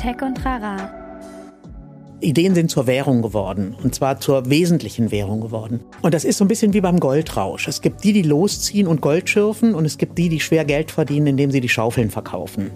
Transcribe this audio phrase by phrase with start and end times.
[0.00, 0.90] Tech und Rara.
[2.20, 5.80] Ideen sind zur Währung geworden und zwar zur wesentlichen Währung geworden.
[6.00, 7.68] Und das ist so ein bisschen wie beim Goldrausch.
[7.68, 10.90] Es gibt die, die losziehen und Gold schürfen und es gibt die, die schwer Geld
[10.90, 12.70] verdienen, indem sie die Schaufeln verkaufen.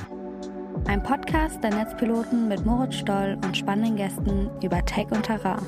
[0.86, 5.62] Ein Podcast der Netzpiloten mit Moritz Stoll und spannenden Gästen über Tech und Terrain.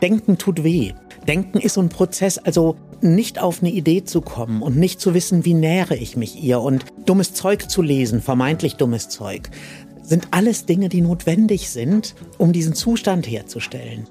[0.00, 0.94] Denken tut weh.
[1.28, 5.12] Denken ist so ein Prozess, also nicht auf eine Idee zu kommen und nicht zu
[5.12, 9.50] wissen, wie nähere ich mich ihr und dummes Zeug zu lesen, vermeintlich dummes Zeug,
[10.02, 14.06] sind alles Dinge, die notwendig sind, um diesen Zustand herzustellen.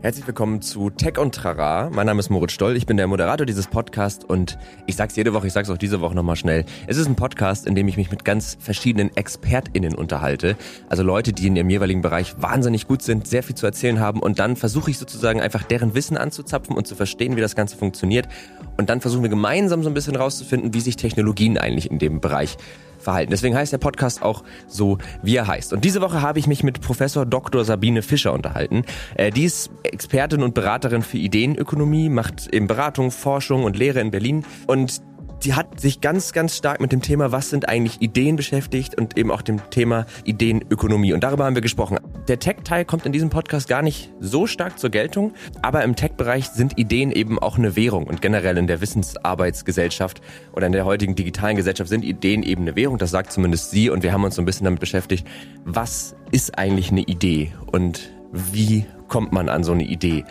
[0.00, 1.90] Herzlich willkommen zu Tech und Trara.
[1.90, 5.34] Mein Name ist Moritz Stoll, ich bin der Moderator dieses Podcasts und ich sag's jede
[5.34, 6.64] Woche, ich sag's auch diese Woche nochmal schnell.
[6.86, 10.56] Es ist ein Podcast, in dem ich mich mit ganz verschiedenen ExpertInnen unterhalte.
[10.88, 14.20] Also Leute, die in ihrem jeweiligen Bereich wahnsinnig gut sind, sehr viel zu erzählen haben
[14.20, 17.76] und dann versuche ich sozusagen einfach deren Wissen anzuzapfen und zu verstehen, wie das Ganze
[17.76, 18.28] funktioniert.
[18.76, 22.20] Und dann versuchen wir gemeinsam so ein bisschen rauszufinden, wie sich Technologien eigentlich in dem
[22.20, 22.56] Bereich
[22.98, 23.30] verhalten.
[23.30, 25.72] Deswegen heißt der Podcast auch so, wie er heißt.
[25.72, 27.64] Und diese Woche habe ich mich mit Professor Dr.
[27.64, 28.84] Sabine Fischer unterhalten.
[29.14, 34.10] Äh, die ist Expertin und Beraterin für Ideenökonomie, macht eben Beratung, Forschung und Lehre in
[34.10, 34.44] Berlin.
[34.66, 35.00] Und
[35.44, 39.16] die hat sich ganz, ganz stark mit dem Thema, was sind eigentlich Ideen beschäftigt und
[39.16, 41.12] eben auch dem Thema Ideenökonomie.
[41.12, 41.98] Und darüber haben wir gesprochen.
[42.26, 46.48] Der Tech-Teil kommt in diesem Podcast gar nicht so stark zur Geltung, aber im Tech-Bereich
[46.48, 50.20] sind Ideen eben auch eine Währung und generell in der Wissensarbeitsgesellschaft
[50.52, 52.98] oder in der heutigen digitalen Gesellschaft sind Ideen eben eine Währung.
[52.98, 55.26] Das sagt zumindest sie und wir haben uns so ein bisschen damit beschäftigt,
[55.64, 60.24] was ist eigentlich eine Idee und wie kommt man an so eine Idee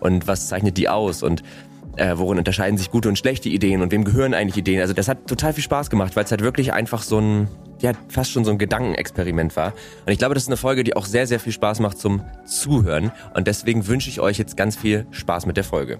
[0.00, 1.42] und was zeichnet die aus und
[1.96, 4.80] äh, worin unterscheiden sich gute und schlechte Ideen und wem gehören eigentlich Ideen.
[4.80, 7.48] Also das hat total viel Spaß gemacht, weil es halt wirklich einfach so ein,
[7.80, 9.72] ja, fast schon so ein Gedankenexperiment war.
[10.06, 12.22] Und ich glaube, das ist eine Folge, die auch sehr, sehr viel Spaß macht zum
[12.44, 13.12] Zuhören.
[13.34, 15.98] Und deswegen wünsche ich euch jetzt ganz viel Spaß mit der Folge.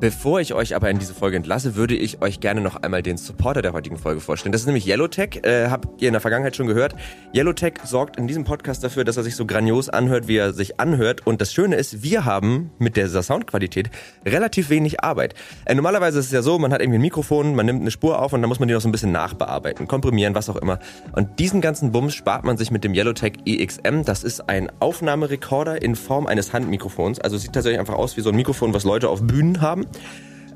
[0.00, 3.16] Bevor ich euch aber in diese Folge entlasse, würde ich euch gerne noch einmal den
[3.16, 4.52] Supporter der heutigen Folge vorstellen.
[4.52, 5.40] Das ist nämlich Yellowtech.
[5.42, 6.94] Äh, habt ihr in der Vergangenheit schon gehört.
[7.34, 10.78] Yellowtech sorgt in diesem Podcast dafür, dass er sich so grandios anhört, wie er sich
[10.78, 11.26] anhört.
[11.26, 13.90] Und das Schöne ist, wir haben mit dieser Soundqualität
[14.24, 15.34] relativ wenig Arbeit.
[15.64, 18.22] Äh, normalerweise ist es ja so, man hat irgendwie ein Mikrofon, man nimmt eine Spur
[18.22, 20.78] auf und dann muss man die noch so ein bisschen nachbearbeiten, komprimieren, was auch immer.
[21.10, 24.02] Und diesen ganzen Bums spart man sich mit dem Yellowtech EXM.
[24.04, 27.18] Das ist ein Aufnahmerekorder in Form eines Handmikrofons.
[27.18, 29.87] Also sieht tatsächlich einfach aus wie so ein Mikrofon, was Leute auf Bühnen haben.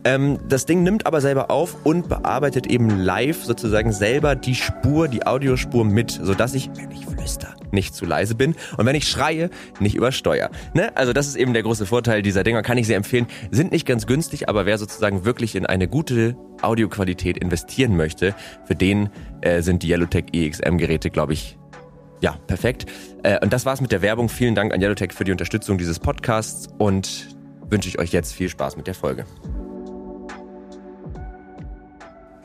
[0.05, 5.09] Ähm, das Ding nimmt aber selber auf und bearbeitet eben live sozusagen selber die Spur,
[5.09, 9.09] die Audiospur mit, sodass ich, wenn ich flüster, nicht zu leise bin und wenn ich
[9.09, 9.49] schreie,
[9.79, 10.51] nicht übersteuere.
[10.75, 10.97] Ne?
[10.97, 13.27] Also das ist eben der große Vorteil dieser Dinger, kann ich sehr empfehlen.
[13.51, 18.75] Sind nicht ganz günstig, aber wer sozusagen wirklich in eine gute Audioqualität investieren möchte, für
[18.75, 19.11] den
[19.41, 21.59] äh, sind die Yellowtech EXM-Geräte, glaube ich,
[22.21, 22.87] ja, perfekt.
[23.23, 24.29] Äh, und das war's mit der Werbung.
[24.29, 27.37] Vielen Dank an Yellowtech für die Unterstützung dieses Podcasts und
[27.73, 29.25] wünsche ich euch jetzt viel Spaß mit der Folge.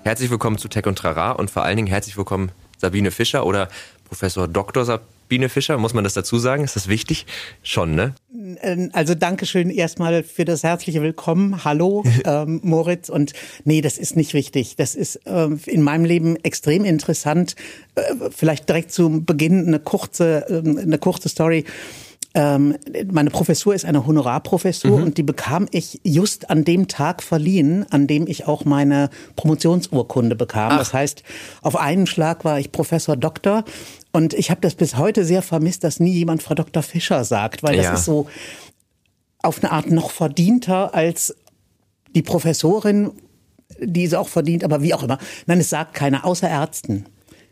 [0.04, 3.68] Herzlich willkommen zu Tech und Trara und vor allen Dingen herzlich willkommen Sabine Fischer oder
[4.06, 4.86] Professor Dr.
[4.86, 5.78] Sabine Fischer.
[5.78, 6.64] Muss man das dazu sagen?
[6.64, 7.26] Ist das wichtig?
[7.62, 8.16] Schon, ne?
[8.62, 11.66] Ähm, also Dankeschön erstmal für das herzliche Willkommen.
[11.66, 13.10] Hallo, ähm, Moritz.
[13.10, 13.34] Und
[13.66, 14.78] nee, das ist nicht wichtig.
[14.78, 17.58] Das ist äh, in meinem Leben extrem interessant.
[17.96, 18.02] Äh,
[18.34, 21.66] vielleicht direkt zu Beginn eine kurze, äh, eine kurze Story
[22.38, 22.78] ähm,
[23.12, 25.04] meine Professur ist eine Honorarprofessur mhm.
[25.06, 30.36] und die bekam ich just an dem Tag verliehen, an dem ich auch meine Promotionsurkunde
[30.36, 30.74] bekam.
[30.74, 30.78] Ach.
[30.78, 31.24] Das heißt,
[31.64, 33.64] auf einen Schlag war ich Professor Doktor
[34.12, 36.84] und ich habe das bis heute sehr vermisst, dass nie jemand Frau Dr.
[36.84, 37.94] Fischer sagt, weil das ja.
[37.96, 38.28] ist so
[39.42, 41.36] auf eine Art noch verdienter als
[42.16, 43.14] die Professorin,
[43.80, 45.18] die es auch verdient, aber wie auch immer.
[45.48, 47.06] Nein, es sagt keiner, außer Ärzten.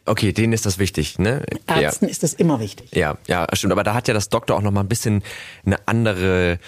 [0.06, 1.44] Okay, denen ist das wichtig, ne?
[1.68, 2.12] Ärzten ja.
[2.12, 2.92] ist das immer wichtig.
[2.94, 3.72] Ja, ja, stimmt.
[3.72, 5.24] Aber da hat ja das Doktor auch noch mal ein bisschen
[5.66, 6.60] eine andere,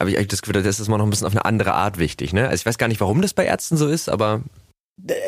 [0.00, 1.98] habe ich eigentlich das Gefühl, das ist mal noch ein bisschen auf eine andere Art
[1.98, 2.48] wichtig, ne?
[2.48, 4.42] Also ich weiß gar nicht, warum das bei Ärzten so ist, aber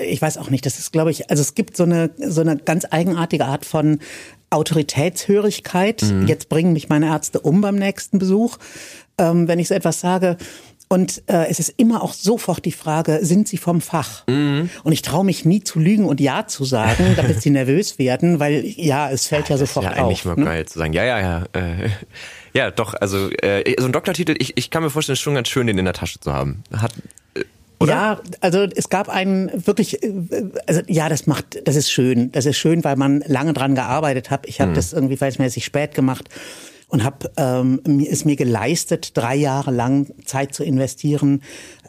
[0.03, 0.65] ich weiß auch nicht.
[0.65, 4.01] Das ist, glaube ich, also es gibt so eine so eine ganz eigenartige Art von
[4.51, 6.03] Autoritätshörigkeit.
[6.03, 6.27] Mhm.
[6.27, 8.57] Jetzt bringen mich meine Ärzte um beim nächsten Besuch,
[9.19, 10.39] ähm, wenn ich so etwas sage.
[10.89, 14.27] Und äh, es ist immer auch sofort die Frage, sind sie vom Fach?
[14.27, 14.71] Mhm.
[14.85, 18.41] Und ich traue mich nie zu lügen und Ja zu sagen, damit sie nervös werden,
[18.41, 20.07] weil ja, es fällt ja das sofort ist ja auf.
[20.07, 20.45] eigentlich mal ne?
[20.47, 21.45] geil zu sagen, ja, ja, ja.
[21.53, 21.91] Äh,
[22.55, 25.35] ja, doch, also äh, so ein Doktortitel, ich, ich kann mir vorstellen, es ist schon
[25.35, 26.63] ganz schön, den in der Tasche zu haben.
[26.75, 26.93] Hat,
[27.35, 27.45] äh,
[27.81, 27.93] oder?
[27.93, 30.11] Ja, also es gab einen wirklich, äh,
[30.67, 32.33] also ja, das macht, das ist schön.
[32.33, 34.47] Das ist schön, weil man lange dran gearbeitet hat.
[34.47, 34.77] Ich habe mhm.
[34.77, 36.31] das irgendwie verhältnismäßig spät gemacht
[36.89, 37.81] und habe ähm,
[38.11, 41.43] es mir geleistet, drei Jahre lang Zeit zu investieren,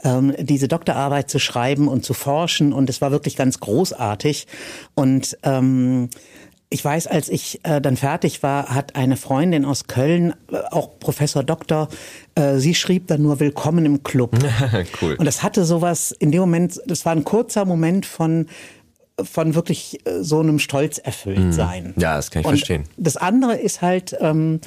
[0.03, 2.73] ähm, diese Doktorarbeit zu schreiben und zu forschen.
[2.73, 4.47] Und es war wirklich ganz großartig.
[4.95, 6.09] Und ähm,
[6.71, 10.99] ich weiß, als ich äh, dann fertig war, hat eine Freundin aus Köln, äh, auch
[10.99, 11.87] Professor Doktor,
[12.35, 14.37] äh, sie schrieb dann nur Willkommen im Club.
[15.01, 15.15] cool.
[15.15, 18.47] Und das hatte sowas in dem Moment, das war ein kurzer Moment von
[19.25, 21.93] von wirklich äh, so einem Stolz erfüllt sein.
[21.97, 22.83] Ja, das kann ich Und verstehen.
[22.97, 24.59] Das andere ist halt, ähm,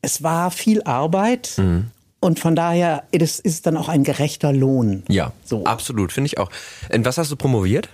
[0.00, 1.86] es war viel Arbeit Mhm.
[2.20, 5.02] und von daher ist, ist es dann auch ein gerechter Lohn.
[5.08, 5.64] Ja, So.
[5.64, 6.50] absolut, finde ich auch.
[6.90, 7.88] In was hast du promoviert?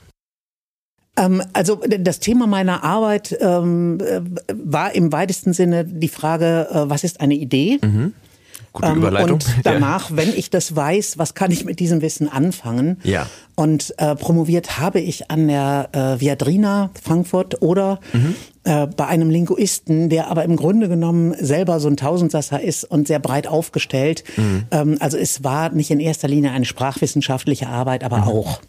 [1.17, 4.21] Ähm, also das Thema meiner Arbeit ähm, äh,
[4.55, 7.79] war im weitesten Sinne die Frage, äh, was ist eine Idee?
[8.81, 9.33] Gute Ähm, Überleitung.
[9.35, 12.99] Und danach, wenn ich das weiß, was kann ich mit diesem Wissen anfangen?
[13.05, 13.27] Ja.
[13.57, 18.35] Und äh, promoviert habe ich an der äh, Viadrina Frankfurt oder Mhm.
[18.65, 23.09] äh, bei einem Linguisten, der aber im Grunde genommen selber so ein Tausendsasser ist und
[23.09, 24.23] sehr breit aufgestellt.
[24.37, 24.65] Mhm.
[24.71, 28.23] Ähm, also es war nicht in erster Linie eine sprachwissenschaftliche Arbeit, aber Mhm.
[28.25, 28.61] auch.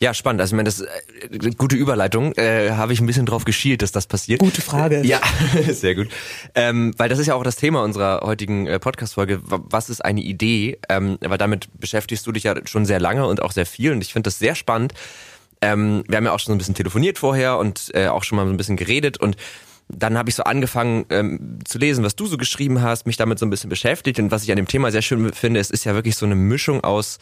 [0.00, 0.40] Ja, spannend.
[0.40, 2.32] Also, ich meine, das äh, gute Überleitung.
[2.34, 4.38] Äh, Habe ich ein bisschen drauf geschielt, dass das passiert.
[4.40, 5.04] Gute Frage.
[5.04, 5.20] Ja,
[5.72, 6.08] sehr gut.
[6.54, 9.40] Ähm, weil das ist ja auch das Thema unserer heutigen äh, Podcast-Folge.
[9.42, 10.78] Was ist eine Idee?
[10.88, 13.92] Ähm, weil damit beschäftigst du dich ja schon sehr lange und auch sehr viel.
[13.92, 14.94] Und ich finde das sehr spannend.
[15.60, 18.36] Ähm, wir haben ja auch schon so ein bisschen telefoniert vorher und äh, auch schon
[18.36, 19.36] mal so ein bisschen geredet und
[19.88, 23.38] dann habe ich so angefangen ähm, zu lesen, was du so geschrieben hast, mich damit
[23.38, 25.84] so ein bisschen beschäftigt und was ich an dem Thema sehr schön finde, es ist
[25.84, 27.18] ja wirklich so eine Mischung aus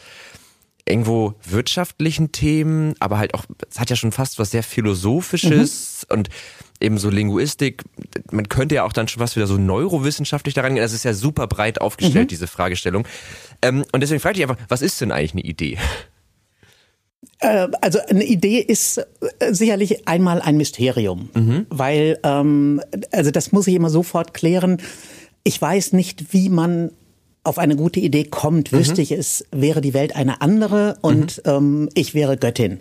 [0.87, 6.29] irgendwo wirtschaftlichen Themen, aber halt auch, es hat ja schon fast was sehr Philosophisches und
[6.79, 7.83] eben so Linguistik.
[8.31, 10.83] Man könnte ja auch dann schon was wieder so neurowissenschaftlich daran gehen.
[10.83, 13.07] Das ist ja super breit aufgestellt, diese Fragestellung.
[13.61, 15.77] Ähm, und deswegen frage ich dich einfach, was ist denn eigentlich eine Idee?
[17.39, 21.29] Äh, also eine Idee ist äh, sicherlich einmal ein Mysterium,
[21.69, 22.81] weil ähm,
[23.11, 24.81] also das muss ich immer sofort klären.
[25.43, 26.91] Ich weiß nicht, wie man
[27.47, 28.71] auf eine gute Idee kommt.
[28.71, 32.79] Wüsste ich es, wäre die Welt eine andere und ähm, ich wäre Göttin.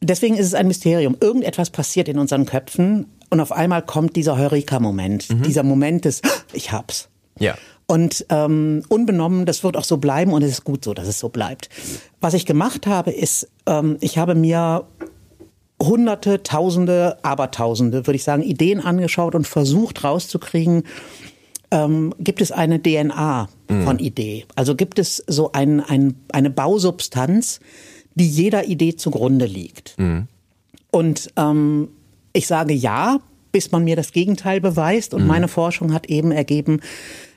[0.00, 1.16] Deswegen ist es ein Mysterium.
[1.20, 6.72] Irgendetwas passiert in unseren Köpfen und auf einmal kommt dieser Heureka-Moment, dieser Moment des Ich
[6.72, 7.08] hab's.
[7.38, 7.56] Ja.
[7.86, 11.18] Und ähm, unbenommen, das wird auch so bleiben und es ist gut so, dass es
[11.18, 11.70] so bleibt.
[12.20, 14.86] Was ich gemacht habe, ist, ähm, ich habe mir
[15.82, 20.82] Hunderte, Tausende, Abertausende, würde ich sagen, Ideen angeschaut und versucht rauszukriegen,
[21.70, 23.48] ähm, gibt es eine DNA
[23.84, 24.46] von Idee?
[24.54, 27.60] Also gibt es so ein, ein, eine Bausubstanz,
[28.14, 29.94] die jeder Idee zugrunde liegt?
[30.90, 31.88] Und ähm,
[32.32, 33.20] ich sage ja,
[33.52, 35.14] bis man mir das Gegenteil beweist.
[35.14, 36.80] Und meine Forschung hat eben ergeben,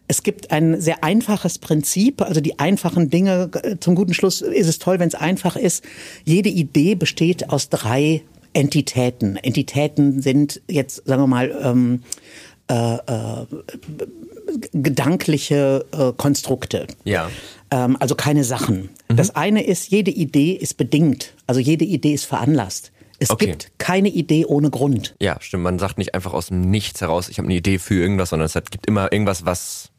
[0.07, 3.50] es gibt ein sehr einfaches Prinzip, also die einfachen Dinge.
[3.80, 5.86] Zum guten Schluss ist es toll, wenn es einfach ist.
[6.25, 8.22] Jede Idee besteht aus drei
[8.54, 9.38] Entitäten.
[9.38, 12.01] Entitäten sind jetzt, sagen wir mal, ähm,
[12.69, 13.46] äh, äh,
[14.74, 16.88] gedankliche äh, Konstrukte.
[17.04, 17.30] Ja.
[17.72, 18.90] Ähm, also keine Sachen.
[19.08, 21.34] Das eine ist, jede Idee ist bedingt.
[21.48, 22.92] Also jede Idee ist veranlasst.
[23.19, 23.48] Es Okay.
[23.48, 25.16] gibt keine Idee ohne Grund.
[25.19, 25.63] Ja, stimmt.
[25.63, 28.48] Man sagt nicht einfach aus dem Nichts heraus, ich habe eine Idee für irgendwas, sondern
[28.48, 29.90] es gibt immer irgendwas, was.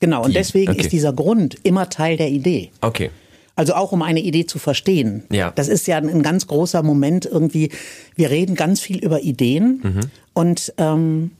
[0.00, 0.80] Genau, und deswegen okay.
[0.82, 2.70] ist dieser Grund immer Teil der Idee.
[2.80, 3.10] Okay.
[3.54, 5.24] Also auch um eine Idee zu verstehen.
[5.30, 5.50] Ja.
[5.54, 7.70] Das ist ja ein, ein ganz großer Moment irgendwie.
[8.16, 10.00] Wir reden ganz viel über Ideen Mhm.
[10.34, 11.30] und ähm,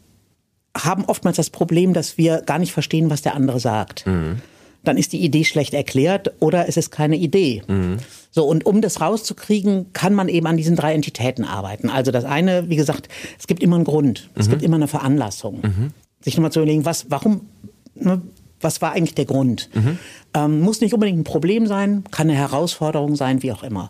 [0.77, 4.07] haben oftmals das Problem, dass wir gar nicht verstehen, was der andere sagt.
[4.07, 4.41] Mhm.
[4.85, 7.63] Dann ist die Idee schlecht erklärt oder es ist keine Idee.
[7.69, 7.99] Mhm.
[8.31, 11.91] So, und um das rauszukriegen, kann man eben an diesen drei Entitäten arbeiten.
[11.91, 13.09] Also das eine, wie gesagt,
[13.39, 14.51] es gibt immer einen Grund, es Mhm.
[14.53, 15.61] gibt immer eine Veranlassung.
[16.21, 17.43] Sich nochmal zu überlegen, was, warum,
[17.95, 18.23] ne,
[18.61, 19.69] was war eigentlich der Grund?
[20.35, 23.89] Ähm, muss nicht unbedingt ein Problem sein, kann eine Herausforderung sein, wie auch immer.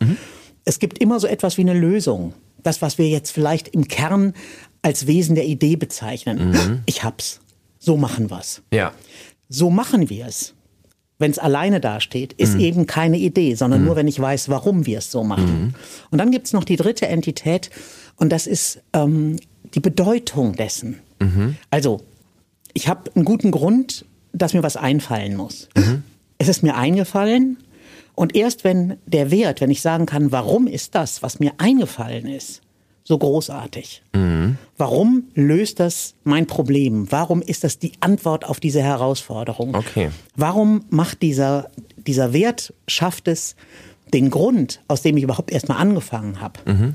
[0.64, 2.34] Es gibt immer so etwas wie eine Lösung.
[2.62, 4.34] Das, was wir jetzt vielleicht im Kern
[4.82, 6.82] als Wesen der Idee bezeichnen.
[6.86, 7.40] Ich hab's.
[7.78, 8.62] So machen wir's.
[8.72, 8.92] Ja.
[9.48, 10.54] So machen wir es.
[11.18, 14.98] Wenn es alleine dasteht, ist eben keine Idee, sondern nur, wenn ich weiß, warum wir
[14.98, 15.74] es so machen.
[16.10, 17.70] Und dann gibt's noch die dritte Entität
[18.16, 19.36] und das ist ähm,
[19.74, 20.98] die Bedeutung dessen.
[21.70, 22.00] Also,
[22.72, 25.68] ich habe einen guten Grund, dass mir was einfallen muss.
[26.38, 27.58] Es ist mir eingefallen
[28.16, 32.26] und erst wenn der Wert, wenn ich sagen kann, warum ist das, was mir eingefallen
[32.26, 32.62] ist,
[33.04, 34.02] so großartig?
[34.76, 37.10] Warum löst das mein Problem?
[37.10, 39.74] Warum ist das die Antwort auf diese Herausforderung?
[39.74, 40.10] Okay.
[40.36, 43.56] Warum macht dieser, dieser Wert, schafft es,
[44.12, 46.94] den Grund, aus dem ich überhaupt erstmal angefangen habe,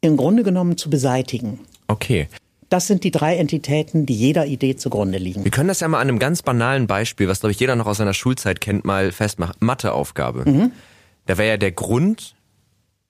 [0.00, 1.60] im Grunde genommen zu beseitigen?
[1.88, 2.28] Okay.
[2.68, 5.44] Das sind die drei Entitäten, die jeder Idee zugrunde liegen.
[5.44, 7.86] Wir können das ja mal an einem ganz banalen Beispiel, was glaube ich jeder noch
[7.86, 9.54] aus seiner Schulzeit kennt, mal festmachen.
[9.60, 10.50] Matheaufgabe.
[10.50, 10.72] Mhm.
[11.26, 12.34] Da wäre ja der Grund,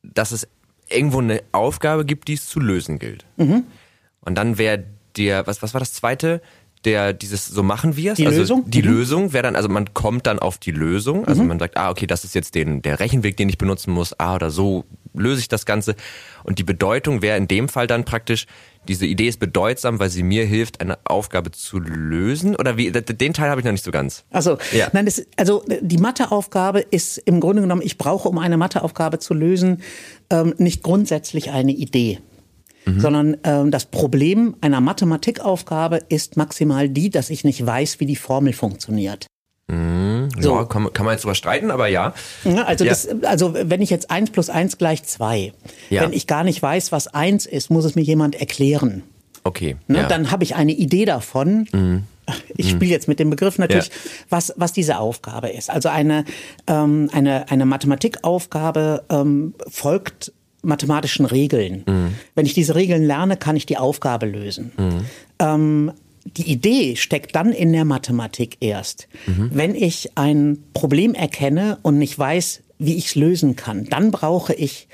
[0.03, 0.47] dass es
[0.89, 3.25] irgendwo eine Aufgabe gibt, die es zu lösen gilt.
[3.37, 3.65] Mhm.
[4.21, 4.85] Und dann wäre
[5.17, 6.41] der, was, was war das zweite?
[6.85, 8.17] Der, dieses, so machen wir es.
[8.17, 8.65] Die also Lösung?
[8.71, 8.89] Die Mhm.
[8.89, 11.27] Lösung wäre dann, also man kommt dann auf die Lösung.
[11.27, 14.19] Also man sagt, ah, okay, das ist jetzt den, der Rechenweg, den ich benutzen muss.
[14.21, 14.85] Ah, oder so
[15.17, 15.97] löse ich das Ganze.
[16.45, 18.47] Und die Bedeutung wäre in dem Fall dann praktisch,
[18.89, 22.57] diese Idee ist bedeutsam, weil sie mir hilft, eine Aufgabe zu lösen?
[22.57, 22.91] Oder wie?
[22.91, 24.25] Den Teil habe ich noch nicht so ganz.
[24.31, 24.89] Also, ja.
[24.93, 29.35] nein, das, also die Matheaufgabe ist im Grunde genommen, ich brauche, um eine Matheaufgabe zu
[29.35, 29.83] lösen,
[30.31, 32.21] ähm, nicht grundsätzlich eine Idee.
[32.85, 33.01] Mhm.
[33.01, 38.17] Sondern ähm, das Problem einer Mathematikaufgabe ist maximal die, dass ich nicht weiß, wie die
[38.17, 39.27] Formel funktioniert.
[39.69, 40.29] Mhm.
[40.39, 40.55] So.
[40.55, 42.15] Ja, kann, kann man jetzt drüber streiten, aber ja.
[42.45, 42.91] ja also, ja.
[42.91, 45.53] Das, also wenn ich jetzt eins plus eins gleich zwei,
[45.91, 46.03] ja.
[46.03, 49.03] wenn ich gar nicht weiß, was eins ist, muss es mir jemand erklären.
[49.45, 49.77] Okay.
[49.87, 50.09] Ne, ja.
[50.09, 51.69] Dann habe ich eine Idee davon.
[51.73, 52.03] Mhm.
[52.57, 53.91] Ich spiele jetzt mit dem Begriff natürlich,
[54.31, 55.71] was, was diese Aufgabe ist.
[55.71, 56.25] Also eine,
[56.67, 60.33] ähm, eine, eine Mathematikaufgabe ähm, folgt
[60.63, 61.85] mathematischen Regeln.
[61.87, 62.15] Mhm.
[62.35, 64.73] Wenn ich diese Regeln lerne, kann ich die Aufgabe lösen.
[64.77, 65.05] Mhm.
[65.39, 65.93] Ähm,
[66.27, 69.09] die Idee steckt dann in der Mathematik erst.
[69.27, 69.51] Mhm.
[69.53, 74.53] Wenn ich ein Problem erkenne und nicht weiß, wie ich es lösen kann, dann brauche
[74.53, 74.89] ich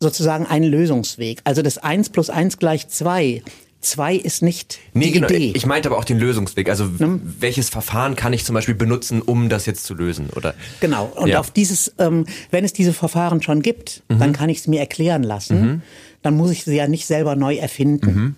[0.00, 1.40] sozusagen einen Lösungsweg.
[1.44, 3.42] Also das 1 plus 1 gleich 2
[3.82, 5.28] Zwei ist nicht nee, die genau.
[5.28, 5.52] Idee.
[5.54, 6.68] Ich meinte aber auch den Lösungsweg.
[6.68, 7.18] Also ne?
[7.40, 10.28] welches Verfahren kann ich zum Beispiel benutzen, um das jetzt zu lösen?
[10.36, 11.06] Oder genau.
[11.16, 11.40] Und ja.
[11.40, 14.18] auf dieses, ähm, wenn es diese Verfahren schon gibt, mhm.
[14.18, 15.60] dann kann ich es mir erklären lassen.
[15.60, 15.82] Mhm.
[16.20, 18.14] Dann muss ich sie ja nicht selber neu erfinden.
[18.14, 18.36] Mhm.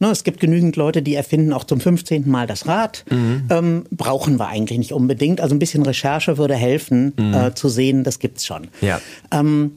[0.00, 2.28] Ne, es gibt genügend Leute, die erfinden auch zum 15.
[2.28, 3.04] Mal das Rad.
[3.10, 3.48] Mhm.
[3.50, 5.40] Ähm, brauchen wir eigentlich nicht unbedingt.
[5.40, 7.34] Also ein bisschen Recherche würde helfen, mhm.
[7.34, 8.68] äh, zu sehen, das gibt's schon.
[8.80, 9.00] Ja.
[9.32, 9.72] Ähm,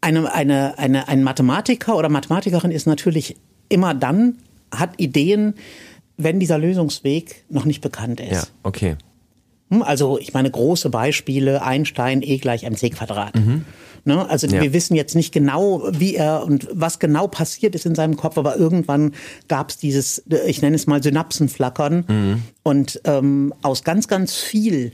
[0.00, 3.36] eine, eine, eine, ein Mathematiker oder Mathematikerin ist natürlich
[3.68, 4.36] immer dann
[4.70, 5.54] hat Ideen,
[6.16, 8.32] wenn dieser Lösungsweg noch nicht bekannt ist.
[8.32, 8.96] Ja, okay.
[9.70, 13.34] Hm, also ich meine große Beispiele, Einstein E gleich mc Quadrat.
[13.34, 13.64] Mhm.
[14.08, 14.28] Ne?
[14.28, 14.60] Also ja.
[14.60, 18.36] wir wissen jetzt nicht genau, wie er und was genau passiert ist in seinem Kopf,
[18.36, 19.14] aber irgendwann
[19.46, 22.04] gab es dieses, ich nenne es mal Synapsenflackern.
[22.08, 22.42] Mhm.
[22.64, 24.90] Und ähm, aus ganz, ganz viel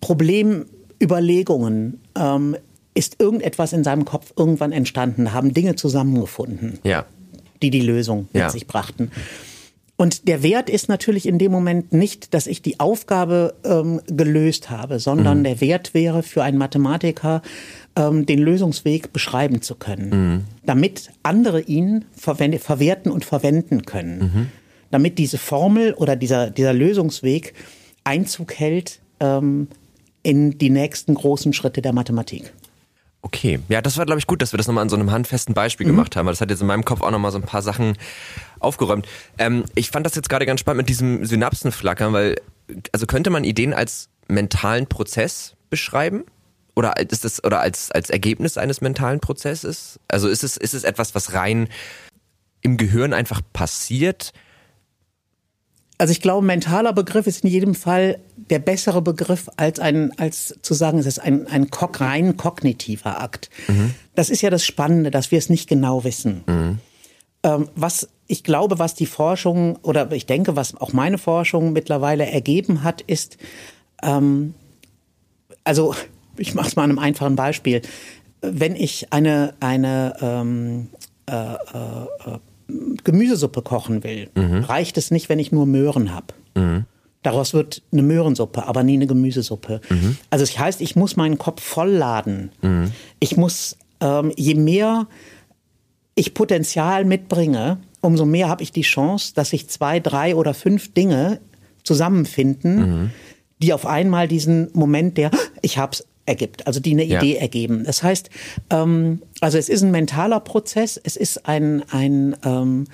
[0.00, 2.56] Problemüberlegungen ähm,
[2.94, 6.78] ist irgendetwas in seinem Kopf irgendwann entstanden, haben Dinge zusammengefunden.
[6.84, 7.06] Ja
[7.64, 8.50] die die Lösung mit ja.
[8.50, 9.10] sich brachten.
[9.96, 14.68] Und der Wert ist natürlich in dem Moment nicht, dass ich die Aufgabe ähm, gelöst
[14.68, 15.44] habe, sondern mhm.
[15.44, 17.42] der Wert wäre für einen Mathematiker,
[17.96, 20.44] ähm, den Lösungsweg beschreiben zu können, mhm.
[20.64, 24.46] damit andere ihn verwerten und verwenden können, mhm.
[24.90, 27.54] damit diese Formel oder dieser, dieser Lösungsweg
[28.04, 29.68] Einzug hält ähm,
[30.22, 32.52] in die nächsten großen Schritte der Mathematik.
[33.22, 35.54] Okay, ja, das war, glaube ich, gut, dass wir das nochmal an so einem handfesten
[35.54, 35.92] Beispiel mhm.
[35.92, 37.96] gemacht haben, weil das hat jetzt in meinem Kopf auch nochmal so ein paar Sachen
[38.60, 39.06] aufgeräumt.
[39.38, 42.36] Ähm, ich fand das jetzt gerade ganz spannend mit diesem Synapsenflackern, weil,
[42.92, 46.24] also könnte man Ideen als mentalen Prozess beschreiben?
[46.76, 50.00] Oder ist das, oder als, als Ergebnis eines mentalen Prozesses?
[50.08, 51.68] Also ist es, ist es etwas, was rein
[52.62, 54.32] im Gehirn einfach passiert?
[55.98, 60.54] Also ich glaube, mentaler Begriff ist in jedem Fall der bessere Begriff als ein, als
[60.62, 63.48] zu sagen, es ist ein, ein rein kognitiver Akt.
[63.68, 63.94] Mhm.
[64.16, 66.42] Das ist ja das Spannende, dass wir es nicht genau wissen.
[66.46, 66.78] Mhm.
[67.44, 72.26] Ähm, was ich glaube, was die Forschung oder ich denke, was auch meine Forschung mittlerweile
[72.26, 73.36] ergeben hat, ist,
[74.02, 74.54] ähm,
[75.62, 75.94] also
[76.36, 77.82] ich mache es mal an einem einfachen Beispiel.
[78.40, 80.88] Wenn ich eine, eine ähm,
[81.26, 82.38] äh, äh,
[83.04, 84.64] Gemüsesuppe kochen will, mhm.
[84.64, 86.26] reicht es nicht, wenn ich nur Möhren habe.
[86.54, 86.84] Mhm.
[87.22, 89.80] Daraus wird eine Möhrensuppe, aber nie eine Gemüsesuppe.
[89.88, 90.18] Mhm.
[90.30, 92.50] Also das heißt, ich muss meinen Kopf vollladen.
[92.60, 92.92] Mhm.
[93.18, 95.06] Ich muss, ähm, je mehr
[96.14, 100.92] ich Potenzial mitbringe, umso mehr habe ich die Chance, dass sich zwei, drei oder fünf
[100.92, 101.40] Dinge
[101.82, 103.10] zusammenfinden, mhm.
[103.60, 105.30] die auf einmal diesen Moment der
[105.62, 107.20] ich hab's ergibt, also die eine ja.
[107.20, 107.84] Idee ergeben.
[107.84, 108.30] Das heißt,
[108.70, 112.86] ähm, also es ist ein mentaler Prozess, es ist ein, ein ähm,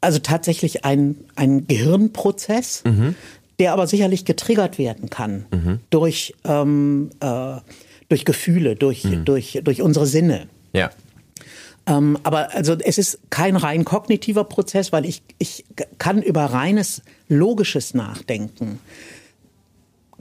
[0.00, 3.14] also tatsächlich ein, ein Gehirnprozess, mhm.
[3.58, 5.80] der aber sicherlich getriggert werden kann mhm.
[5.90, 7.56] durch, ähm, äh,
[8.08, 9.24] durch Gefühle, durch, mhm.
[9.24, 10.46] durch, durch unsere Sinne.
[10.72, 10.90] Ja.
[11.86, 15.64] Ähm, aber also es ist kein rein kognitiver Prozess, weil ich, ich
[15.98, 18.80] kann über reines logisches Nachdenken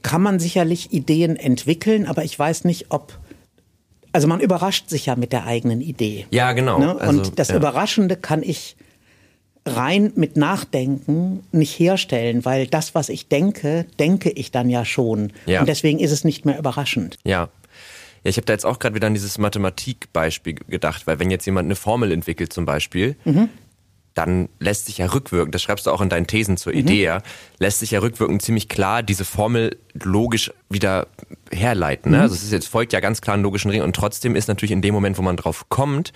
[0.02, 3.18] kann man sicherlich Ideen entwickeln, aber ich weiß nicht, ob
[4.12, 6.25] also man überrascht sich ja mit der eigenen Idee.
[6.32, 6.80] Ja, genau.
[6.80, 7.02] Ne?
[7.02, 7.58] Also, und das ja.
[7.58, 8.78] Überraschende kann ich
[9.66, 15.34] rein mit Nachdenken nicht herstellen, weil das, was ich denke, denke ich dann ja schon.
[15.46, 15.60] Ja.
[15.60, 17.18] Und deswegen ist es nicht mehr überraschend.
[17.25, 17.50] Ja.
[18.24, 21.46] Ja, ich habe da jetzt auch gerade wieder an dieses Mathematikbeispiel gedacht, weil wenn jetzt
[21.46, 23.50] jemand eine Formel entwickelt zum Beispiel, mhm
[24.16, 26.80] dann lässt sich ja rückwirkend, das schreibst du auch in deinen Thesen zur mhm.
[26.80, 27.22] Idee, ja,
[27.60, 31.08] lässt sich ja rückwirkend ziemlich klar diese Formel logisch wieder
[31.52, 32.12] herleiten.
[32.12, 32.18] Ne?
[32.18, 32.24] Mhm.
[32.24, 34.72] Also es ist jetzt folgt ja ganz klar einen logischen Ring und trotzdem ist natürlich
[34.72, 36.14] in dem Moment, wo man drauf kommt,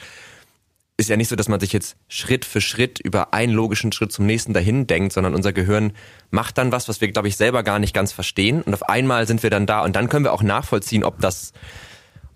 [0.99, 4.11] ist ja nicht so, dass man sich jetzt Schritt für Schritt über einen logischen Schritt
[4.11, 5.93] zum nächsten dahin denkt, sondern unser Gehirn
[6.29, 8.61] macht dann was, was wir, glaube ich, selber gar nicht ganz verstehen.
[8.61, 11.53] Und auf einmal sind wir dann da und dann können wir auch nachvollziehen, ob das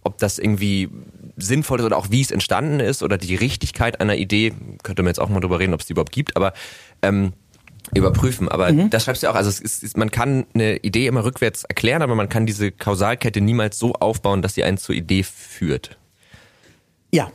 [0.04, 0.90] ob das irgendwie
[1.38, 5.10] sinnvoll ist oder auch wie es entstanden ist oder die Richtigkeit einer Idee, könnte man
[5.10, 6.54] jetzt auch mal drüber reden, ob es die überhaupt gibt, aber
[7.02, 7.34] ähm,
[7.96, 8.50] überprüfen.
[8.50, 8.90] Aber mhm.
[8.90, 9.36] das schreibst du auch.
[9.36, 13.42] Also es ist, man kann eine Idee immer rückwärts erklären, aber man kann diese Kausalkette
[13.42, 15.98] niemals so aufbauen, dass sie einen zur Idee führt.
[17.12, 17.32] Ja,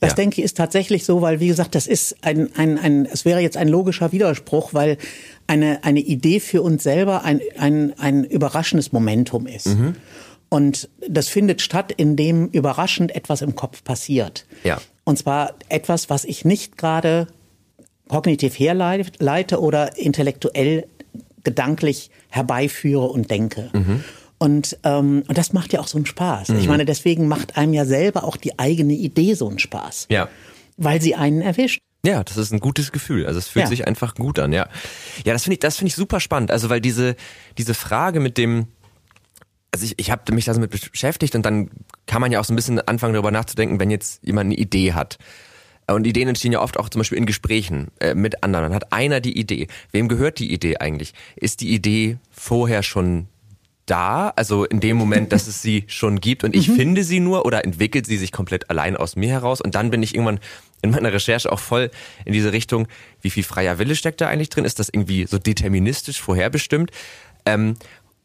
[0.00, 0.16] das ja.
[0.16, 3.40] denke ich ist tatsächlich so, weil wie gesagt, das ist ein, ein, ein, es wäre
[3.40, 4.96] jetzt ein logischer Widerspruch, weil
[5.46, 9.66] eine, eine Idee für uns selber ein, ein, ein überraschendes Momentum ist.
[9.66, 9.96] Mhm.
[10.48, 14.46] Und das findet statt, indem überraschend etwas im Kopf passiert.
[14.64, 14.80] Ja.
[15.04, 17.26] Und zwar etwas, was ich nicht gerade
[18.08, 20.86] kognitiv herleite oder intellektuell
[21.44, 23.70] gedanklich herbeiführe und denke.
[23.72, 24.04] Mhm.
[24.38, 26.50] Und, ähm, und das macht ja auch so einen Spaß.
[26.50, 26.58] Mhm.
[26.58, 30.06] Ich meine, deswegen macht einem ja selber auch die eigene Idee so einen Spaß.
[30.10, 30.28] Ja.
[30.76, 31.80] Weil sie einen erwischt.
[32.06, 33.26] Ja, das ist ein gutes Gefühl.
[33.26, 33.68] Also es fühlt ja.
[33.68, 34.68] sich einfach gut an, ja.
[35.24, 36.52] Ja, das finde ich, das finde ich super spannend.
[36.52, 37.16] Also weil diese,
[37.58, 38.68] diese Frage mit dem,
[39.78, 41.70] also ich, ich habe mich da so mit beschäftigt und dann
[42.06, 44.92] kann man ja auch so ein bisschen anfangen darüber nachzudenken, wenn jetzt jemand eine Idee
[44.92, 45.18] hat.
[45.86, 48.64] Und Ideen entstehen ja oft auch zum Beispiel in Gesprächen äh, mit anderen.
[48.64, 49.68] Dann hat einer die Idee.
[49.90, 51.14] Wem gehört die Idee eigentlich?
[51.36, 53.28] Ist die Idee vorher schon
[53.86, 56.76] da, also in dem Moment, dass es sie schon gibt und ich mhm.
[56.76, 60.02] finde sie nur oder entwickelt sie sich komplett allein aus mir heraus und dann bin
[60.02, 60.40] ich irgendwann
[60.82, 61.90] in meiner Recherche auch voll
[62.26, 62.86] in diese Richtung,
[63.22, 64.66] wie viel freier Wille steckt da eigentlich drin?
[64.66, 66.90] Ist das irgendwie so deterministisch vorherbestimmt?
[67.46, 67.76] Ähm,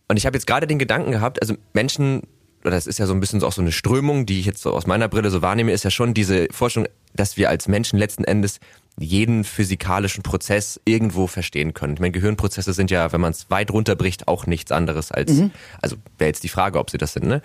[0.07, 2.23] und ich habe jetzt gerade den Gedanken gehabt, also Menschen,
[2.61, 4.61] oder das ist ja so ein bisschen so auch so eine Strömung, die ich jetzt
[4.61, 7.99] so aus meiner Brille so wahrnehme, ist ja schon diese Forschung, dass wir als Menschen
[7.99, 8.59] letzten Endes
[8.99, 11.93] jeden physikalischen Prozess irgendwo verstehen können.
[11.93, 15.51] Ich meine, Gehirnprozesse sind ja, wenn man es weit runterbricht, auch nichts anderes als, mhm.
[15.81, 17.41] also wäre jetzt die Frage, ob sie das sind, ne?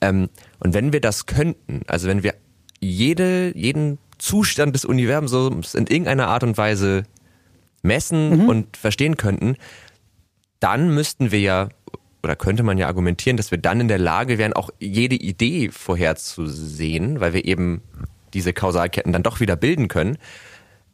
[0.00, 0.28] Ähm,
[0.60, 2.34] und wenn wir das könnten, also wenn wir
[2.80, 7.02] jede, jeden Zustand des Universums in irgendeiner Art und Weise
[7.82, 8.48] messen mhm.
[8.48, 9.56] und verstehen könnten,
[10.60, 11.68] dann müssten wir ja,
[12.22, 15.70] oder könnte man ja argumentieren, dass wir dann in der Lage wären, auch jede Idee
[15.70, 17.82] vorherzusehen, weil wir eben
[18.34, 20.18] diese Kausalketten dann doch wieder bilden können.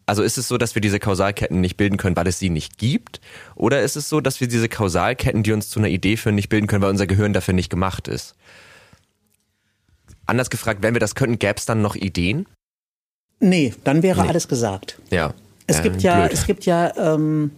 [0.07, 2.76] Also ist es so, dass wir diese Kausalketten nicht bilden können, weil es sie nicht
[2.76, 3.21] gibt?
[3.54, 6.50] Oder ist es so, dass wir diese Kausalketten, die uns zu einer Idee führen, nicht
[6.50, 8.35] bilden können, weil unser Gehirn dafür nicht gemacht ist?
[10.26, 12.47] Anders gefragt, wenn wir das könnten, gäbe es dann noch Ideen?
[13.40, 14.29] Nee, dann wäre nee.
[14.29, 14.99] alles gesagt.
[15.11, 15.35] Ja.
[15.66, 16.33] Es äh, gibt ja, blöd.
[16.33, 17.51] es gibt ja, ähm,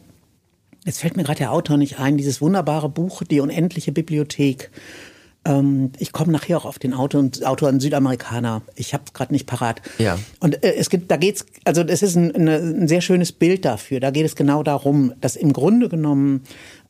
[0.86, 4.70] jetzt fällt mir gerade der Autor nicht ein, dieses wunderbare Buch, Die unendliche Bibliothek
[5.46, 8.62] ähm, ich komme nachher auch auf den Autor Autor, ein Südamerikaner.
[8.74, 9.80] Ich habe es gerade nicht parat.
[9.98, 10.18] Ja.
[10.40, 13.64] Und äh, es gibt, da geht's, also das ist ein, eine, ein sehr schönes Bild
[13.64, 14.00] dafür.
[14.00, 16.42] Da geht es genau darum, dass im Grunde genommen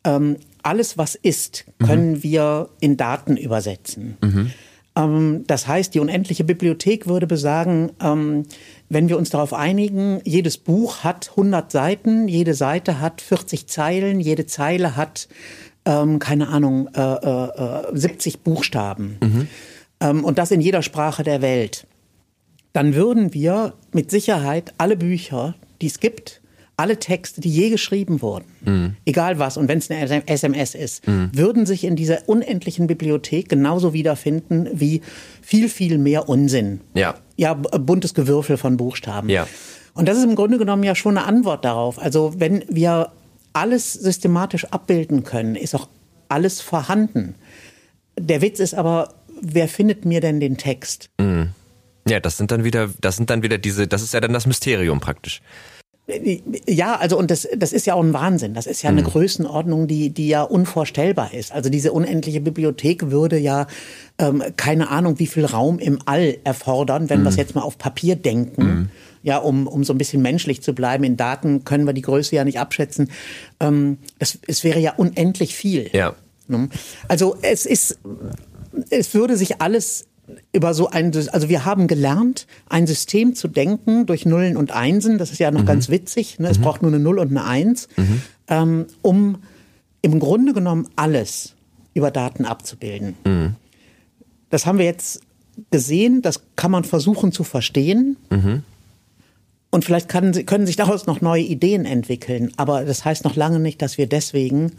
[0.04, 2.22] ähm, alles, was ist, können mhm.
[2.22, 4.16] wir in Daten übersetzen.
[4.22, 4.50] Mhm.
[4.96, 8.44] Ähm, das heißt, die unendliche Bibliothek würde besagen, ähm,
[8.88, 14.20] wenn wir uns darauf einigen, jedes Buch hat 100 Seiten, jede Seite hat 40 Zeilen,
[14.20, 15.28] jede Zeile hat
[15.86, 19.18] ähm, keine Ahnung, äh, äh, 70 äh, Buchstaben.
[19.22, 19.48] Mhm.
[20.00, 21.86] Ähm, und das in jeder Sprache der Welt.
[22.72, 26.42] Dann würden wir mit Sicherheit alle Bücher, die es gibt,
[26.76, 28.96] alle Texte, die je geschrieben wurden, mhm.
[29.06, 31.30] egal was, und wenn es eine SMS ist, mhm.
[31.32, 35.00] würden sich in dieser unendlichen Bibliothek genauso wiederfinden wie
[35.40, 36.80] viel, viel mehr Unsinn.
[36.92, 37.14] Ja.
[37.36, 39.28] Ja, buntes Gewürfel von Buchstaben.
[39.28, 39.46] Ja.
[39.94, 41.98] Und das ist im Grunde genommen ja schon eine Antwort darauf.
[41.98, 43.12] Also wenn wir
[43.52, 45.88] alles systematisch abbilden können, ist auch
[46.28, 47.34] alles vorhanden.
[48.18, 51.10] Der Witz ist aber, wer findet mir denn den Text?
[51.18, 51.50] Mhm.
[52.08, 54.46] Ja, das sind dann wieder, das sind dann wieder diese, das ist ja dann das
[54.46, 55.42] Mysterium praktisch.
[56.68, 58.54] Ja, also und das, das ist ja auch ein Wahnsinn.
[58.54, 59.06] Das ist ja eine mhm.
[59.06, 61.52] Größenordnung, die, die ja unvorstellbar ist.
[61.52, 63.66] Also diese unendliche Bibliothek würde ja
[64.18, 67.24] ähm, keine Ahnung, wie viel Raum im All erfordern, wenn mhm.
[67.24, 68.64] wir es jetzt mal auf Papier denken.
[68.64, 68.88] Mhm
[69.26, 71.02] ja, um, um so ein bisschen menschlich zu bleiben.
[71.02, 73.10] In Daten können wir die Größe ja nicht abschätzen.
[73.58, 75.90] Ähm, das, es wäre ja unendlich viel.
[75.92, 76.14] Ja.
[76.46, 76.68] Ne?
[77.08, 77.98] Also es ist,
[78.90, 80.06] es würde sich alles
[80.52, 85.18] über so ein, also wir haben gelernt, ein System zu denken durch Nullen und Einsen.
[85.18, 85.66] Das ist ja noch mhm.
[85.66, 86.38] ganz witzig.
[86.38, 86.48] Ne?
[86.48, 86.62] Es mhm.
[86.62, 88.22] braucht nur eine Null und eine Eins, mhm.
[88.48, 89.38] ähm, um
[90.02, 91.54] im Grunde genommen alles
[91.94, 93.14] über Daten abzubilden.
[93.24, 93.54] Mhm.
[94.50, 95.20] Das haben wir jetzt
[95.70, 96.22] gesehen.
[96.22, 98.16] Das kann man versuchen zu verstehen.
[98.30, 98.62] Mhm.
[99.70, 102.52] Und vielleicht kann, können sich daraus noch neue Ideen entwickeln.
[102.56, 104.72] Aber das heißt noch lange nicht, dass wir deswegen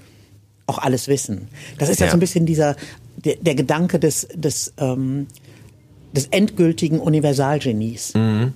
[0.65, 1.47] auch alles wissen.
[1.77, 2.75] Das ist ja, ja so ein bisschen dieser,
[3.17, 5.27] der, der Gedanke des, des, ähm,
[6.13, 8.13] des endgültigen Universalgenies.
[8.13, 8.53] Mhm.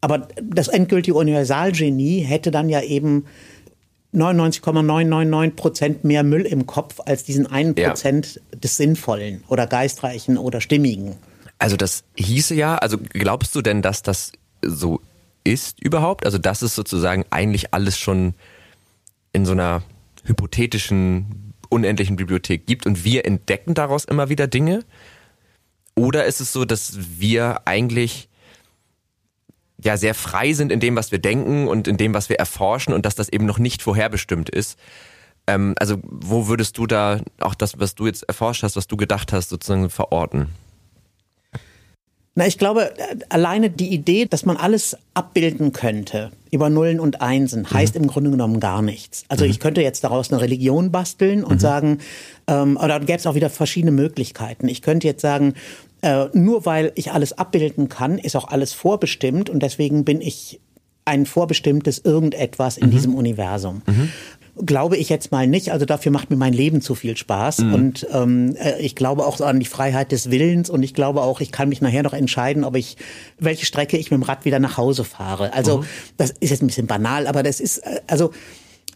[0.00, 3.24] Aber das endgültige Universalgenie hätte dann ja eben
[4.12, 8.58] 99,999 Prozent mehr Müll im Kopf als diesen einen Prozent ja.
[8.58, 11.14] des Sinnvollen oder Geistreichen oder Stimmigen.
[11.58, 14.32] Also das hieße ja, also glaubst du denn, dass das
[14.62, 15.00] so
[15.44, 16.26] ist überhaupt?
[16.26, 18.34] Also dass es sozusagen eigentlich alles schon
[19.32, 19.82] in so einer
[20.24, 21.26] hypothetischen,
[21.72, 24.84] unendlichen Bibliothek gibt und wir entdecken daraus immer wieder Dinge?
[25.94, 28.28] Oder ist es so, dass wir eigentlich
[29.82, 32.94] ja sehr frei sind in dem, was wir denken und in dem, was wir erforschen
[32.94, 34.78] und dass das eben noch nicht vorherbestimmt ist?
[35.46, 38.96] Ähm, also wo würdest du da auch das, was du jetzt erforscht hast, was du
[38.96, 40.48] gedacht hast, sozusagen verorten?
[42.34, 42.94] Na, ich glaube,
[43.28, 48.02] alleine die Idee, dass man alles abbilden könnte über Nullen und Einsen, heißt mhm.
[48.02, 49.24] im Grunde genommen gar nichts.
[49.28, 49.50] Also mhm.
[49.50, 51.60] ich könnte jetzt daraus eine Religion basteln und mhm.
[51.60, 51.98] sagen,
[52.46, 54.68] ähm, oder gäbe es auch wieder verschiedene Möglichkeiten.
[54.68, 55.54] Ich könnte jetzt sagen,
[56.00, 60.58] äh, nur weil ich alles abbilden kann, ist auch alles vorbestimmt und deswegen bin ich
[61.04, 62.92] ein vorbestimmtes irgendetwas in mhm.
[62.92, 63.82] diesem Universum.
[64.56, 65.72] Glaube ich jetzt mal nicht.
[65.72, 67.58] Also dafür macht mir mein Leben zu viel Spaß.
[67.58, 67.74] Mhm.
[67.74, 71.22] Und ähm, äh, ich glaube auch so an die Freiheit des Willens und ich glaube
[71.22, 72.96] auch, ich kann mich nachher noch entscheiden, ob ich,
[73.38, 75.54] welche Strecke ich mit dem Rad wieder nach Hause fahre.
[75.54, 75.84] Also mhm.
[76.18, 78.32] das ist jetzt ein bisschen banal, aber das ist, äh, also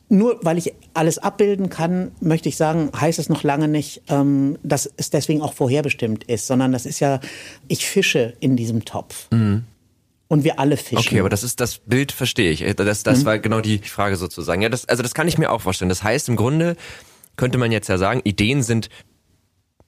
[0.08, 4.58] nur weil ich alles abbilden kann, möchte ich sagen, heißt es noch lange nicht, ähm,
[4.62, 7.20] dass es deswegen auch vorherbestimmt ist, sondern das ist ja,
[7.66, 9.28] ich fische in diesem Topf.
[9.30, 9.64] Mhm
[10.28, 10.98] und wir alle fischen.
[10.98, 12.64] Okay, aber das ist das Bild, verstehe ich.
[12.76, 13.24] Das, das mhm.
[13.24, 14.62] war genau die Frage sozusagen.
[14.62, 15.88] Ja, das, also das kann ich mir auch vorstellen.
[15.88, 16.76] Das heißt, im Grunde
[17.36, 18.88] könnte man jetzt ja sagen, Ideen sind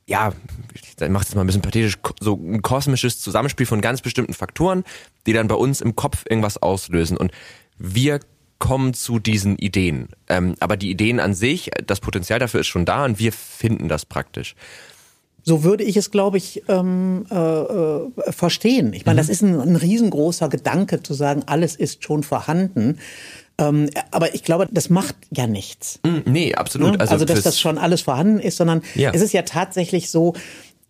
[0.07, 0.33] ja,
[0.75, 4.85] ich mache es mal ein bisschen pathetisch, so ein kosmisches Zusammenspiel von ganz bestimmten Faktoren,
[5.27, 7.19] die dann bei uns im Kopf irgendwas auslösen.
[7.19, 7.31] Und
[7.77, 8.21] wir
[8.59, 10.09] kommen zu diesen Ideen.
[10.29, 13.89] Ähm, aber die Ideen an sich, das Potenzial dafür ist schon da und wir finden
[13.89, 14.55] das praktisch.
[15.49, 18.93] So würde ich es, glaube ich, ähm, äh, äh, verstehen.
[18.93, 19.27] Ich meine, mhm.
[19.27, 22.99] das ist ein, ein riesengroßer Gedanke zu sagen, alles ist schon vorhanden.
[23.57, 26.01] Ähm, aber ich glaube, das macht ja nichts.
[26.05, 26.93] Mhm, nee, absolut.
[26.93, 27.01] Ne?
[27.01, 29.11] Also, also dass das schon alles vorhanden ist, sondern ja.
[29.15, 30.35] es ist ja tatsächlich so,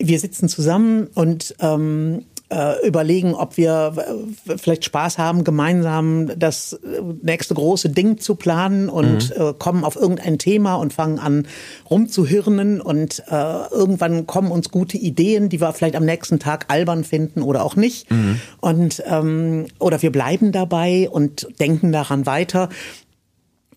[0.01, 6.73] wir sitzen zusammen und ähm, äh, überlegen, ob wir äh, vielleicht Spaß haben, gemeinsam das
[6.73, 9.43] äh, nächste große Ding zu planen und mhm.
[9.43, 11.47] äh, kommen auf irgendein Thema und fangen an
[11.91, 17.05] rumzuhirnen und äh, irgendwann kommen uns gute Ideen, die wir vielleicht am nächsten Tag albern
[17.05, 18.11] finden oder auch nicht.
[18.11, 18.41] Mhm.
[18.61, 22.69] Und ähm, oder wir bleiben dabei und denken daran weiter.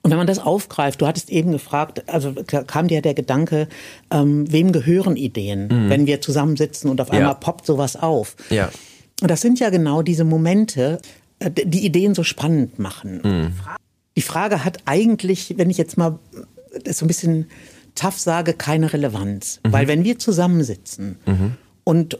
[0.04, 3.68] Und wenn man das aufgreift, du hattest eben gefragt, also kam dir der Gedanke,
[4.10, 5.90] ähm, wem gehören Ideen, mhm.
[5.90, 7.36] wenn wir zusammensitzen und auf einmal ja.
[7.36, 8.36] poppt sowas auf.
[8.50, 8.72] Ja.
[9.22, 11.00] Und das sind ja genau diese Momente,
[11.40, 13.22] äh, die Ideen so spannend machen.
[13.24, 13.54] Mhm.
[14.16, 16.18] Die Frage hat eigentlich, wenn ich jetzt mal
[16.84, 17.46] das so ein bisschen
[17.94, 19.60] tough sage, keine Relevanz.
[19.64, 19.72] Mhm.
[19.72, 21.56] Weil wenn wir zusammensitzen mhm.
[21.84, 22.18] und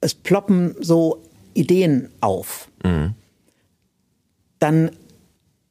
[0.00, 1.22] es ploppen so
[1.54, 3.14] Ideen auf, mhm.
[4.58, 4.90] dann,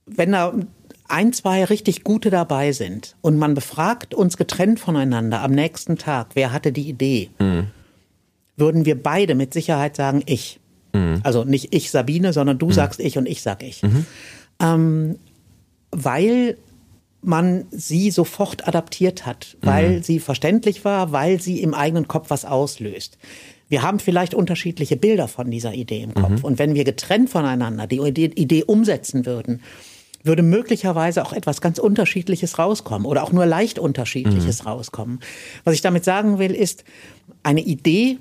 [0.05, 0.53] wenn da
[1.07, 6.29] ein, zwei richtig gute dabei sind und man befragt uns getrennt voneinander am nächsten Tag,
[6.33, 7.67] wer hatte die Idee, mhm.
[8.55, 10.59] würden wir beide mit Sicherheit sagen, ich.
[10.93, 11.21] Mhm.
[11.23, 12.73] Also nicht ich Sabine, sondern du mhm.
[12.73, 13.83] sagst ich und ich sag ich.
[13.83, 14.05] Mhm.
[14.61, 15.19] Ähm,
[15.91, 16.57] weil
[17.21, 20.03] man sie sofort adaptiert hat, weil mhm.
[20.03, 23.17] sie verständlich war, weil sie im eigenen Kopf was auslöst.
[23.69, 26.39] Wir haben vielleicht unterschiedliche Bilder von dieser Idee im Kopf.
[26.39, 26.43] Mhm.
[26.43, 29.61] Und wenn wir getrennt voneinander die Idee, Idee umsetzen würden,
[30.27, 34.69] würde möglicherweise auch etwas ganz Unterschiedliches rauskommen oder auch nur leicht Unterschiedliches mhm.
[34.69, 35.19] rauskommen.
[35.63, 36.83] Was ich damit sagen will, ist,
[37.43, 38.19] eine Idee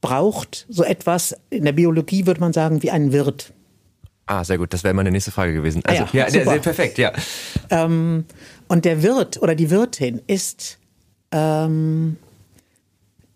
[0.00, 3.52] braucht so etwas, in der Biologie würde man sagen, wie ein Wirt.
[4.26, 4.72] Ah, sehr gut.
[4.72, 5.82] Das wäre meine nächste Frage gewesen.
[5.84, 7.12] Also, ah ja, ja sehr, sehr perfekt, ja.
[7.70, 8.24] Ähm,
[8.68, 10.78] und der Wirt oder die Wirtin ist,
[11.32, 12.16] ähm,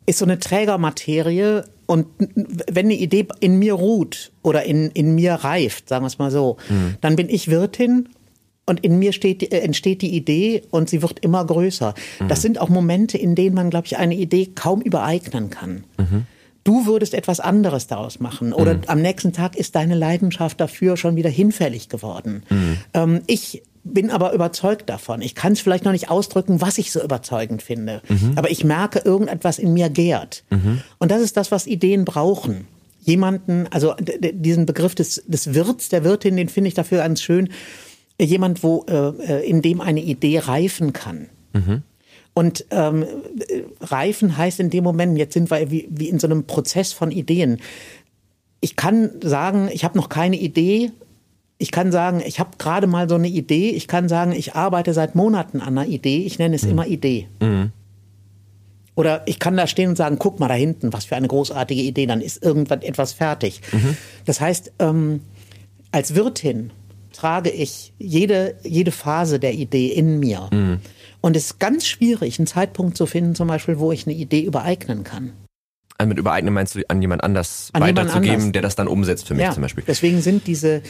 [0.06, 5.34] ist so eine Trägermaterie, und wenn eine Idee in mir ruht oder in, in mir
[5.34, 6.96] reift, sagen wir es mal so, mhm.
[7.00, 8.08] dann bin ich Wirtin
[8.66, 11.94] und in mir steht, äh, entsteht die Idee und sie wird immer größer.
[12.18, 12.28] Mhm.
[12.28, 15.84] Das sind auch Momente, in denen man, glaube ich, eine Idee kaum übereignen kann.
[15.96, 16.26] Mhm.
[16.66, 18.80] Du würdest etwas anderes daraus machen oder mhm.
[18.88, 22.42] am nächsten Tag ist deine Leidenschaft dafür schon wieder hinfällig geworden.
[22.50, 22.78] Mhm.
[22.92, 25.22] Ähm, ich bin aber überzeugt davon.
[25.22, 28.02] Ich kann es vielleicht noch nicht ausdrücken, was ich so überzeugend finde.
[28.08, 28.32] Mhm.
[28.34, 30.42] Aber ich merke, irgendetwas in mir gärt.
[30.50, 30.80] Mhm.
[30.98, 32.66] Und das ist das, was Ideen brauchen.
[33.00, 37.50] Jemanden, also diesen Begriff des, des Wirts, der Wirtin, den finde ich dafür ganz schön.
[38.20, 41.28] Jemand, wo, äh, äh, in dem eine Idee reifen kann.
[41.52, 41.84] Mhm.
[42.36, 43.06] Und ähm,
[43.80, 47.10] reifen heißt in dem Moment, jetzt sind wir wie, wie in so einem Prozess von
[47.10, 47.62] Ideen.
[48.60, 50.92] Ich kann sagen, ich habe noch keine Idee,
[51.58, 53.70] ich kann sagen, ich habe gerade mal so eine Idee.
[53.70, 56.18] Ich kann sagen, ich arbeite seit Monaten an einer Idee.
[56.18, 56.70] Ich nenne es mhm.
[56.72, 57.28] immer Idee.
[57.40, 57.70] Mhm.
[58.94, 61.80] Oder ich kann da stehen und sagen, guck mal da hinten, was für eine großartige
[61.80, 62.06] Idee.
[62.06, 63.60] Dann ist irgendwann etwas fertig.
[63.72, 63.96] Mhm.
[64.26, 65.20] Das heißt, ähm,
[65.92, 66.70] als Wirtin
[67.12, 70.50] trage ich jede, jede Phase der Idee in mir.
[70.52, 70.80] Mhm.
[71.26, 74.42] Und es ist ganz schwierig, einen Zeitpunkt zu finden, zum Beispiel, wo ich eine Idee
[74.42, 75.32] übereignen kann.
[75.98, 78.52] Also mit übereignen meinst du, an jemand anders an weiterzugeben, jemand anders.
[78.52, 79.82] der das dann umsetzt für mich ja, zum Beispiel?
[79.88, 80.82] Deswegen sind diese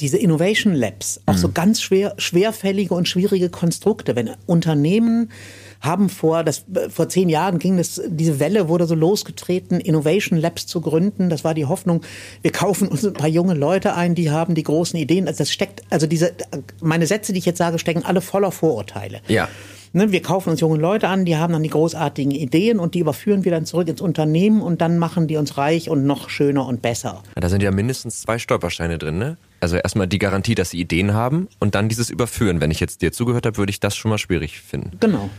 [0.00, 5.32] diese Innovation Labs, auch so ganz schwer, schwerfällige und schwierige Konstrukte, wenn Unternehmen
[5.80, 10.66] haben vor, das, vor zehn Jahren ging das, diese Welle wurde so losgetreten, Innovation Labs
[10.66, 11.30] zu gründen.
[11.30, 12.02] Das war die Hoffnung,
[12.42, 15.28] wir kaufen uns ein paar junge Leute ein, die haben die großen Ideen.
[15.28, 16.32] Also das steckt, also diese,
[16.80, 19.20] meine Sätze, die ich jetzt sage, stecken alle voller Vorurteile.
[19.28, 19.48] Ja.
[19.94, 22.98] Ne, wir kaufen uns junge Leute an, die haben dann die großartigen Ideen und die
[22.98, 26.66] überführen wir dann zurück ins Unternehmen und dann machen die uns reich und noch schöner
[26.66, 27.22] und besser.
[27.34, 29.38] Da sind ja mindestens zwei Stolpersteine drin, ne?
[29.60, 32.60] Also erstmal die Garantie, dass sie Ideen haben und dann dieses Überführen.
[32.60, 34.92] Wenn ich jetzt dir zugehört habe, würde ich das schon mal schwierig finden.
[35.00, 35.30] Genau.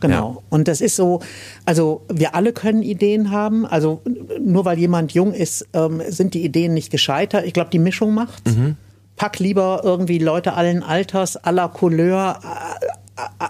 [0.00, 0.34] Genau.
[0.34, 0.42] Ja.
[0.50, 1.20] Und das ist so,
[1.64, 3.66] also wir alle können Ideen haben.
[3.66, 4.00] Also
[4.40, 7.44] nur weil jemand jung ist, ähm, sind die Ideen nicht gescheitert.
[7.44, 8.56] Ich glaube, die Mischung macht's.
[8.56, 8.76] Mhm.
[9.16, 12.38] Pack lieber irgendwie Leute allen Alters, aller Couleur,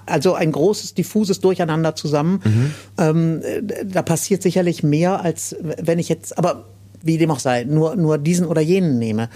[0.07, 2.41] also ein großes, diffuses Durcheinander zusammen.
[2.45, 2.75] Mhm.
[2.97, 3.43] Ähm,
[3.85, 6.65] da passiert sicherlich mehr, als wenn ich jetzt, aber
[7.03, 9.29] wie dem auch sei, nur, nur diesen oder jenen nehme.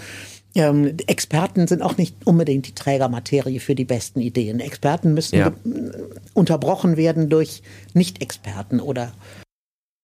[0.55, 4.59] Ähm, Experten sind auch nicht unbedingt die Trägermaterie für die besten Ideen.
[4.59, 5.51] Experten müssen ja.
[6.33, 7.63] unterbrochen werden durch
[7.93, 9.13] Nicht-Experten oder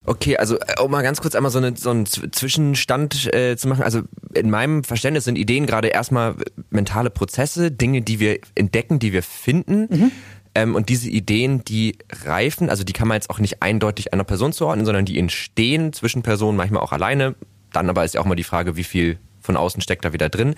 [0.06, 3.68] Okay, also äh, um mal ganz kurz einmal so, eine, so einen Zwischenstand äh, zu
[3.68, 3.84] machen.
[3.84, 4.02] Also
[4.34, 6.36] in meinem Verständnis sind Ideen gerade erstmal
[6.70, 9.88] mentale Prozesse, Dinge, die wir entdecken, die wir finden.
[9.90, 10.12] Mhm.
[10.56, 14.24] Ähm, und diese Ideen, die reifen, also die kann man jetzt auch nicht eindeutig einer
[14.24, 17.36] Person zuordnen, sondern die entstehen zwischen Personen, manchmal auch alleine.
[17.72, 20.30] Dann aber ist ja auch mal die Frage, wie viel von außen steckt da wieder
[20.30, 20.56] drin.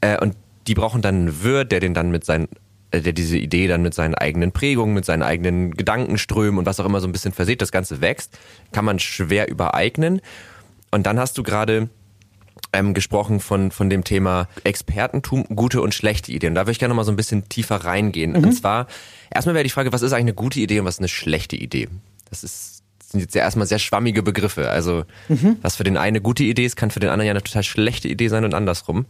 [0.00, 2.48] Äh, und die brauchen dann einen Wirt, der den dann mit seinen
[2.90, 6.80] äh, der diese Idee dann mit seinen eigenen Prägungen, mit seinen eigenen Gedankenströmen und was
[6.80, 8.38] auch immer so ein bisschen verseht, das Ganze wächst,
[8.72, 10.20] kann man schwer übereignen.
[10.90, 11.88] Und dann hast du gerade
[12.72, 16.54] ähm, gesprochen von, von dem Thema Expertentum, gute und schlechte Ideen.
[16.54, 18.32] Da würde ich gerne noch mal so ein bisschen tiefer reingehen.
[18.32, 18.44] Mhm.
[18.44, 18.86] Und zwar,
[19.30, 21.56] erstmal wäre die Frage, was ist eigentlich eine gute Idee und was ist eine schlechte
[21.56, 21.88] Idee?
[22.30, 22.75] Das ist,
[23.10, 24.70] sind jetzt ja erstmal sehr schwammige Begriffe.
[24.70, 25.56] Also, mhm.
[25.62, 27.62] was für den einen eine gute Idee ist, kann für den anderen ja eine total
[27.62, 29.06] schlechte Idee sein und andersrum.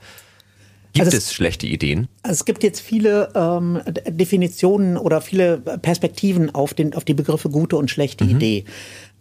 [0.92, 2.08] Gibt also es, es, schlechte Ideen?
[2.22, 7.50] Also es gibt jetzt viele ähm, Definitionen oder viele Perspektiven auf, den, auf die Begriffe
[7.50, 8.30] gute und schlechte mhm.
[8.30, 8.64] Idee.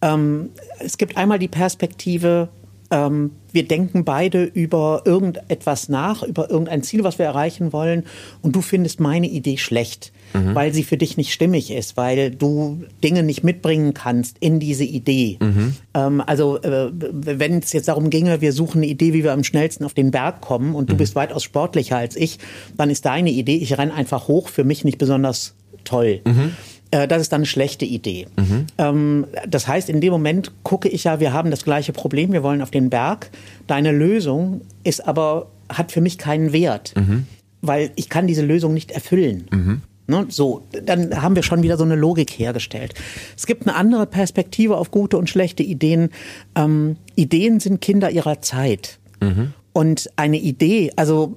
[0.02, 2.50] Ähm, es gibt einmal die Perspektive,
[2.96, 8.06] ähm, wir denken beide über irgendetwas nach, über irgendein Ziel, was wir erreichen wollen,
[8.42, 10.56] und du findest meine Idee schlecht mhm.
[10.56, 14.84] weil sie für dich nicht stimmig ist, weil du Dinge nicht mitbringen kannst in diese
[14.84, 15.38] Idee.
[15.42, 15.76] Mhm.
[15.94, 19.44] Ähm, also äh, wenn es jetzt darum ginge, wir suchen eine Idee, wie wir am
[19.44, 21.00] schnellsten auf den Berg kommen und du mhm.
[21.00, 22.40] bist weitaus sportlicher als ich,
[22.78, 26.22] dann ist deine Idee, ich renne einfach hoch, für mich nicht besonders toll.
[26.26, 26.52] Mhm.
[26.96, 28.28] Äh, das ist dann eine schlechte Idee.
[28.38, 29.28] Mhm.
[29.48, 32.62] Das heißt, in dem Moment gucke ich ja, wir haben das gleiche Problem, wir wollen
[32.62, 33.32] auf den Berg.
[33.68, 37.28] Deine Lösung ist aber, hat für mich keinen Wert, mhm.
[37.62, 39.48] weil ich kann diese Lösung nicht erfüllen.
[39.52, 39.82] Mhm.
[40.30, 42.94] So, dann haben wir schon wieder so eine Logik hergestellt.
[43.36, 46.10] Es gibt eine andere Perspektive auf gute und schlechte Ideen.
[46.56, 49.00] Ähm, Ideen sind Kinder ihrer Zeit.
[49.20, 49.54] Mhm.
[49.74, 51.36] Und eine Idee, also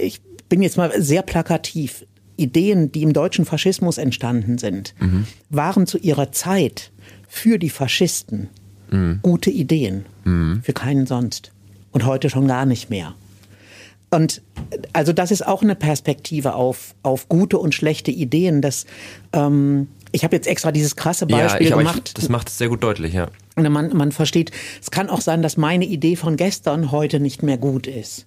[0.00, 2.06] ich bin jetzt mal sehr plakativ.
[2.36, 5.26] Ideen, die im deutschen Faschismus entstanden sind, mhm.
[5.50, 6.90] waren zu ihrer Zeit
[7.28, 8.48] für die Faschisten
[8.90, 9.20] mhm.
[9.22, 10.06] gute Ideen.
[10.24, 10.62] Mhm.
[10.62, 11.52] Für keinen sonst.
[11.92, 13.14] Und heute schon gar nicht mehr.
[14.10, 14.42] Und
[14.92, 18.62] also das ist auch eine Perspektive auf, auf gute und schlechte Ideen.
[18.62, 18.86] Dass,
[19.32, 22.08] ähm, ich habe jetzt extra dieses krasse Beispiel ja, ich, gemacht.
[22.08, 23.28] Ich, das macht es sehr gut deutlich, ja.
[23.56, 27.58] Man, man versteht, es kann auch sein, dass meine Idee von gestern heute nicht mehr
[27.58, 28.26] gut ist.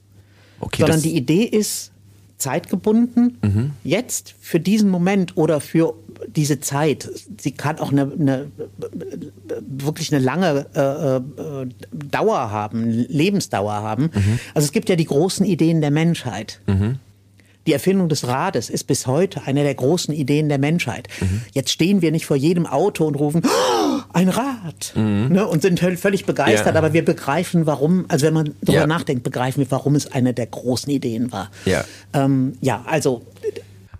[0.59, 1.91] Okay, sondern die Idee ist
[2.37, 3.71] zeitgebunden, mhm.
[3.83, 5.95] jetzt für diesen Moment oder für
[6.27, 8.51] diese Zeit, sie kann auch eine, eine
[9.61, 14.09] wirklich eine lange äh, äh, Dauer haben, Lebensdauer haben.
[14.13, 14.39] Mhm.
[14.53, 16.61] Also es gibt ja die großen Ideen der Menschheit.
[16.67, 16.99] Mhm.
[17.67, 21.09] Die Erfindung des Rades ist bis heute eine der großen Ideen der Menschheit.
[21.19, 21.41] Mhm.
[21.51, 25.27] Jetzt stehen wir nicht vor jedem Auto und rufen, oh, ein Rad, mhm.
[25.29, 26.79] ne, und sind völlig begeistert, ja.
[26.79, 28.87] aber wir begreifen, warum, also wenn man darüber ja.
[28.87, 31.51] nachdenkt, begreifen wir, warum es eine der großen Ideen war.
[31.65, 33.21] Ja, ähm, ja also.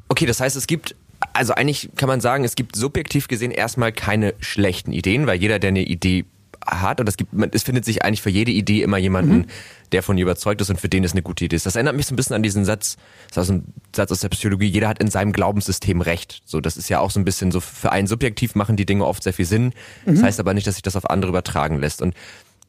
[0.08, 0.96] Okay, das heißt, es gibt
[1.34, 5.60] also eigentlich kann man sagen, es gibt subjektiv gesehen erstmal keine schlechten Ideen, weil jeder,
[5.60, 6.26] der eine Idee
[6.68, 9.46] hat, und es gibt, es findet sich eigentlich für jede Idee immer jemanden, mhm.
[9.92, 11.66] der von ihr überzeugt ist und für den es eine gute Idee ist.
[11.66, 12.98] Das erinnert mich so ein bisschen an diesen Satz,
[13.34, 16.42] das ist ein Satz aus der Psychologie, jeder hat in seinem Glaubenssystem Recht.
[16.46, 19.06] So, das ist ja auch so ein bisschen so, für einen subjektiv machen die Dinge
[19.06, 19.74] oft sehr viel Sinn.
[20.06, 20.16] Mhm.
[20.16, 22.02] Das heißt aber nicht, dass sich das auf andere übertragen lässt.
[22.02, 22.14] Und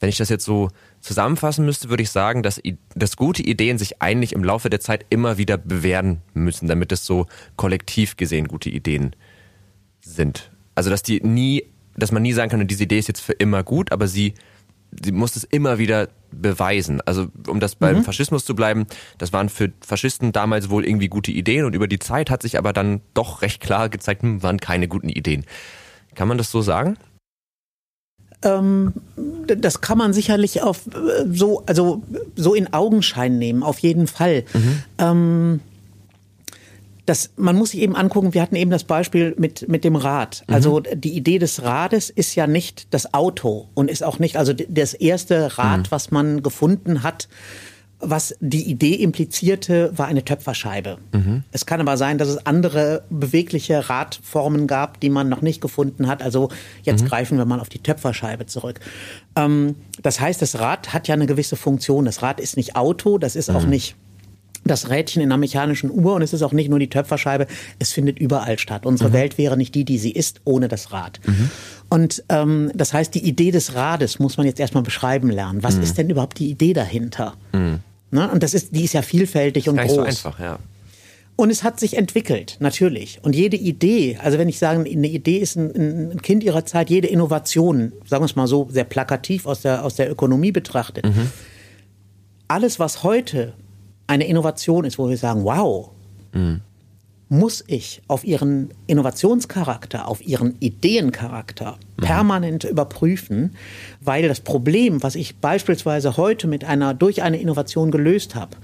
[0.00, 2.60] wenn ich das jetzt so zusammenfassen müsste, würde ich sagen, dass,
[2.94, 7.04] dass gute Ideen sich eigentlich im Laufe der Zeit immer wieder bewähren müssen, damit es
[7.04, 9.14] so kollektiv gesehen gute Ideen
[10.00, 10.50] sind.
[10.74, 11.64] Also dass die nie,
[11.98, 14.34] dass man nie sagen kann, diese Idee ist jetzt für immer gut, aber sie,
[15.02, 17.00] sie muss es immer wieder beweisen.
[17.02, 18.04] Also um das beim mhm.
[18.04, 18.86] Faschismus zu bleiben,
[19.18, 22.58] das waren für Faschisten damals wohl irgendwie gute Ideen und über die Zeit hat sich
[22.58, 25.44] aber dann doch recht klar gezeigt, hm, waren keine guten Ideen.
[26.14, 26.96] Kann man das so sagen?
[28.42, 28.92] Ähm,
[29.46, 32.02] das kann man sicherlich auf äh, so, also
[32.36, 34.44] so in Augenschein nehmen, auf jeden Fall.
[34.54, 34.82] Mhm.
[34.98, 35.60] Ähm,
[37.08, 40.44] das, man muss sich eben angucken, wir hatten eben das Beispiel mit, mit dem Rad.
[40.46, 40.54] Mhm.
[40.54, 44.52] Also die Idee des Rades ist ja nicht das Auto und ist auch nicht, also
[44.52, 45.86] das erste Rad, mhm.
[45.90, 47.28] was man gefunden hat,
[48.00, 50.98] was die Idee implizierte, war eine Töpferscheibe.
[51.12, 51.44] Mhm.
[51.50, 56.06] Es kann aber sein, dass es andere bewegliche Radformen gab, die man noch nicht gefunden
[56.06, 56.22] hat.
[56.22, 56.50] Also
[56.82, 57.08] jetzt mhm.
[57.08, 58.80] greifen wir mal auf die Töpferscheibe zurück.
[59.34, 62.04] Ähm, das heißt, das Rad hat ja eine gewisse Funktion.
[62.04, 63.56] Das Rad ist nicht Auto, das ist mhm.
[63.56, 63.96] auch nicht
[64.64, 67.46] das Rädchen in einer mechanischen Uhr und es ist auch nicht nur die Töpferscheibe,
[67.78, 68.86] es findet überall statt.
[68.86, 69.14] Unsere mhm.
[69.14, 71.20] Welt wäre nicht die, die sie ist, ohne das Rad.
[71.26, 71.50] Mhm.
[71.88, 75.62] Und ähm, das heißt, die Idee des Rades muss man jetzt erstmal beschreiben lernen.
[75.62, 75.82] Was mhm.
[75.82, 77.34] ist denn überhaupt die Idee dahinter?
[77.52, 77.80] Mhm.
[78.10, 78.30] Ne?
[78.30, 79.94] Und das ist, die ist ja vielfältig und Gar groß.
[79.94, 80.58] so einfach, ja.
[81.36, 83.20] Und es hat sich entwickelt, natürlich.
[83.22, 86.90] Und jede Idee, also wenn ich sage, eine Idee ist ein, ein Kind ihrer Zeit,
[86.90, 91.06] jede Innovation, sagen wir es mal so, sehr plakativ aus der, aus der Ökonomie betrachtet.
[91.06, 91.30] Mhm.
[92.48, 93.52] Alles, was heute
[94.08, 95.90] eine Innovation ist, wo wir sagen, wow,
[96.32, 96.62] mhm.
[97.28, 102.02] muss ich auf ihren Innovationscharakter, auf ihren Ideencharakter mhm.
[102.02, 103.54] permanent überprüfen,
[104.00, 108.56] weil das Problem, was ich beispielsweise heute mit einer durch eine Innovation gelöst habe,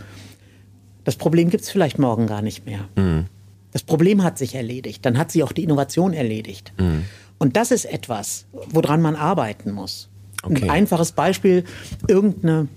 [1.04, 2.88] das Problem gibt es vielleicht morgen gar nicht mehr.
[2.96, 3.26] Mhm.
[3.72, 6.72] Das Problem hat sich erledigt, dann hat sich auch die Innovation erledigt.
[6.78, 7.04] Mhm.
[7.38, 10.08] Und das ist etwas, woran man arbeiten muss.
[10.42, 10.62] Okay.
[10.62, 11.64] Ein einfaches Beispiel,
[12.08, 12.68] irgendeine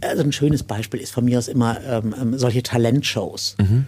[0.00, 3.56] also ein schönes Beispiel ist von mir aus immer ähm, ähm, solche Talentshows.
[3.60, 3.86] Mhm.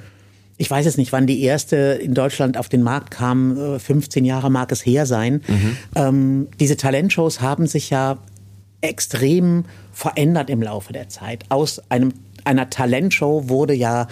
[0.56, 3.78] Ich weiß jetzt nicht, wann die erste in Deutschland auf den Markt kam.
[3.80, 5.42] 15 äh, Jahre mag es her sein.
[5.48, 5.76] Mhm.
[5.96, 8.18] Ähm, diese Talentshows haben sich ja
[8.80, 11.44] extrem verändert im Laufe der Zeit.
[11.48, 12.12] Aus einem,
[12.44, 14.06] einer Talentshow wurde ja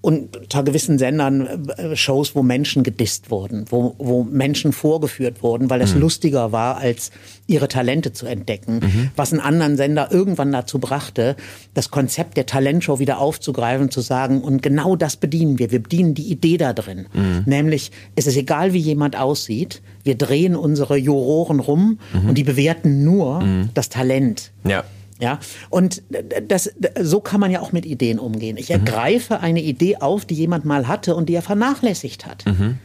[0.00, 5.80] unter gewissen Sendern äh, Shows, wo Menschen gedisst wurden, wo, wo Menschen vorgeführt wurden, weil
[5.80, 6.02] es mhm.
[6.02, 7.10] lustiger war, als
[7.48, 9.10] ihre Talente zu entdecken, mhm.
[9.16, 11.34] was einen anderen Sender irgendwann dazu brachte,
[11.74, 15.72] das Konzept der Talentshow wieder aufzugreifen, zu sagen, und genau das bedienen wir.
[15.72, 17.06] Wir bedienen die Idee da drin.
[17.12, 17.42] Mhm.
[17.46, 22.28] Nämlich, es ist egal, wie jemand aussieht, wir drehen unsere Juroren rum mhm.
[22.28, 23.70] und die bewerten nur mhm.
[23.74, 24.52] das Talent.
[24.64, 24.84] Ja.
[25.20, 26.02] Ja, und
[26.46, 28.56] das, so kann man ja auch mit Ideen umgehen.
[28.56, 32.46] Ich ergreife eine Idee auf, die jemand mal hatte und die er vernachlässigt hat.
[32.46, 32.78] Mhm.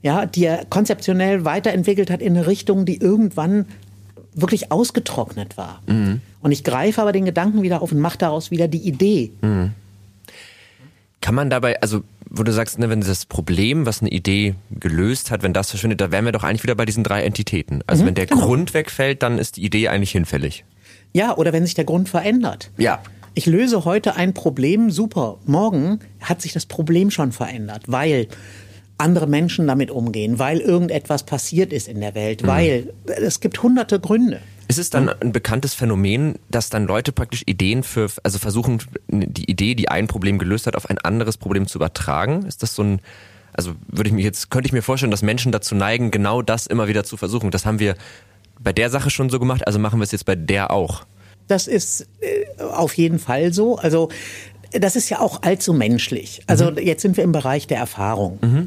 [0.00, 3.66] Ja, die er konzeptionell weiterentwickelt hat in eine Richtung, die irgendwann
[4.34, 5.82] wirklich ausgetrocknet war.
[5.86, 6.20] Mhm.
[6.42, 9.32] Und ich greife aber den Gedanken wieder auf und mache daraus wieder die Idee.
[9.40, 9.72] Mhm.
[11.20, 15.30] Kann man dabei, also wo du sagst, ne, wenn das Problem, was eine Idee gelöst
[15.30, 17.82] hat, wenn das verschwindet, da wären wir doch eigentlich wieder bei diesen drei Entitäten.
[17.86, 18.46] Also mhm, wenn der genau.
[18.46, 20.64] Grund wegfällt, dann ist die Idee eigentlich hinfällig.
[21.14, 22.70] Ja, oder wenn sich der Grund verändert.
[22.76, 23.00] Ja.
[23.34, 25.38] Ich löse heute ein Problem, super.
[25.46, 28.28] Morgen hat sich das Problem schon verändert, weil
[28.98, 32.46] andere Menschen damit umgehen, weil irgendetwas passiert ist in der Welt, mhm.
[32.46, 34.40] weil es gibt hunderte Gründe.
[34.66, 39.50] Ist es dann ein bekanntes Phänomen, dass dann Leute praktisch Ideen für, also versuchen, die
[39.50, 42.46] Idee, die ein Problem gelöst hat, auf ein anderes Problem zu übertragen?
[42.46, 43.00] Ist das so ein,
[43.52, 46.66] also würde ich mir jetzt, könnte ich mir vorstellen, dass Menschen dazu neigen, genau das
[46.66, 47.50] immer wieder zu versuchen.
[47.50, 47.94] Das haben wir
[48.64, 51.04] bei der Sache schon so gemacht, also machen wir es jetzt bei der auch.
[51.46, 53.76] Das ist äh, auf jeden Fall so.
[53.76, 54.08] Also
[54.72, 56.42] das ist ja auch allzu menschlich.
[56.46, 56.78] Also mhm.
[56.78, 58.38] jetzt sind wir im Bereich der Erfahrung.
[58.40, 58.66] Mhm.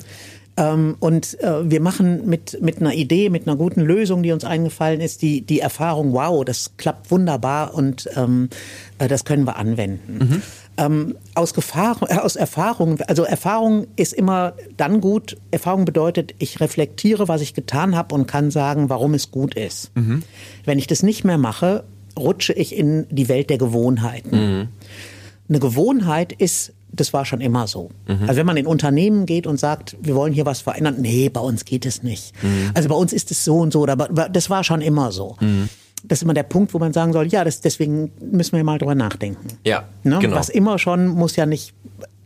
[0.58, 4.44] Ähm, und äh, wir machen mit, mit einer Idee, mit einer guten Lösung, die uns
[4.44, 8.50] eingefallen ist, die, die Erfahrung, wow, das klappt wunderbar und ähm,
[8.98, 10.18] äh, das können wir anwenden.
[10.18, 10.42] Mhm.
[10.78, 15.38] Ähm, aus, Gefahr, äh, aus Erfahrung, also Erfahrung ist immer dann gut.
[15.52, 19.96] Erfahrung bedeutet, ich reflektiere, was ich getan habe und kann sagen, warum es gut ist.
[19.96, 20.24] Mhm.
[20.66, 21.84] Wenn ich das nicht mehr mache,
[22.18, 24.36] rutsche ich in die Welt der Gewohnheiten.
[24.36, 24.68] Mhm.
[25.50, 27.90] Eine Gewohnheit ist, das war schon immer so.
[28.08, 28.24] Mhm.
[28.24, 31.42] Also wenn man in Unternehmen geht und sagt, wir wollen hier was verändern, nee, bei
[31.42, 32.34] uns geht es nicht.
[32.44, 32.72] Mhm.
[32.74, 35.38] Also bei uns ist es so und so, aber das war schon immer so.
[35.40, 35.70] Mhm
[36.08, 38.80] das ist immer der Punkt, wo man sagen soll, ja, das, deswegen müssen wir mal
[38.80, 39.48] drüber nachdenken.
[39.64, 40.20] Ja, ne?
[40.20, 40.36] genau.
[40.36, 41.74] Was immer schon muss ja nicht,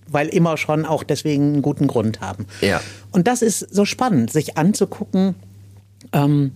[0.07, 2.45] weil immer schon auch deswegen einen guten Grund haben.
[2.61, 2.81] Ja.
[3.11, 5.35] Und das ist so spannend, sich anzugucken,
[6.13, 6.51] ähm,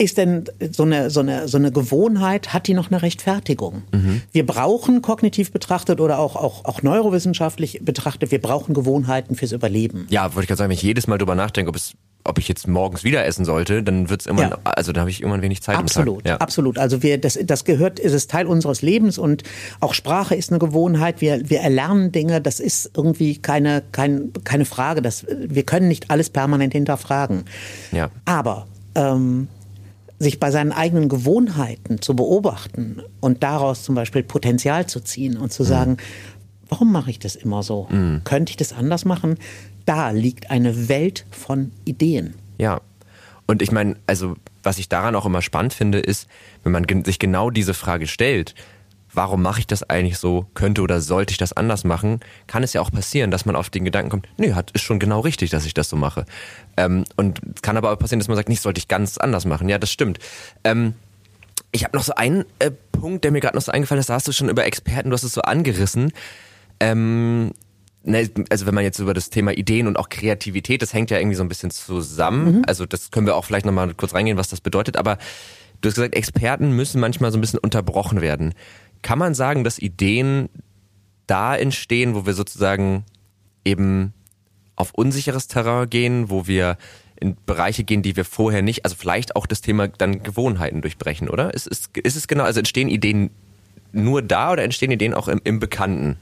[0.00, 3.82] ist denn so eine, so, eine, so eine Gewohnheit, hat die noch eine Rechtfertigung?
[3.92, 4.22] Mhm.
[4.32, 10.06] Wir brauchen kognitiv betrachtet oder auch, auch, auch neurowissenschaftlich betrachtet, wir brauchen Gewohnheiten fürs Überleben.
[10.08, 12.48] Ja, wollte ich gerade sagen, wenn ich jedes Mal drüber nachdenke, ob es ob ich
[12.48, 14.58] jetzt morgens wieder essen sollte, dann wird's immer, ja.
[14.64, 15.76] also da habe ich irgendwann wenig Zeit.
[15.76, 16.36] Absolut, ja.
[16.36, 16.78] absolut.
[16.78, 19.42] Also wir, das, das gehört, ist es Teil unseres Lebens und
[19.80, 21.22] auch Sprache ist eine Gewohnheit.
[21.22, 22.42] Wir, wir erlernen Dinge.
[22.42, 25.00] Das ist irgendwie keine, kein, keine Frage.
[25.00, 27.44] Das, wir können nicht alles permanent hinterfragen.
[27.90, 28.10] Ja.
[28.26, 29.48] Aber ähm,
[30.20, 35.50] sich bei seinen eigenen Gewohnheiten zu beobachten und daraus zum Beispiel Potenzial zu ziehen und
[35.52, 35.66] zu mhm.
[35.66, 35.96] sagen,
[36.68, 37.88] warum mache ich das immer so?
[37.90, 38.20] Mhm.
[38.24, 39.36] Könnte ich das anders machen?
[39.86, 42.34] Da liegt eine Welt von Ideen.
[42.58, 42.82] Ja.
[43.46, 46.28] Und ich meine, also was ich daran auch immer spannend finde, ist,
[46.62, 48.54] wenn man sich genau diese Frage stellt,
[49.12, 50.46] warum mache ich das eigentlich so?
[50.54, 52.20] Könnte oder sollte ich das anders machen?
[52.46, 54.98] Kann es ja auch passieren, dass man auf den Gedanken kommt, nee, hat, ist schon
[54.98, 56.24] genau richtig, dass ich das so mache.
[56.76, 59.44] Ähm, und es kann aber auch passieren, dass man sagt, nicht, sollte ich ganz anders
[59.44, 59.68] machen.
[59.68, 60.18] Ja, das stimmt.
[60.64, 60.94] Ähm,
[61.72, 64.14] ich habe noch so einen äh, Punkt, der mir gerade noch so eingefallen ist, da
[64.14, 66.12] hast du schon über Experten, du hast es so angerissen.
[66.80, 67.52] Ähm,
[68.02, 71.18] ne, also wenn man jetzt über das Thema Ideen und auch Kreativität, das hängt ja
[71.18, 72.58] irgendwie so ein bisschen zusammen.
[72.58, 72.62] Mhm.
[72.66, 74.96] Also das können wir auch vielleicht nochmal kurz reingehen, was das bedeutet.
[74.96, 75.18] Aber
[75.80, 78.54] du hast gesagt, Experten müssen manchmal so ein bisschen unterbrochen werden.
[79.02, 80.48] Kann man sagen, dass Ideen
[81.26, 83.04] da entstehen, wo wir sozusagen
[83.64, 84.12] eben
[84.76, 86.76] auf unsicheres Terrain gehen, wo wir
[87.20, 91.28] in Bereiche gehen, die wir vorher nicht, also vielleicht auch das Thema dann Gewohnheiten durchbrechen,
[91.28, 91.52] oder?
[91.52, 93.30] Ist, ist, ist es genau, also entstehen Ideen
[93.92, 96.16] nur da oder entstehen Ideen auch im, im Bekannten?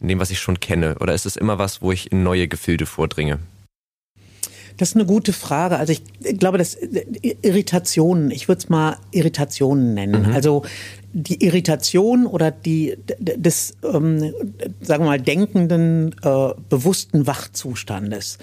[0.00, 0.96] In dem, was ich schon kenne?
[1.00, 3.38] Oder ist es immer was, wo ich in neue Gefilde vordringe?
[4.76, 5.78] Das ist eine gute Frage.
[5.78, 6.02] Also ich
[6.38, 10.28] glaube, dass Irritationen, ich würde es mal Irritationen nennen.
[10.28, 10.34] Mhm.
[10.34, 10.64] Also
[11.18, 14.34] die Irritation oder die des, ähm,
[14.82, 18.38] sagen wir mal, denkenden, äh, bewussten Wachzustandes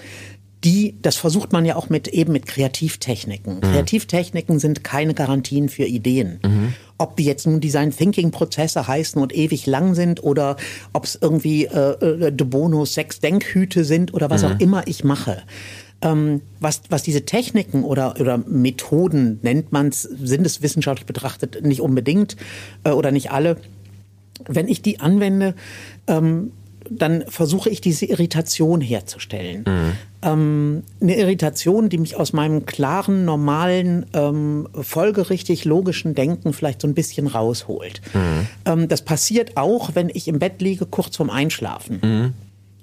[0.64, 3.56] die, das versucht man ja auch mit eben mit Kreativtechniken.
[3.56, 3.60] Mhm.
[3.60, 6.40] Kreativtechniken sind keine Garantien für Ideen.
[6.42, 6.74] Mhm.
[6.96, 10.56] Ob die jetzt nun Design Thinking Prozesse heißen und ewig lang sind oder
[10.94, 14.48] ob es irgendwie äh, äh, De Bono sechs Denkhüte sind oder was mhm.
[14.48, 15.42] auch immer ich mache.
[16.04, 21.64] Ähm, was, was diese Techniken oder, oder Methoden nennt man es, sind es wissenschaftlich betrachtet
[21.64, 22.36] nicht unbedingt
[22.84, 23.56] äh, oder nicht alle.
[24.46, 25.54] Wenn ich die anwende,
[26.06, 26.52] ähm,
[26.90, 29.64] dann versuche ich diese Irritation herzustellen.
[29.66, 29.92] Mhm.
[30.22, 36.88] Ähm, eine Irritation, die mich aus meinem klaren, normalen, ähm, folgerichtig logischen Denken vielleicht so
[36.88, 38.00] ein bisschen rausholt.
[38.12, 38.46] Mhm.
[38.66, 42.00] Ähm, das passiert auch, wenn ich im Bett liege, kurz vorm Einschlafen.
[42.02, 42.32] Mhm.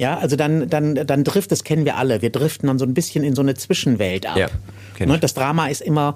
[0.02, 2.95] Ja, also dann, dann, dann trifft, das kennen wir alle, wir driften dann so ein
[2.95, 4.36] bisschen in so eine Zwischenwelt ab.
[4.36, 4.49] Ja,
[5.06, 6.16] ne, das Drama ist immer,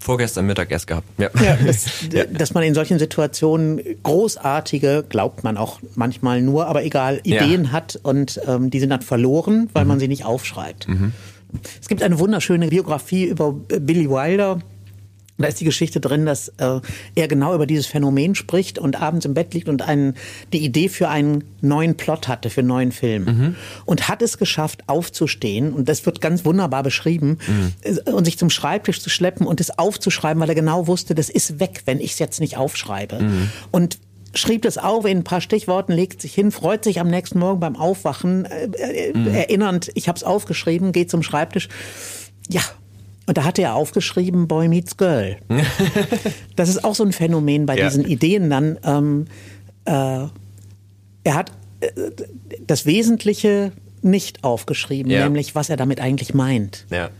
[0.00, 1.06] Vorgestern Mittag erst gehabt.
[1.18, 1.28] Ja.
[1.40, 2.24] ja, das, ja.
[2.24, 7.70] Dass man in solchen Situationen großartige, glaubt man auch manchmal nur, aber egal, Ideen ja.
[7.70, 9.88] hat und ähm, die sind dann verloren, weil mhm.
[9.88, 10.88] man sie nicht aufschreibt.
[10.88, 11.12] Mhm.
[11.80, 14.58] Es gibt eine wunderschöne Biografie über Billy Wilder,
[15.42, 16.80] da ist die Geschichte drin, dass äh,
[17.14, 20.14] er genau über dieses Phänomen spricht und abends im Bett liegt und einen,
[20.52, 23.24] die Idee für einen neuen Plot hatte, für einen neuen Film.
[23.24, 23.56] Mhm.
[23.84, 27.98] Und hat es geschafft, aufzustehen, und das wird ganz wunderbar beschrieben, mhm.
[28.12, 31.60] Und sich zum Schreibtisch zu schleppen und es aufzuschreiben, weil er genau wusste, das ist
[31.60, 33.20] weg, wenn ich es jetzt nicht aufschreibe.
[33.20, 33.50] Mhm.
[33.70, 33.98] Und
[34.34, 37.60] schrieb das auf in ein paar Stichworten, legt sich hin, freut sich am nächsten Morgen
[37.60, 39.26] beim Aufwachen, äh, äh, mhm.
[39.28, 41.68] erinnernd, ich habe es aufgeschrieben, geht zum Schreibtisch.
[42.48, 42.62] Ja,
[43.30, 45.36] und da hat er aufgeschrieben, Boy Meets Girl.
[46.56, 47.84] das ist auch so ein Phänomen bei ja.
[47.84, 48.76] diesen Ideen dann.
[48.82, 49.26] Ähm,
[49.84, 51.90] äh, er hat äh,
[52.66, 53.70] das Wesentliche
[54.02, 55.22] nicht aufgeschrieben, ja.
[55.22, 56.86] nämlich was er damit eigentlich meint.
[56.90, 57.10] Ja.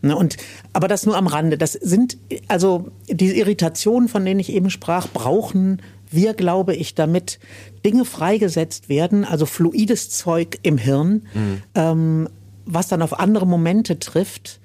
[0.00, 0.38] Ne, und,
[0.72, 1.58] aber das nur am Rande.
[1.58, 2.16] Das sind,
[2.48, 7.38] also diese Irritationen, von denen ich eben sprach, brauchen wir, glaube ich, damit
[7.84, 11.62] Dinge freigesetzt werden, also fluides Zeug im Hirn, mhm.
[11.74, 12.28] ähm,
[12.64, 14.59] was dann auf andere Momente trifft,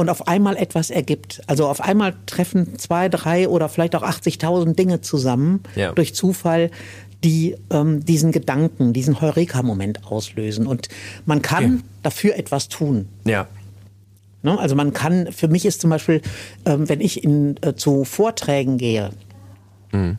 [0.00, 1.42] und auf einmal etwas ergibt.
[1.46, 5.92] Also auf einmal treffen zwei, drei oder vielleicht auch 80.000 Dinge zusammen ja.
[5.92, 6.70] durch Zufall,
[7.22, 10.66] die ähm, diesen Gedanken, diesen Heureka-Moment auslösen.
[10.66, 10.88] Und
[11.26, 11.82] man kann ja.
[12.02, 13.08] dafür etwas tun.
[13.26, 13.46] Ja.
[14.42, 14.58] Ne?
[14.58, 16.22] Also man kann, für mich ist zum Beispiel,
[16.64, 19.10] ähm, wenn ich in, äh, zu Vorträgen gehe,
[19.92, 20.16] mhm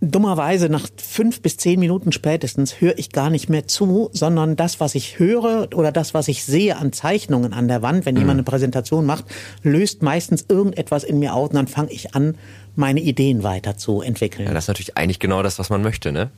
[0.00, 4.78] dummerweise nach fünf bis zehn Minuten spätestens höre ich gar nicht mehr zu, sondern das,
[4.78, 8.20] was ich höre oder das, was ich sehe an Zeichnungen an der Wand, wenn mhm.
[8.20, 9.24] jemand eine Präsentation macht,
[9.62, 12.36] löst meistens irgendetwas in mir aus und dann fange ich an,
[12.74, 14.46] meine Ideen weiterzuentwickeln.
[14.46, 16.30] Ja, das ist natürlich eigentlich genau das, was man möchte, ne?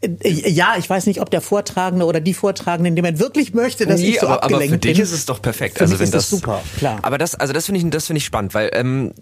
[0.00, 3.54] Äh, ja, ich weiß nicht, ob der Vortragende oder die Vortragende in dem Moment wirklich
[3.54, 5.76] möchte, dass nee, ich so aber, abgelenkt aber für dich ist es doch perfekt.
[5.76, 6.98] Für also wenn das, das super, klar.
[7.02, 9.12] Aber das, also das finde ich, das finde ich spannend, weil ähm,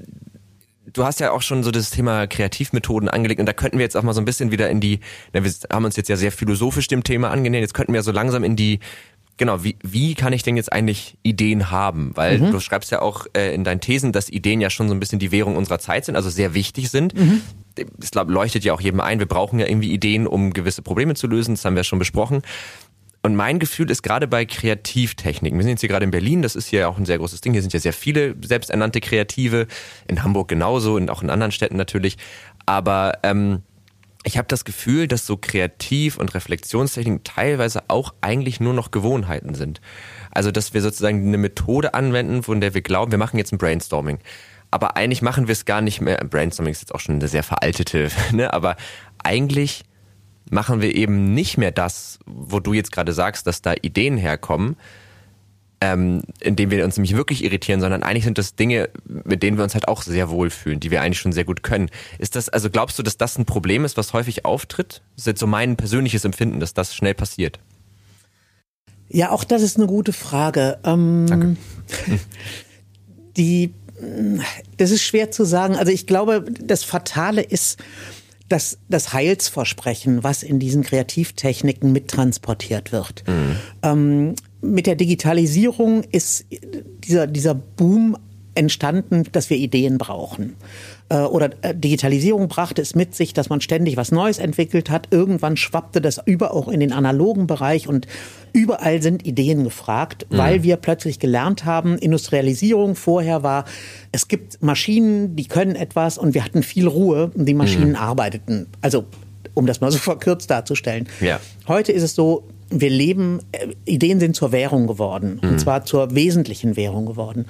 [0.93, 3.97] du hast ja auch schon so das Thema Kreativmethoden angelegt und da könnten wir jetzt
[3.97, 5.01] auch mal so ein bisschen wieder in die,
[5.33, 8.13] na, wir haben uns jetzt ja sehr philosophisch dem Thema angenähert, jetzt könnten wir so
[8.13, 8.81] langsam in die
[9.39, 12.13] Genau, wie, wie kann ich denn jetzt eigentlich Ideen haben?
[12.15, 12.53] Weil mhm.
[12.53, 15.19] du schreibst ja auch äh, in deinen Thesen, dass Ideen ja schon so ein bisschen
[15.19, 17.19] die Währung unserer Zeit sind, also sehr wichtig sind.
[17.19, 17.41] Mhm.
[18.01, 21.27] Es leuchtet ja auch jedem ein, wir brauchen ja irgendwie Ideen, um gewisse Probleme zu
[21.27, 22.43] lösen, das haben wir schon besprochen.
[23.23, 26.57] Und mein Gefühl ist gerade bei Kreativtechniken, wir sind jetzt hier gerade in Berlin, das
[26.57, 29.69] ist hier auch ein sehr großes Ding, hier sind ja sehr viele selbsternannte Kreative,
[30.09, 32.17] in Hamburg genauso und auch in anderen Städten natürlich.
[32.67, 33.63] Aber ähm,
[34.25, 39.55] ich habe das Gefühl, dass so Kreativ- und Reflexionstechniken teilweise auch eigentlich nur noch Gewohnheiten
[39.55, 39.81] sind.
[40.31, 43.59] Also dass wir sozusagen eine Methode anwenden, von der wir glauben, wir machen jetzt ein
[43.59, 44.19] Brainstorming.
[44.71, 46.17] Aber eigentlich machen wir es gar nicht mehr.
[46.25, 48.53] Brainstorming ist jetzt auch schon eine sehr veraltete, ne?
[48.53, 48.77] aber
[49.23, 49.85] eigentlich
[50.53, 54.77] machen wir eben nicht mehr das, wo du jetzt gerade sagst, dass da Ideen herkommen,
[55.81, 59.57] ähm, in denen wir uns nämlich wirklich irritieren, sondern eigentlich sind das Dinge, mit denen
[59.57, 61.89] wir uns halt auch sehr wohlfühlen, die wir eigentlich schon sehr gut können.
[62.19, 65.03] Ist das, also glaubst du, dass das ein Problem ist, was häufig auftritt?
[65.17, 67.59] Das ist jetzt so mein persönliches Empfinden, dass das schnell passiert.
[69.09, 70.79] Ja, auch das ist eine gute Frage.
[70.85, 71.57] Ähm, Danke.
[73.37, 73.73] Die,
[74.77, 75.77] das ist schwer zu sagen.
[75.77, 77.83] Also ich glaube, das Fatale ist,
[78.53, 83.25] dass das Heilsversprechen, was in diesen Kreativtechniken mittransportiert wird.
[83.27, 83.57] Mhm.
[83.83, 86.45] Ähm, mit der Digitalisierung ist
[87.03, 88.19] dieser, dieser Boom
[88.55, 90.57] entstanden, dass wir Ideen brauchen.
[91.13, 95.09] Äh, oder äh, Digitalisierung brachte es mit sich, dass man ständig was Neues entwickelt hat.
[95.11, 98.07] Irgendwann schwappte das über auch in den analogen Bereich und
[98.55, 100.39] überall sind Ideen gefragt, mhm.
[100.39, 103.67] weil wir plötzlich gelernt haben, Industrialisierung vorher war,
[104.11, 107.97] es gibt Maschinen, die können etwas und wir hatten viel Ruhe und die Maschinen mhm.
[107.97, 108.69] arbeiteten.
[108.81, 109.05] Also
[109.53, 111.09] um das mal so verkürzt darzustellen.
[111.21, 111.41] Ja.
[111.69, 115.41] Heute ist es so, wir leben, äh, Ideen sind zur Währung geworden.
[115.43, 115.51] Mhm.
[115.51, 117.47] Und zwar zur wesentlichen Währung geworden.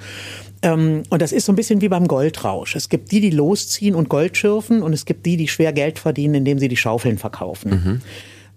[0.61, 2.75] Ähm, und das ist so ein bisschen wie beim Goldrausch.
[2.75, 5.99] Es gibt die, die losziehen und Gold schürfen und es gibt die, die schwer Geld
[5.99, 7.71] verdienen, indem sie die Schaufeln verkaufen.
[7.71, 8.01] Mhm.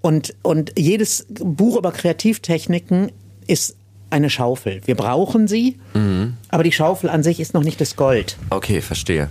[0.01, 3.11] Und, und jedes Buch über Kreativtechniken
[3.47, 3.77] ist
[4.11, 4.81] eine Schaufel.
[4.85, 6.35] Wir brauchen sie, mhm.
[6.49, 8.37] aber die Schaufel an sich ist noch nicht das Gold.
[8.51, 9.29] Okay, verstehe.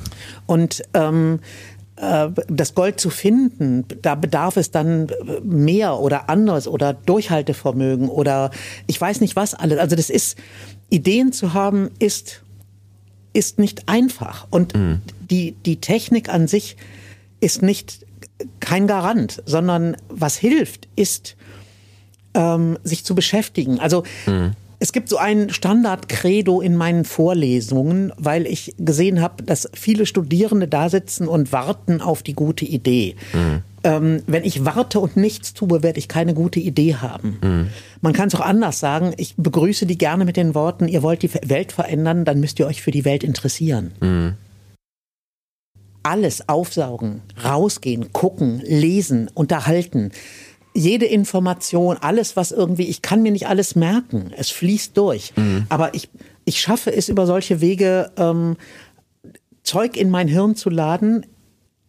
[0.47, 5.07] Und ähm, äh, das Gold zu finden, da bedarf es dann
[5.43, 8.51] mehr oder anderes oder Durchhaltevermögen oder
[8.85, 9.79] ich weiß nicht was alles.
[9.79, 10.37] Also das ist,
[10.89, 12.41] Ideen zu haben, ist
[13.35, 14.47] ist nicht einfach.
[14.49, 15.01] Und mhm.
[15.29, 16.77] die, die Technik an sich
[17.41, 18.05] ist nicht
[18.59, 21.35] kein Garant, sondern was hilft, ist,
[22.33, 23.79] ähm, sich zu beschäftigen.
[23.79, 24.53] Also mhm.
[24.79, 30.67] Es gibt so ein Standard-Credo in meinen Vorlesungen, weil ich gesehen habe, dass viele Studierende
[30.67, 33.15] da sitzen und warten auf die gute Idee.
[33.33, 37.37] Mhm ähm, wenn ich warte und nichts tue, werde ich keine gute Idee haben.
[37.41, 37.67] Mhm.
[38.01, 39.13] Man kann es auch anders sagen.
[39.17, 42.65] Ich begrüße die gerne mit den Worten, ihr wollt die Welt verändern, dann müsst ihr
[42.65, 43.91] euch für die Welt interessieren.
[44.01, 44.33] Mhm.
[46.01, 50.11] Alles aufsaugen, rausgehen, gucken, lesen, unterhalten.
[50.75, 54.31] Jede Information, alles, was irgendwie, ich kann mir nicht alles merken.
[54.37, 55.33] Es fließt durch.
[55.35, 55.65] Mhm.
[55.69, 56.09] Aber ich,
[56.43, 58.57] ich schaffe es über solche Wege, ähm,
[59.63, 61.25] Zeug in mein Hirn zu laden,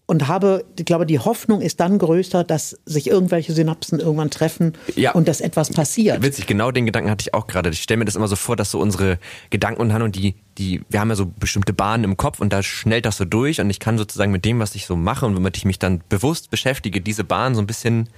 [0.07, 4.75] und habe, ich glaube, die Hoffnung ist dann größer, dass sich irgendwelche Synapsen irgendwann treffen
[4.95, 5.13] ja.
[5.13, 6.23] und dass etwas passiert.
[6.23, 7.71] Witzig, genau den Gedanken hatte ich auch gerade.
[7.71, 9.19] Ich stelle mir das immer so vor, dass so unsere
[9.51, 12.63] Gedanken und Handlungen, die, die, wir haben ja so bestimmte Bahnen im Kopf und da
[12.63, 15.35] schnellt das so durch und ich kann sozusagen mit dem, was ich so mache und
[15.35, 18.09] womit ich mich dann bewusst beschäftige, diese Bahn so ein bisschen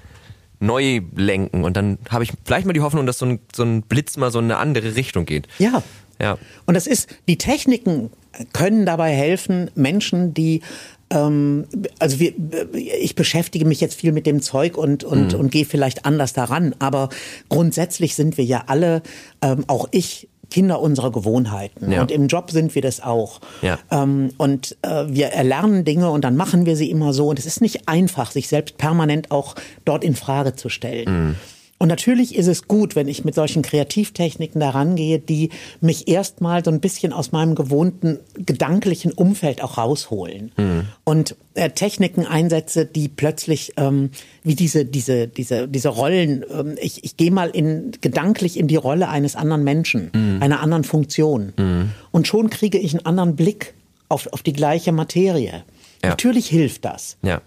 [0.61, 3.83] neu lenken und dann habe ich vielleicht mal die Hoffnung, dass so ein, so ein
[3.83, 5.49] Blitz mal so in eine andere Richtung geht.
[5.59, 5.83] Ja.
[6.21, 6.37] Ja.
[6.67, 8.11] Und das ist, die Techniken
[8.53, 10.63] können dabei helfen, Menschen, die
[11.11, 11.67] ähm,
[11.99, 12.33] also wir,
[12.75, 15.41] ich beschäftige mich jetzt viel mit dem Zeug und, und, mhm.
[15.41, 16.75] und gehe vielleicht anders daran.
[16.79, 17.09] Aber
[17.49, 19.03] grundsätzlich sind wir ja alle,
[19.43, 21.91] ähm, auch ich, Kinder unserer Gewohnheiten.
[21.93, 22.01] Ja.
[22.01, 23.41] Und im Job sind wir das auch.
[23.63, 23.79] Ja.
[23.91, 27.29] Ähm, und äh, wir erlernen Dinge und dann machen wir sie immer so.
[27.29, 31.29] Und es ist nicht einfach, sich selbst permanent auch dort in Frage zu stellen.
[31.29, 31.35] Mhm.
[31.79, 35.51] Und natürlich ist es gut, wenn ich mit solchen Kreativtechniken daran gehe, die
[35.81, 40.51] mich erstmal so ein bisschen aus meinem gewohnten gedanklichen Umfeld auch rausholen.
[40.57, 40.89] Mhm.
[41.05, 44.11] Und äh, Techniken einsetze, die plötzlich ähm,
[44.43, 48.77] wie diese, diese, diese, diese Rollen, ähm, ich, ich gehe mal in, gedanklich in die
[48.77, 50.43] Rolle eines anderen Menschen, mhm.
[50.43, 51.53] einer anderen Funktion.
[51.57, 51.91] Mhm.
[52.11, 53.75] Und schon kriege ich einen anderen Blick
[54.09, 55.63] auf, auf die gleiche Materie.
[56.03, 56.11] Ja.
[56.11, 57.19] Natürlich hilft das.
[57.23, 57.41] Ja.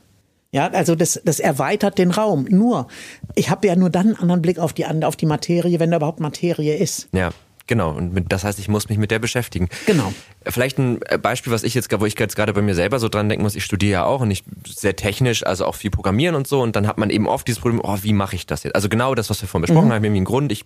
[0.52, 2.46] Ja, also das, das erweitert den Raum.
[2.50, 2.88] Nur,
[3.36, 5.98] ich habe ja nur dann einen anderen Blick auf die, auf die Materie, wenn da
[5.98, 7.08] überhaupt Materie ist.
[7.14, 7.32] Ja.
[7.68, 9.70] Genau, und mit, das heißt, ich muss mich mit der beschäftigen.
[9.86, 10.12] Genau.
[10.46, 13.30] Vielleicht ein Beispiel, was ich jetzt, wo ich jetzt gerade bei mir selber so dran
[13.30, 16.48] denken muss, ich studiere ja auch und ich sehr technisch, also auch viel Programmieren und
[16.48, 18.76] so, und dann hat man eben oft dieses Problem, oh, wie mache ich das jetzt?
[18.76, 19.94] Also genau das, was wir vorhin besprochen mhm.
[19.94, 20.66] haben, irgendwie einen Grund, ich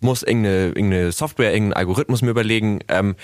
[0.00, 3.14] muss irgendeine, irgendeine Software, irgendeinen Algorithmus mir überlegen, ähm,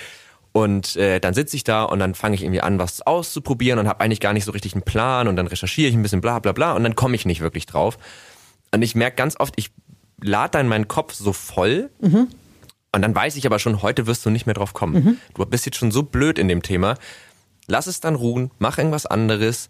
[0.57, 3.89] und äh, dann sitze ich da und dann fange ich irgendwie an, was auszuprobieren und
[3.89, 6.39] habe eigentlich gar nicht so richtig einen Plan und dann recherchiere ich ein bisschen bla
[6.39, 7.99] bla bla und dann komme ich nicht wirklich drauf.
[8.73, 9.73] Und ich merke ganz oft, ich
[10.23, 12.29] lade dann meinen Kopf so voll mhm.
[12.93, 14.95] und dann weiß ich aber schon, heute wirst du nicht mehr drauf kommen.
[14.95, 15.19] Mhm.
[15.35, 16.99] Du bist jetzt schon so blöd in dem Thema.
[17.67, 19.69] Lass es dann ruhen, mach irgendwas anderes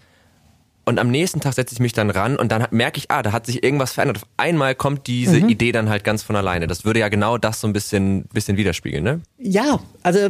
[0.85, 3.32] und am nächsten Tag setze ich mich dann ran und dann merke ich, ah, da
[3.32, 4.18] hat sich irgendwas verändert.
[4.18, 5.49] Auf einmal kommt diese mhm.
[5.49, 6.66] Idee dann halt ganz von alleine.
[6.66, 9.20] Das würde ja genau das so ein bisschen, bisschen widerspiegeln, ne?
[9.39, 10.28] Ja, also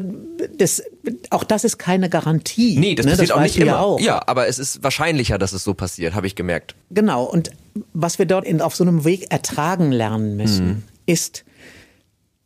[0.56, 0.82] das,
[1.30, 2.78] auch das ist keine Garantie.
[2.78, 3.12] Nee, das ne?
[3.12, 3.80] passiert das auch nicht immer.
[3.80, 4.00] Auch.
[4.00, 6.76] Ja, aber es ist wahrscheinlicher, dass es so passiert, habe ich gemerkt.
[6.90, 7.24] Genau.
[7.24, 7.50] Und
[7.92, 10.82] was wir dort in, auf so einem Weg ertragen lernen müssen, mhm.
[11.06, 11.44] ist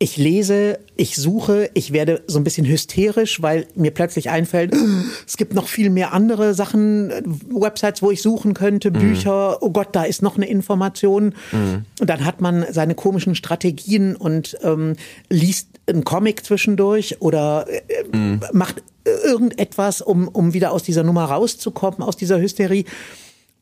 [0.01, 4.73] ich lese, ich suche, ich werde so ein bisschen hysterisch, weil mir plötzlich einfällt,
[5.27, 7.09] es gibt noch viel mehr andere Sachen,
[7.49, 11.35] Websites, wo ich suchen könnte, Bücher, oh Gott, da ist noch eine Information.
[11.51, 11.83] Mhm.
[11.99, 14.95] Und dann hat man seine komischen Strategien und ähm,
[15.29, 18.39] liest einen Comic zwischendurch oder äh, mhm.
[18.53, 22.85] macht irgendetwas, um, um wieder aus dieser Nummer rauszukommen, aus dieser Hysterie.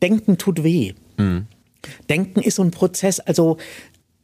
[0.03, 0.93] Denken tut weh.
[1.17, 1.47] Mhm.
[2.09, 3.57] Denken ist so ein Prozess, also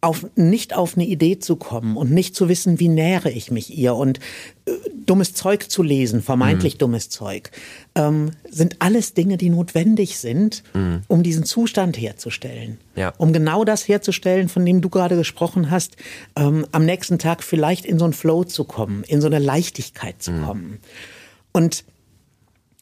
[0.04, 3.78] auf, nicht auf eine Idee zu kommen und nicht zu wissen, wie nähere ich mich
[3.78, 4.20] ihr und
[4.66, 4.72] äh,
[5.06, 6.80] dummes Zeug zu lesen, vermeintlich mhm.
[6.80, 7.52] dummes Zeug,
[7.96, 11.02] ähm, sind alles Dinge, die notwendig sind, mhm.
[11.08, 12.78] um diesen Zustand herzustellen.
[12.96, 13.14] Ja.
[13.18, 15.96] Um genau das herzustellen, von dem du gerade gesprochen hast,
[16.36, 20.22] ähm, am nächsten Tag vielleicht in so einen Flow zu kommen, in so eine Leichtigkeit
[20.22, 20.44] zu mhm.
[20.44, 20.80] kommen.
[21.54, 21.86] Und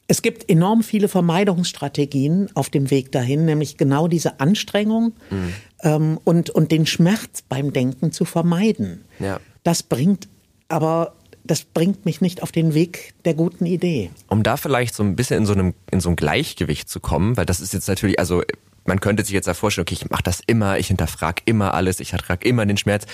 [0.08, 5.54] es gibt enorm viele Vermeidungsstrategien auf dem Weg dahin, nämlich genau diese Anstrengung mhm.
[5.82, 9.04] ähm, und, und den Schmerz beim Denken zu vermeiden.
[9.18, 9.40] Ja.
[9.62, 10.28] Das bringt
[10.68, 14.10] aber das bringt mich nicht auf den Weg der guten Idee.
[14.28, 17.36] Um da vielleicht so ein bisschen in so einem in so ein Gleichgewicht zu kommen,
[17.36, 18.42] weil das ist jetzt natürlich, also
[18.84, 22.00] man könnte sich jetzt da vorstellen, okay, ich mache das immer, ich hinterfrage immer alles,
[22.00, 23.06] ich ertrage immer den Schmerz.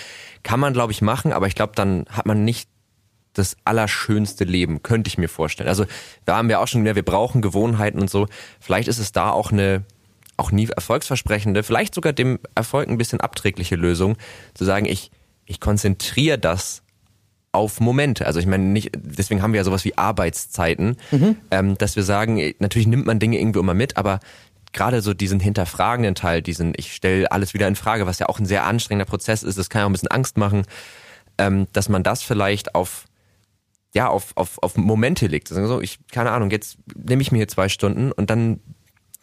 [0.43, 2.69] Kann man, glaube ich, machen, aber ich glaube, dann hat man nicht
[3.35, 5.69] das allerschönste Leben, könnte ich mir vorstellen.
[5.69, 5.85] Also
[6.25, 8.27] da haben wir auch schon, mehr, wir brauchen Gewohnheiten und so.
[8.61, 9.85] Vielleicht ist es da auch eine
[10.39, 14.17] auch nie erfolgsversprechende, vielleicht sogar dem Erfolg ein bisschen abträgliche Lösung,
[14.55, 15.11] zu sagen, ich,
[15.47, 16.83] ich konzentriere das
[17.51, 18.25] auf Momente.
[18.25, 21.37] Also ich meine, nicht, deswegen haben wir ja sowas wie Arbeitszeiten, mhm.
[21.51, 24.21] ähm, dass wir sagen, natürlich nimmt man Dinge irgendwie immer mit, aber
[24.73, 28.39] gerade so diesen hinterfragenden Teil, diesen, ich stelle alles wieder in Frage, was ja auch
[28.39, 30.65] ein sehr anstrengender Prozess ist, das kann ja auch ein bisschen Angst machen,
[31.39, 33.08] ähm, dass man das vielleicht auf
[33.95, 35.51] ja, auf, auf, auf Momente legt.
[35.53, 38.61] Also ich, keine Ahnung, jetzt nehme ich mir hier zwei Stunden und dann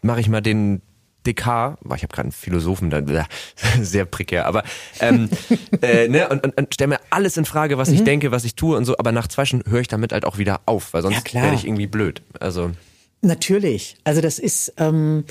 [0.02, 0.82] mache ich mal den
[1.26, 3.02] DK, ich habe gerade einen Philosophen, da,
[3.82, 4.64] sehr prekär, aber
[5.00, 5.30] ähm,
[5.82, 7.96] äh, ne, und, und, und stelle mir alles in Frage, was mhm.
[7.96, 10.26] ich denke, was ich tue und so, aber nach zwei Stunden höre ich damit halt
[10.26, 12.22] auch wieder auf, weil sonst ja, werde ich irgendwie blöd.
[12.40, 12.72] Also
[13.22, 15.26] Natürlich, also das ist ähm,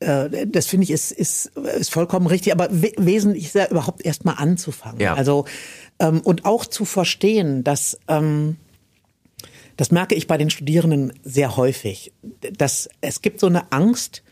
[0.00, 4.04] äh, das finde ich ist, ist, ist vollkommen richtig, aber we wesentlich ist ja überhaupt
[4.04, 5.00] erstmal anzufangen.
[5.00, 5.14] Ja.
[5.14, 5.44] Also
[6.00, 8.56] ähm, und auch zu verstehen, dass ähm,
[9.78, 12.12] das merke ich bei den Studierenden sehr häufig,
[12.52, 14.24] dass es gibt so eine Angst,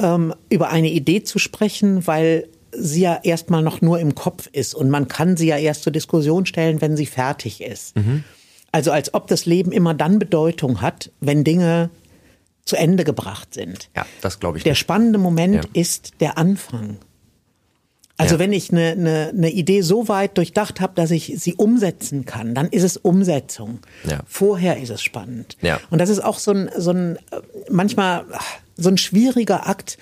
[0.00, 4.74] ähm, über eine Idee zu sprechen, weil sie ja erstmal noch nur im Kopf ist
[4.74, 7.96] und man kann sie ja erst zur Diskussion stellen, wenn sie fertig ist.
[7.96, 8.24] Mhm.
[8.72, 11.90] Also als ob das Leben immer dann Bedeutung hat, wenn Dinge
[12.64, 13.90] zu Ende gebracht sind.
[13.94, 14.64] Ja, das glaube ich.
[14.64, 14.80] Der nicht.
[14.80, 15.70] spannende Moment ja.
[15.74, 16.96] ist der Anfang.
[18.18, 18.40] Also ja.
[18.40, 22.54] wenn ich eine, eine, eine Idee so weit durchdacht habe, dass ich sie umsetzen kann,
[22.54, 23.78] dann ist es Umsetzung.
[24.08, 24.20] Ja.
[24.26, 25.56] Vorher ist es spannend.
[25.62, 25.80] Ja.
[25.90, 27.18] Und das ist auch so ein, so ein
[27.70, 28.26] manchmal
[28.76, 29.98] so ein schwieriger Akt,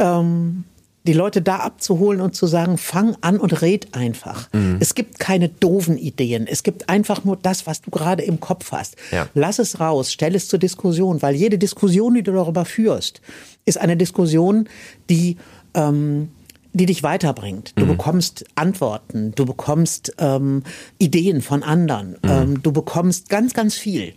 [0.00, 0.64] ähm,
[1.06, 4.52] die Leute da abzuholen und zu sagen, fang an und red einfach.
[4.52, 4.76] Mhm.
[4.80, 6.46] Es gibt keine doofen Ideen.
[6.46, 8.96] Es gibt einfach nur das, was du gerade im Kopf hast.
[9.10, 9.28] Ja.
[9.34, 13.22] Lass es raus, stell es zur Diskussion, weil jede Diskussion, die du darüber führst,
[13.64, 14.68] ist eine Diskussion,
[15.08, 15.38] die
[15.74, 16.30] ähm,
[16.78, 17.72] die dich weiterbringt.
[17.76, 17.90] Du mhm.
[17.90, 20.62] bekommst Antworten, du bekommst ähm,
[20.98, 22.30] Ideen von anderen, mhm.
[22.30, 24.14] ähm, du bekommst ganz, ganz viel.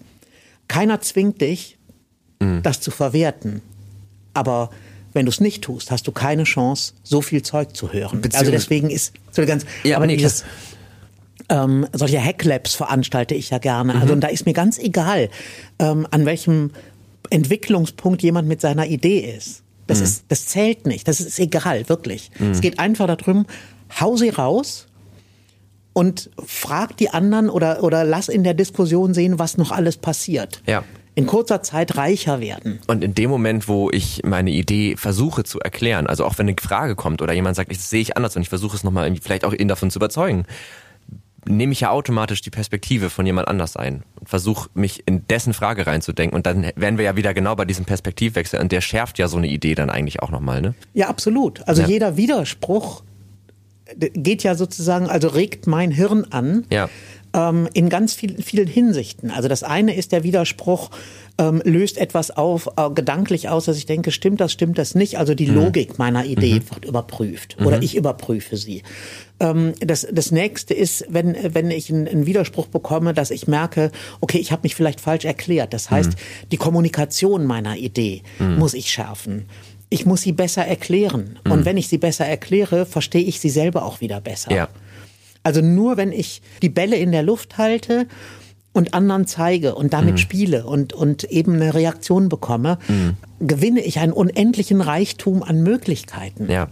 [0.68, 1.78] Keiner zwingt dich,
[2.40, 2.62] mhm.
[2.64, 3.62] das zu verwerten.
[4.34, 4.70] Aber
[5.14, 8.22] wenn du es nicht tust, hast du keine Chance, so viel Zeug zu hören.
[8.34, 10.46] Also deswegen ist so ganz, ja, aber nee, dieses,
[11.50, 13.96] ähm, solche Hacklabs veranstalte ich ja gerne.
[13.96, 14.14] Also mhm.
[14.14, 15.30] und da ist mir ganz egal,
[15.80, 16.72] ähm, an welchem
[17.30, 19.64] Entwicklungspunkt jemand mit seiner Idee ist.
[19.92, 20.06] Das, mhm.
[20.06, 21.06] ist, das zählt nicht.
[21.10, 22.32] Das ist egal, wirklich.
[22.40, 22.52] Mhm.
[22.52, 23.46] Es geht einfach darum,
[24.00, 24.88] hau sie raus
[25.92, 30.62] und frag die anderen oder, oder lass in der Diskussion sehen, was noch alles passiert.
[30.66, 30.86] Ja.
[31.14, 32.80] In kurzer Zeit reicher werden.
[32.88, 36.56] Und in dem Moment, wo ich meine Idee versuche zu erklären, also auch wenn eine
[36.58, 39.44] Frage kommt oder jemand sagt, das sehe ich anders und ich versuche es nochmal vielleicht
[39.44, 40.46] auch ihn davon zu überzeugen,
[41.48, 45.54] nehme ich ja automatisch die Perspektive von jemand anders ein und versuche mich in dessen
[45.54, 49.18] Frage reinzudenken und dann wären wir ja wieder genau bei diesem Perspektivwechsel und der schärft
[49.18, 50.76] ja so eine Idee dann eigentlich auch nochmal, ne?
[50.94, 51.68] Ja, absolut.
[51.68, 51.88] Also ja.
[51.88, 53.04] jeder Widerspruch
[53.98, 56.66] geht ja sozusagen, also regt mein Hirn an.
[56.72, 56.90] Ja.
[57.34, 59.32] Ähm, in ganz viel, vielen Hinsichten.
[59.32, 60.90] Also das eine ist der Widerspruch,
[61.38, 65.18] ähm, löst etwas auf, äh, gedanklich aus, dass ich denke, stimmt das, stimmt das nicht.
[65.18, 65.56] Also die mhm.
[65.56, 66.70] Logik meiner Idee mhm.
[66.70, 67.68] wird überprüft mhm.
[67.68, 68.84] oder ich überprüfe sie.
[69.40, 73.92] Ähm, das, das nächste ist, wenn, wenn ich einen, einen Widerspruch bekomme, dass ich merke,
[74.20, 75.74] okay, ich habe mich vielleicht falsch erklärt.
[75.74, 76.50] Das heißt, mhm.
[76.52, 78.58] die Kommunikation meiner Idee mhm.
[78.58, 79.46] muss ich schärfen
[79.94, 81.38] ich muss sie besser erklären.
[81.44, 81.66] Und mhm.
[81.66, 84.52] wenn ich sie besser erkläre, verstehe ich sie selber auch wieder besser.
[84.52, 84.70] Ja.
[85.44, 88.08] Also nur wenn ich die Bälle in der Luft halte
[88.74, 90.18] und anderen zeige und damit mhm.
[90.18, 93.18] spiele und, und eben eine Reaktion bekomme, mhm.
[93.40, 96.50] gewinne ich einen unendlichen Reichtum an Möglichkeiten.
[96.50, 96.70] Ja.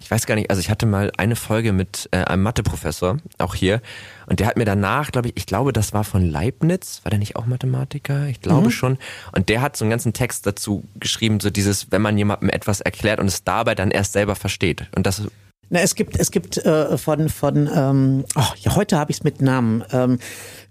[0.00, 3.54] ich weiß gar nicht, also ich hatte mal eine Folge mit äh, einem Matheprofessor, auch
[3.54, 3.80] hier,
[4.26, 7.18] und der hat mir danach, glaube ich, ich glaube, das war von Leibniz, war der
[7.18, 8.26] nicht auch Mathematiker?
[8.26, 8.72] Ich glaube mhm.
[8.72, 8.98] schon.
[9.32, 12.80] Und der hat so einen ganzen Text dazu geschrieben, so dieses, wenn man jemandem etwas
[12.80, 14.86] erklärt und es dabei dann erst selber versteht.
[14.94, 15.22] Und das
[15.70, 19.24] na, es gibt, es gibt äh, von, von ähm, oh, ja, heute habe ich es
[19.24, 20.18] mit Namen, ähm,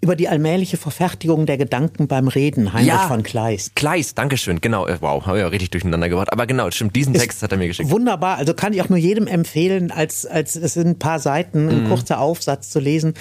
[0.02, 3.76] über die allmähliche Verfertigung der Gedanken beim Reden, Heinrich ja, von Kleist.
[3.76, 7.14] Kleist, Dankeschön, genau, äh, wow, habe ich ja richtig durcheinander gebracht, aber genau, stimmt, diesen
[7.14, 7.90] Ist Text hat er mir geschickt.
[7.90, 11.70] Wunderbar, also kann ich auch nur jedem empfehlen, als, als es sind ein paar Seiten,
[11.70, 11.90] ein mhm.
[11.90, 13.14] kurzer Aufsatz zu lesen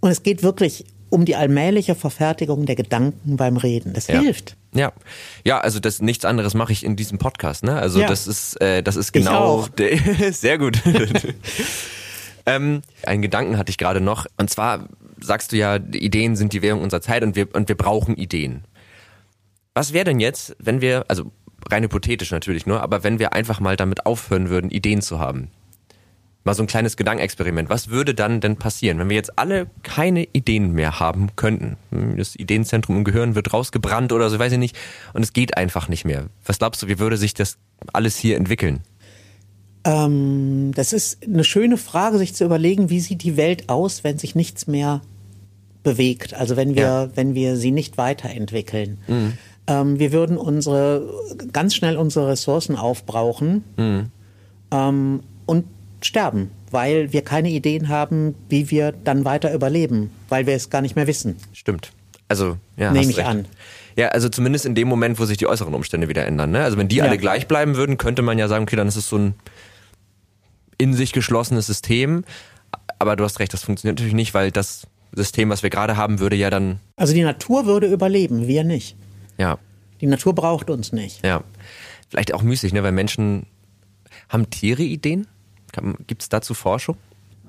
[0.00, 3.92] und es geht wirklich um die allmähliche Verfertigung der Gedanken beim Reden.
[3.92, 4.20] Das ja.
[4.20, 4.56] hilft.
[4.74, 4.92] Ja,
[5.44, 7.62] ja, also das nichts anderes mache ich in diesem Podcast.
[7.62, 7.76] Ne?
[7.76, 8.08] Also ja.
[8.08, 9.98] das ist, äh, das ist genau der,
[10.32, 10.80] sehr gut.
[12.46, 14.26] ähm, einen Gedanken hatte ich gerade noch.
[14.36, 14.88] Und zwar
[15.20, 18.64] sagst du ja, Ideen sind die Währung unserer Zeit und wir und wir brauchen Ideen.
[19.74, 21.32] Was wäre denn jetzt, wenn wir, also
[21.70, 25.50] rein hypothetisch natürlich nur, aber wenn wir einfach mal damit aufhören würden, Ideen zu haben?
[26.44, 27.70] Mal so ein kleines Gedankenexperiment.
[27.70, 31.76] Was würde dann denn passieren, wenn wir jetzt alle keine Ideen mehr haben könnten?
[32.16, 34.76] Das Ideenzentrum im Gehirn wird rausgebrannt oder so, weiß ich nicht.
[35.14, 36.26] Und es geht einfach nicht mehr.
[36.44, 37.56] Was glaubst du, wie würde sich das
[37.92, 38.80] alles hier entwickeln?
[39.84, 44.18] Ähm, das ist eine schöne Frage, sich zu überlegen, wie sieht die Welt aus, wenn
[44.18, 45.02] sich nichts mehr
[45.82, 46.34] bewegt?
[46.34, 47.16] Also wenn wir, ja.
[47.16, 48.98] wenn wir sie nicht weiterentwickeln.
[49.06, 49.32] Mhm.
[49.66, 51.10] Ähm, wir würden unsere,
[51.52, 53.64] ganz schnell unsere Ressourcen aufbrauchen.
[53.76, 54.06] Mhm.
[54.70, 55.66] Ähm, und
[56.06, 60.82] sterben, weil wir keine Ideen haben, wie wir dann weiter überleben, weil wir es gar
[60.82, 61.36] nicht mehr wissen.
[61.52, 61.92] Stimmt.
[62.28, 62.90] Also, ja.
[62.92, 63.28] Nehme ich recht.
[63.28, 63.46] an.
[63.96, 66.50] Ja, also zumindest in dem Moment, wo sich die äußeren Umstände wieder ändern.
[66.50, 66.64] Ne?
[66.64, 67.04] Also wenn die ja.
[67.04, 69.34] alle gleich bleiben würden, könnte man ja sagen, okay, dann ist es so ein
[70.78, 72.24] in sich geschlossenes System.
[72.98, 76.18] Aber du hast recht, das funktioniert natürlich nicht, weil das System, was wir gerade haben,
[76.18, 76.80] würde ja dann.
[76.96, 78.96] Also die Natur würde überleben, wir nicht.
[79.38, 79.58] Ja.
[80.00, 81.24] Die Natur braucht uns nicht.
[81.24, 81.44] Ja.
[82.08, 82.82] Vielleicht auch müßig, ne?
[82.82, 83.46] Weil Menschen
[84.28, 85.26] haben Tiere Ideen?
[86.06, 86.96] Gibt es dazu Forschung?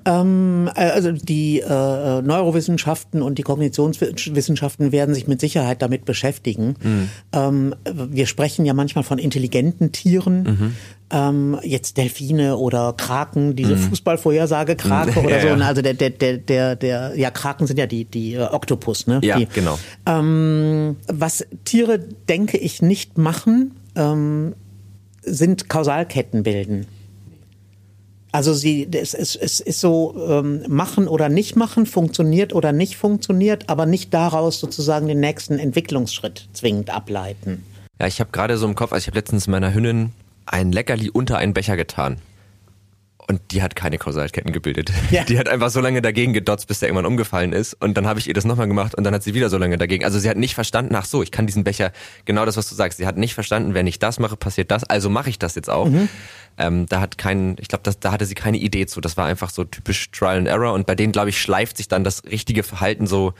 [0.06, 6.76] Ähm, äh, also die äh, Neurowissenschaften und die Kognitionswissenschaften werden sich mit Sicherheit damit beschäftigen.
[6.80, 7.08] Mhm.
[7.32, 10.42] Ähm, wir sprechen ja manchmal von intelligenten Tieren.
[10.42, 10.76] Mhm.
[11.10, 13.80] Ähm, jetzt Delfine oder Kraken, diese mhm.
[13.80, 15.64] Fußballvorhersage Krake oder ja, so.
[15.64, 19.20] Also der, der, der, der, der, ja, Kraken sind ja die, die äh, Oktopus, ne?
[19.22, 19.78] Ja, die, genau.
[20.06, 24.54] Ähm, was Tiere, denke ich, nicht machen, ähm,
[25.22, 26.86] sind Kausalketten bilden.
[28.36, 32.98] Also sie, es, es, es ist so ähm, machen oder nicht machen, funktioniert oder nicht
[32.98, 37.64] funktioniert, aber nicht daraus sozusagen den nächsten Entwicklungsschritt zwingend ableiten.
[37.98, 40.12] Ja, ich habe gerade so im Kopf, also ich habe letztens meiner Hündin
[40.44, 42.18] ein Leckerli unter einen Becher getan.
[43.28, 44.92] Und die hat keine Kausalketten gebildet.
[45.10, 45.24] Ja.
[45.24, 47.74] Die hat einfach so lange dagegen gedotzt, bis der irgendwann umgefallen ist.
[47.74, 49.78] Und dann habe ich ihr das nochmal gemacht und dann hat sie wieder so lange
[49.78, 50.04] dagegen.
[50.04, 51.92] Also sie hat nicht verstanden, ach so, ich kann diesen Becher,
[52.24, 52.98] genau das, was du sagst.
[52.98, 54.84] Sie hat nicht verstanden, wenn ich das mache, passiert das.
[54.84, 55.88] Also mache ich das jetzt auch.
[55.88, 56.08] Mhm.
[56.58, 59.00] Ähm, da hat kein, ich glaube, da hatte sie keine Idee zu.
[59.00, 60.72] Das war einfach so typisch Trial and Error.
[60.72, 63.32] Und bei denen, glaube ich, schleift sich dann das richtige Verhalten so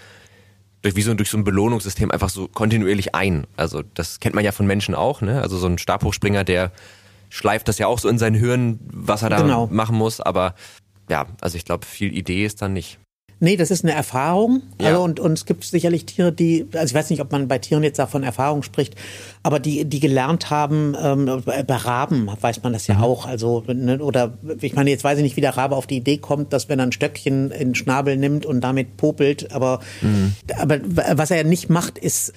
[0.82, 3.46] durch wie so durch so ein Belohnungssystem einfach so kontinuierlich ein.
[3.56, 5.42] Also das kennt man ja von Menschen auch, ne?
[5.42, 6.70] Also so ein Stabhochspringer, der
[7.28, 9.68] schleift das ja auch so in sein Hirn, was er da genau.
[9.70, 10.20] machen muss.
[10.20, 10.54] Aber
[11.08, 12.98] ja, also ich glaube, viel Idee ist dann nicht.
[13.38, 14.62] Nee, das ist eine Erfahrung.
[14.80, 14.88] Ja.
[14.88, 17.58] Also und, und es gibt sicherlich Tiere, die, also ich weiß nicht, ob man bei
[17.58, 18.94] Tieren jetzt davon Erfahrung spricht,
[19.42, 23.02] aber die, die gelernt haben, ähm, bei Raben weiß man das ja mhm.
[23.02, 23.26] auch.
[23.26, 26.16] Also, ne, oder ich meine, jetzt weiß ich nicht, wie der Rabe auf die Idee
[26.16, 30.34] kommt, dass wenn er ein Stöckchen in den Schnabel nimmt und damit popelt, aber, mhm.
[30.58, 30.80] aber
[31.18, 32.32] was er nicht macht, ist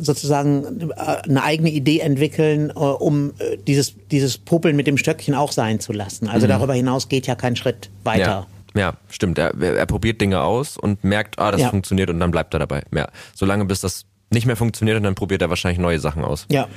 [0.00, 3.32] sozusagen äh, eine eigene Idee entwickeln, äh, um
[3.66, 6.28] dieses, dieses Popeln mit dem Stöckchen auch sein zu lassen.
[6.28, 6.50] Also mhm.
[6.50, 8.46] darüber hinaus geht ja kein Schritt weiter.
[8.74, 8.80] Ja.
[8.80, 9.38] Ja, stimmt.
[9.38, 11.68] Er, er probiert Dinge aus und merkt, ah, das ja.
[11.68, 12.82] funktioniert und dann bleibt er dabei.
[12.94, 16.46] Ja, solange bis das nicht mehr funktioniert und dann probiert er wahrscheinlich neue Sachen aus.
[16.50, 16.68] Ja.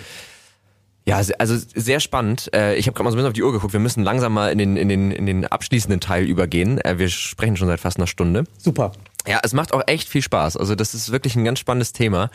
[1.07, 2.47] Ja, also sehr spannend.
[2.47, 3.73] Ich habe gerade mal so ein bisschen auf die Uhr geguckt.
[3.73, 6.81] Wir müssen langsam mal in den, in den, in den abschließenden Teil übergehen.
[6.83, 8.43] Wir sprechen schon seit fast einer Stunde.
[8.57, 8.91] Super.
[9.27, 10.57] Ja, es macht auch echt viel Spaß.
[10.57, 12.29] Also das ist wirklich ein ganz spannendes Thema.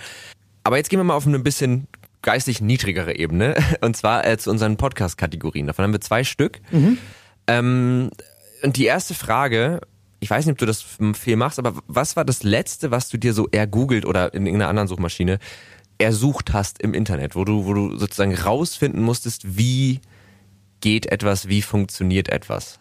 [0.64, 1.86] Aber jetzt gehen wir mal auf eine bisschen
[2.22, 5.66] geistig niedrigere Ebene und zwar äh, zu unseren Podcast-Kategorien.
[5.66, 6.60] Davon haben wir zwei Stück.
[6.70, 6.98] Mhm.
[7.46, 8.10] Ähm,
[8.62, 9.80] und die erste Frage,
[10.20, 10.84] ich weiß nicht, ob du das
[11.14, 14.68] viel machst, aber was war das letzte, was du dir so ergoogelt oder in irgendeiner
[14.68, 15.38] anderen Suchmaschine
[15.96, 20.00] ersucht hast im Internet, wo du, wo du sozusagen rausfinden musstest, wie
[20.80, 22.79] geht etwas, wie funktioniert etwas?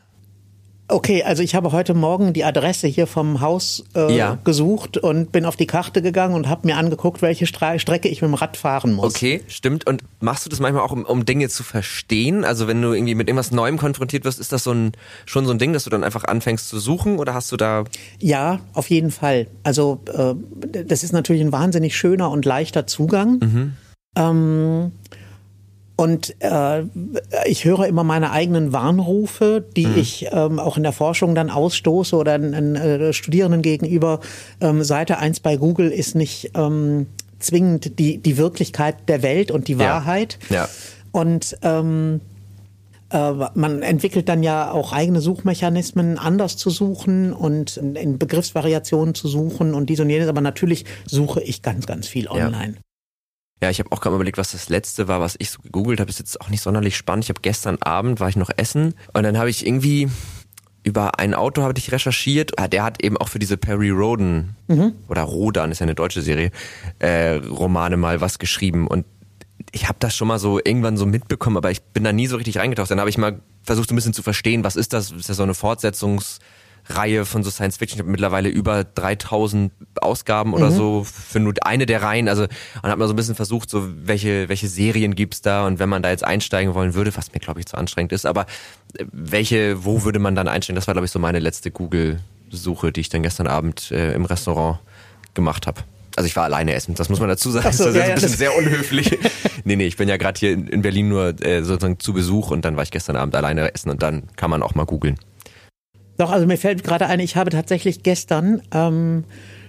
[0.92, 4.40] Okay, also ich habe heute Morgen die Adresse hier vom Haus äh, ja.
[4.44, 8.24] gesucht und bin auf die Karte gegangen und habe mir angeguckt, welche Stre Strecke ich
[8.24, 9.14] mit dem Rad fahren muss.
[9.14, 9.86] Okay, stimmt.
[9.86, 12.44] Und machst du das manchmal auch, um, um, Dinge zu verstehen?
[12.44, 14.94] Also wenn du irgendwie mit irgendwas Neuem konfrontiert wirst, ist das so ein,
[15.28, 17.84] schon so ein Ding, dass du dann einfach anfängst zu suchen oder hast du da...
[18.18, 19.46] Ja, auf jeden Fall.
[19.62, 20.34] Also äh,
[20.86, 23.40] das ist natürlich ein wahnsinnig schöner und leichter Zugang.
[23.40, 23.74] Mhm.
[24.18, 24.92] Ähm,
[26.00, 26.84] Und äh,
[27.46, 29.98] ich höre immer meine eigenen Warnrufe, die mhm.
[29.98, 34.22] ich ähm, auch in der Forschung dann ausstoße oder äh, Studierenden gegenüber.
[34.62, 37.08] Ähm, Seite 1 bei Google ist nicht ähm,
[37.40, 40.40] zwingend die, die Wirklichkeit der Welt und die Wahrheit.
[40.50, 40.56] Ja.
[40.56, 40.70] ja.
[41.12, 42.22] Und ähm,
[43.12, 49.28] äh, man entwickelt dann ja auch eigene Suchmechanismen, anders zu suchen und in Begriffsvariationen zu
[49.28, 50.30] suchen und dies und jenes.
[50.30, 52.76] Aber natürlich suche ich ganz, ganz viel online.
[52.76, 52.89] Ja.
[53.62, 56.10] Ja, ich habe auch gerade überlegt, was das letzte war, was ich so gegoogelt habe.
[56.10, 57.26] Ist jetzt auch nicht sonderlich spannend.
[57.26, 60.10] Ich habe gestern Abend war ich noch essen und dann habe ich irgendwie
[60.84, 62.58] über ein Auto habe ich recherchiert.
[62.58, 64.94] Ah, der hat eben auch für diese Perry Roden mhm.
[65.10, 66.52] oder Rodan ist ja eine deutsche Serie
[67.00, 69.06] äh, Romane mal was geschrieben und
[69.72, 72.38] ich habe das schon mal so irgendwann so mitbekommen, aber ich bin da nie so
[72.38, 72.90] richtig reingetaucht.
[72.90, 75.12] Dann habe ich mal versucht, ein bisschen zu verstehen, was ist das?
[75.12, 76.40] Ist das so eine Fortsetzungs
[76.90, 77.98] Reihe von so Science Fiction.
[77.98, 79.72] Ich habe mittlerweile über 3000
[80.02, 80.76] Ausgaben oder mhm.
[80.76, 82.28] so für nur eine der Reihen.
[82.28, 85.80] Also und hat mal so ein bisschen versucht, so welche welche Serien gibt's da und
[85.80, 88.46] wenn man da jetzt einsteigen wollen würde, was mir glaube ich zu anstrengend ist, aber
[88.98, 90.76] äh, welche, wo würde man dann einsteigen?
[90.76, 94.26] Das war glaube ich so meine letzte Google-Suche, die ich dann gestern Abend äh, im
[94.26, 94.80] Restaurant
[95.34, 95.82] gemacht habe.
[96.16, 97.72] Also ich war alleine essen, das muss man dazu sagen.
[97.72, 99.18] So, das ist ja, ein bisschen sehr unhöflich.
[99.64, 102.66] nee, nee, ich bin ja gerade hier in Berlin nur äh, sozusagen zu Besuch und
[102.66, 105.18] dann war ich gestern Abend alleine essen und dann kann man auch mal googeln.
[106.20, 109.24] Doch, also mir fällt gerade ein, ich habe tatsächlich gestern ähm,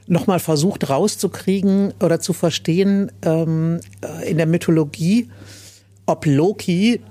[0.08, 5.30] nochmal versucht rauszukriegen oder zu verstehen ähm, äh, in der Mythologie,
[6.06, 7.02] ob Loki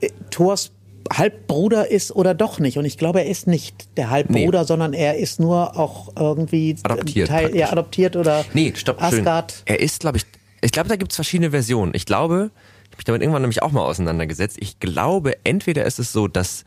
[0.00, 0.72] äh, Thors
[1.12, 2.76] Halbbruder ist oder doch nicht.
[2.76, 4.66] Und ich glaube, er ist nicht der Halbbruder, nee.
[4.66, 9.52] sondern er ist nur auch irgendwie adoptiert, Teil, ja, adoptiert oder nee, stopp, Asgard.
[9.52, 9.62] Schön.
[9.66, 10.24] Er ist, glaube ich,
[10.60, 11.92] ich glaube, da gibt es verschiedene Versionen.
[11.94, 14.56] Ich glaube, ich habe mich damit irgendwann nämlich auch mal auseinandergesetzt.
[14.58, 16.64] Ich glaube, entweder ist es so, dass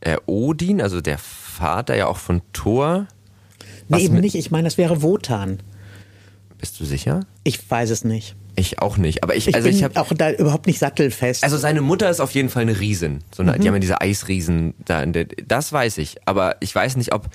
[0.00, 1.18] äh, Odin, also der
[1.52, 3.06] Vater ja auch von Thor.
[3.88, 4.34] Nee, eben nicht.
[4.34, 5.58] Ich meine, das wäre Wotan.
[6.58, 7.20] Bist du sicher?
[7.44, 8.36] Ich weiß es nicht.
[8.54, 11.42] Ich auch nicht, aber ich, ich also bin ich habe auch da überhaupt nicht sattelfest.
[11.42, 13.60] Also seine Mutter ist auf jeden Fall eine Riesin, so eine, mhm.
[13.60, 15.06] die haben ja diese Eisriesen da.
[15.06, 17.28] Der, das weiß ich, aber ich weiß nicht, ob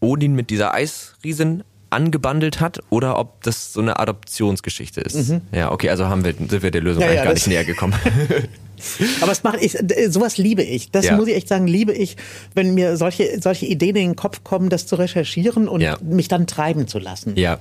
[0.00, 1.64] Odin mit dieser Eisriesen
[1.94, 5.14] angebandelt hat oder ob das so eine Adoptionsgeschichte ist.
[5.14, 5.40] Mhm.
[5.52, 7.64] Ja, okay, also haben wir, sind wir der Lösung ja, eigentlich ja, gar nicht näher
[7.64, 7.94] gekommen.
[9.20, 9.78] Aber es macht ich,
[10.08, 10.90] sowas liebe ich.
[10.90, 11.16] Das ja.
[11.16, 12.16] muss ich echt sagen, liebe ich,
[12.54, 15.96] wenn mir solche, solche Ideen in den Kopf kommen, das zu recherchieren und ja.
[16.02, 17.36] mich dann treiben zu lassen.
[17.36, 17.58] Ja.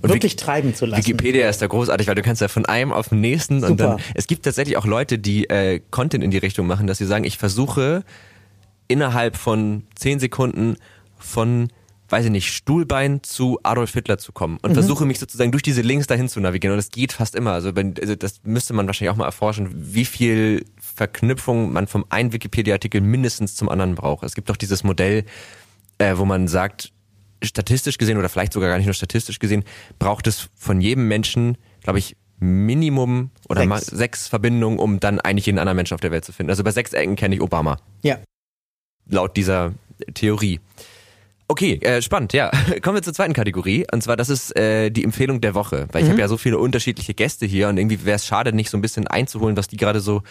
[0.00, 1.04] Und wirklich treiben zu lassen.
[1.04, 3.70] Wikipedia ist da großartig, weil du kannst ja von einem auf den nächsten Super.
[3.70, 3.96] und dann.
[4.14, 7.24] Es gibt tatsächlich auch Leute, die äh, Content in die Richtung machen, dass sie sagen,
[7.24, 8.02] ich versuche
[8.88, 10.76] innerhalb von zehn Sekunden
[11.18, 11.68] von
[12.12, 14.74] weiß ich nicht, Stuhlbein zu Adolf Hitler zu kommen und mhm.
[14.74, 16.74] versuche mich sozusagen durch diese Links dahin zu navigieren.
[16.74, 17.52] Und das geht fast immer.
[17.52, 22.04] Also, wenn, also das müsste man wahrscheinlich auch mal erforschen, wie viel Verknüpfung man vom
[22.10, 24.24] einen Wikipedia-Artikel mindestens zum anderen braucht.
[24.24, 25.24] Es gibt doch dieses Modell,
[25.96, 26.92] äh, wo man sagt,
[27.42, 29.64] statistisch gesehen oder vielleicht sogar gar nicht nur statistisch gesehen,
[29.98, 33.86] braucht es von jedem Menschen, glaube ich, Minimum oder sechs.
[33.86, 36.50] sechs Verbindungen, um dann eigentlich jeden anderen Menschen auf der Welt zu finden.
[36.50, 37.78] Also bei sechs Ecken kenne ich Obama.
[38.02, 38.18] Ja.
[39.08, 39.72] Laut dieser
[40.14, 40.60] Theorie.
[41.52, 42.50] Okay, äh, spannend, ja.
[42.80, 43.84] Kommen wir zur zweiten Kategorie.
[43.92, 45.86] Und zwar, das ist äh, die Empfehlung der Woche.
[45.92, 46.12] Weil ich mhm.
[46.12, 48.80] habe ja so viele unterschiedliche Gäste hier und irgendwie wäre es schade, nicht so ein
[48.80, 50.22] bisschen einzuholen, was die gerade so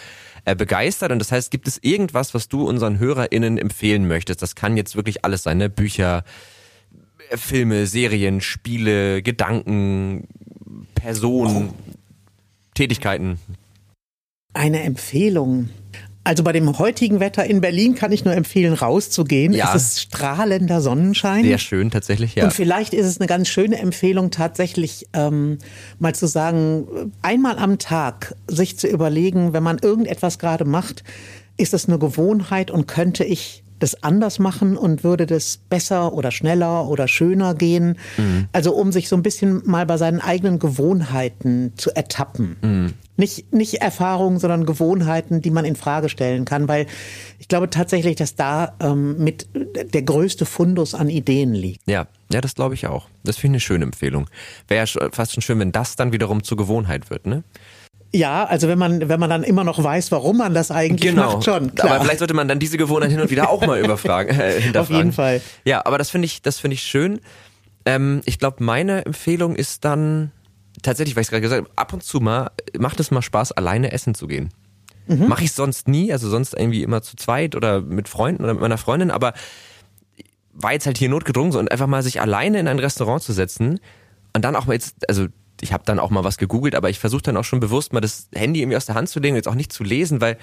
[0.45, 1.11] äh, begeistert.
[1.11, 4.41] Und das heißt, gibt es irgendwas, was du unseren HörerInnen empfehlen möchtest?
[4.41, 5.69] Das kann jetzt wirklich alles sein, ne?
[5.69, 6.23] Bücher,
[7.29, 10.27] äh, Filme, Serien, Spiele, Gedanken,
[10.95, 11.93] Personen, oh.
[12.73, 13.37] Tätigkeiten.
[14.53, 15.69] Eine Empfehlung.
[16.23, 19.53] Also bei dem heutigen Wetter in Berlin kann ich nur empfehlen, rauszugehen.
[19.53, 19.73] Ja.
[19.73, 21.43] Es ist strahlender Sonnenschein.
[21.43, 22.43] Sehr schön, tatsächlich, ja.
[22.43, 25.57] Und vielleicht ist es eine ganz schöne Empfehlung, tatsächlich ähm,
[25.97, 31.03] mal zu sagen, einmal am Tag sich zu überlegen, wenn man irgendetwas gerade macht,
[31.57, 36.31] ist das eine Gewohnheit und könnte ich das anders machen und würde das besser oder
[36.31, 37.97] schneller oder schöner gehen.
[38.17, 38.47] Mhm.
[38.53, 42.57] Also um sich so ein bisschen mal bei seinen eigenen Gewohnheiten zu ertappen.
[42.61, 42.93] Mhm.
[43.17, 46.87] Nicht, nicht Erfahrungen, sondern Gewohnheiten, die man in Frage stellen kann, weil
[47.39, 51.81] ich glaube tatsächlich, dass da ähm, mit der größte Fundus an Ideen liegt.
[51.87, 53.07] Ja, ja, das glaube ich auch.
[53.23, 54.27] Das finde ich eine schöne Empfehlung.
[54.67, 57.43] Wäre ja fast schon schön, wenn das dann wiederum zur Gewohnheit wird, ne?
[58.13, 61.35] Ja, also wenn man, wenn man dann immer noch weiß, warum man das eigentlich genau.
[61.35, 61.73] macht, schon.
[61.75, 61.91] Klar.
[61.91, 64.31] Aber vielleicht sollte man dann diese Gewohnheit hin und wieder auch mal überfragen.
[64.41, 64.79] Äh, hinterfragen.
[64.79, 65.41] Auf jeden Fall.
[65.65, 67.19] Ja, aber das finde ich, das finde ich schön.
[67.85, 70.31] Ähm, ich glaube, meine Empfehlung ist dann
[70.81, 73.91] tatsächlich, weil ich gerade gesagt habe, ab und zu mal macht es mal Spaß, alleine
[73.91, 74.49] essen zu gehen.
[75.07, 75.27] Mhm.
[75.27, 78.61] Mache ich sonst nie, also sonst irgendwie immer zu zweit oder mit Freunden oder mit
[78.61, 79.33] meiner Freundin, aber
[80.53, 83.33] war jetzt halt hier notgedrungen so und einfach mal sich alleine in ein Restaurant zu
[83.33, 83.79] setzen
[84.35, 85.27] und dann auch mal jetzt, also
[85.61, 88.01] ich habe dann auch mal was gegoogelt, aber ich versuche dann auch schon bewusst mal
[88.01, 90.37] das Handy irgendwie aus der Hand zu legen und jetzt auch nicht zu lesen, weil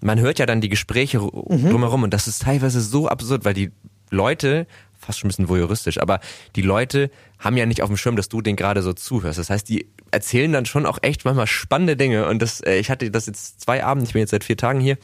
[0.00, 1.70] man hört ja dann die Gespräche mhm.
[1.70, 3.70] drumherum und das ist teilweise so absurd, weil die
[4.10, 4.66] Leute,
[4.98, 6.20] fast schon ein bisschen voyeuristisch, aber
[6.56, 9.38] die Leute haben ja nicht auf dem Schirm, dass du denen gerade so zuhörst.
[9.38, 12.26] Das heißt, die erzählen dann schon auch echt manchmal spannende Dinge.
[12.26, 14.80] Und das, äh, ich hatte das jetzt zwei Abende, ich bin jetzt seit vier Tagen
[14.80, 14.98] hier.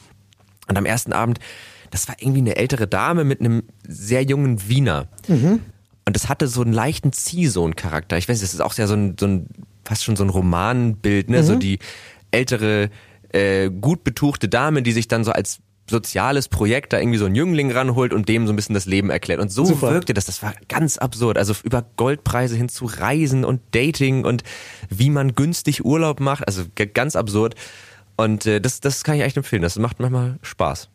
[0.67, 1.39] Und am ersten Abend,
[1.89, 5.07] das war irgendwie eine ältere Dame mit einem sehr jungen Wiener.
[5.27, 5.61] Mhm.
[6.07, 8.17] Und das hatte so einen leichten Ziehsohn-Charakter.
[8.17, 9.47] Ich weiß, das ist auch sehr so ein, so ein
[9.83, 11.41] fast schon so ein Romanbild, ne?
[11.41, 11.45] Mhm.
[11.45, 11.79] So die
[12.31, 12.89] ältere,
[13.33, 17.35] äh, gut betuchte Dame, die sich dann so als soziales Projekt da irgendwie so einen
[17.35, 19.41] Jüngling ranholt und dem so ein bisschen das Leben erklärt.
[19.41, 19.91] Und so Super.
[19.91, 20.23] wirkte das.
[20.23, 21.37] Das war ganz absurd.
[21.37, 24.43] Also über Goldpreise hin zu Reisen und Dating und
[24.89, 26.47] wie man günstig Urlaub macht.
[26.47, 27.55] Also ganz absurd.
[28.15, 29.61] Und äh, das, das kann ich echt empfehlen.
[29.61, 30.87] Das macht manchmal Spaß.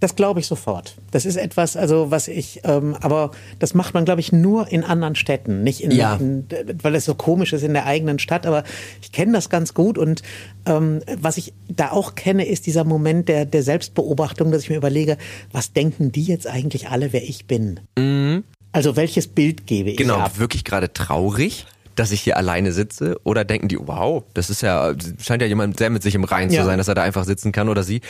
[0.00, 0.96] Das glaube ich sofort.
[1.10, 4.84] Das ist etwas, also was ich, ähm, aber das macht man, glaube ich, nur in
[4.84, 6.14] anderen Städten, nicht in, ja.
[6.16, 6.46] in,
[6.82, 8.46] weil es so komisch ist in der eigenen Stadt.
[8.46, 8.62] Aber
[9.02, 10.22] ich kenne das ganz gut und
[10.66, 14.76] ähm, was ich da auch kenne, ist dieser Moment der, der Selbstbeobachtung, dass ich mir
[14.76, 15.18] überlege,
[15.50, 17.80] was denken die jetzt eigentlich alle, wer ich bin?
[17.98, 18.44] Mhm.
[18.70, 20.38] Also welches Bild gebe ich Genau, ab?
[20.38, 21.66] wirklich gerade traurig
[21.98, 23.20] dass ich hier alleine sitze?
[23.24, 26.52] Oder denken die, wow, das ist ja, scheint ja jemand sehr mit sich im Reinen
[26.52, 26.60] ja.
[26.60, 28.00] zu sein, dass er da einfach sitzen kann oder sie.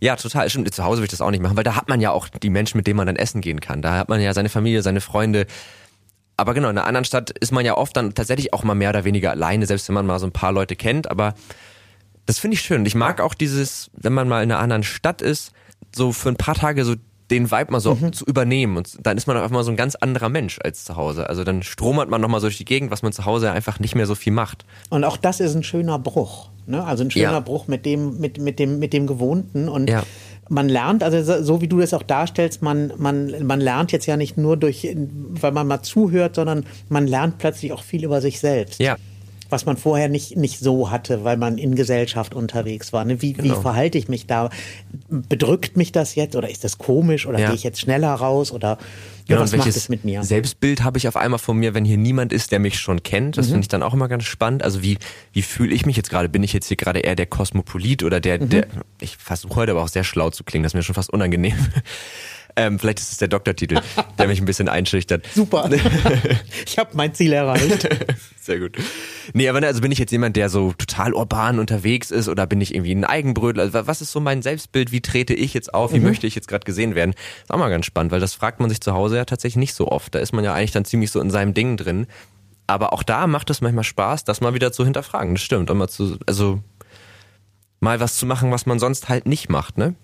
[0.00, 0.48] Ja, total.
[0.50, 0.72] Stimmt.
[0.74, 2.50] Zu Hause will ich das auch nicht machen, weil da hat man ja auch die
[2.50, 3.82] Menschen, mit denen man dann essen gehen kann.
[3.82, 5.46] Da hat man ja seine Familie, seine Freunde.
[6.36, 8.90] Aber genau, in einer anderen Stadt ist man ja oft dann tatsächlich auch mal mehr
[8.90, 11.10] oder weniger alleine, selbst wenn man mal so ein paar Leute kennt.
[11.10, 11.34] Aber
[12.26, 12.84] das finde ich schön.
[12.84, 15.52] Ich mag auch dieses, wenn man mal in einer anderen Stadt ist,
[15.94, 16.94] so für ein paar Tage so
[17.30, 18.12] den Vibe mal so mhm.
[18.12, 18.76] zu übernehmen.
[18.76, 21.28] Und dann ist man auf einmal so ein ganz anderer Mensch als zu Hause.
[21.28, 23.94] Also dann stromert man nochmal so durch die Gegend, was man zu Hause einfach nicht
[23.94, 24.64] mehr so viel macht.
[24.90, 26.50] Und auch das ist ein schöner Bruch.
[26.66, 26.84] Ne?
[26.84, 27.40] Also ein schöner ja.
[27.40, 29.68] Bruch mit dem, mit, mit dem, mit dem Gewohnten.
[29.68, 30.04] Und ja.
[30.48, 34.16] man lernt, also so wie du das auch darstellst, man, man, man lernt jetzt ja
[34.16, 38.38] nicht nur durch, weil man mal zuhört, sondern man lernt plötzlich auch viel über sich
[38.38, 38.80] selbst.
[38.80, 38.96] Ja
[39.50, 43.04] was man vorher nicht, nicht so hatte, weil man in Gesellschaft unterwegs war.
[43.04, 43.22] Ne?
[43.22, 43.56] Wie, genau.
[43.56, 44.50] wie verhalte ich mich da?
[45.08, 47.46] Bedrückt mich das jetzt oder ist das komisch oder ja.
[47.46, 48.78] gehe ich jetzt schneller raus oder
[49.28, 50.22] ja, genau, was macht es mit mir?
[50.22, 53.36] Selbstbild habe ich auf einmal von mir, wenn hier niemand ist, der mich schon kennt.
[53.36, 53.52] Das mhm.
[53.52, 54.62] finde ich dann auch immer ganz spannend.
[54.62, 54.98] Also wie,
[55.32, 56.28] wie fühle ich mich jetzt gerade?
[56.28, 58.48] Bin ich jetzt hier gerade eher der Kosmopolit oder der, mhm.
[58.50, 58.66] der,
[59.00, 61.56] ich versuche heute aber auch sehr schlau zu klingen, das ist mir schon fast unangenehm.
[62.58, 63.80] Ähm, vielleicht ist es der Doktortitel,
[64.18, 65.26] der mich ein bisschen einschüchtert.
[65.34, 65.68] Super.
[66.66, 67.88] Ich habe mein Ziel erreicht.
[68.40, 68.76] Sehr gut.
[69.34, 72.46] Nee, aber ne, also bin ich jetzt jemand, der so total urban unterwegs ist oder
[72.46, 73.64] bin ich irgendwie ein Eigenbrötler?
[73.64, 74.90] Also was ist so mein Selbstbild?
[74.90, 75.92] Wie trete ich jetzt auf?
[75.92, 76.06] Wie mhm.
[76.06, 77.14] möchte ich jetzt gerade gesehen werden?
[77.42, 79.74] Ist auch mal ganz spannend, weil das fragt man sich zu Hause ja tatsächlich nicht
[79.74, 80.14] so oft.
[80.14, 82.06] Da ist man ja eigentlich dann ziemlich so in seinem Ding drin.
[82.66, 85.34] Aber auch da macht es manchmal Spaß, das mal wieder zu hinterfragen.
[85.34, 85.70] Das stimmt.
[85.70, 86.62] Und mal zu, also
[87.80, 89.94] mal was zu machen, was man sonst halt nicht macht, ne?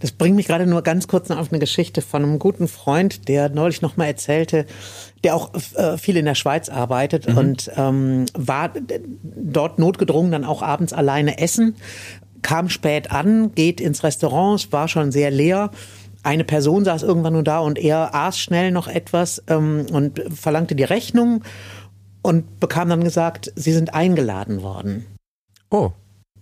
[0.00, 3.48] Das bringt mich gerade nur ganz kurz auf eine Geschichte von einem guten Freund, der
[3.48, 4.66] neulich noch mal erzählte,
[5.24, 7.38] der auch äh, viel in der Schweiz arbeitet mhm.
[7.38, 8.72] und ähm, war
[9.22, 11.76] dort notgedrungen dann auch abends alleine essen,
[12.42, 15.70] kam spät an, geht ins Restaurant, war schon sehr leer.
[16.22, 20.74] Eine Person saß irgendwann nur da und er aß schnell noch etwas ähm, und verlangte
[20.74, 21.42] die Rechnung
[22.22, 25.06] und bekam dann gesagt, sie sind eingeladen worden.
[25.70, 25.92] Oh.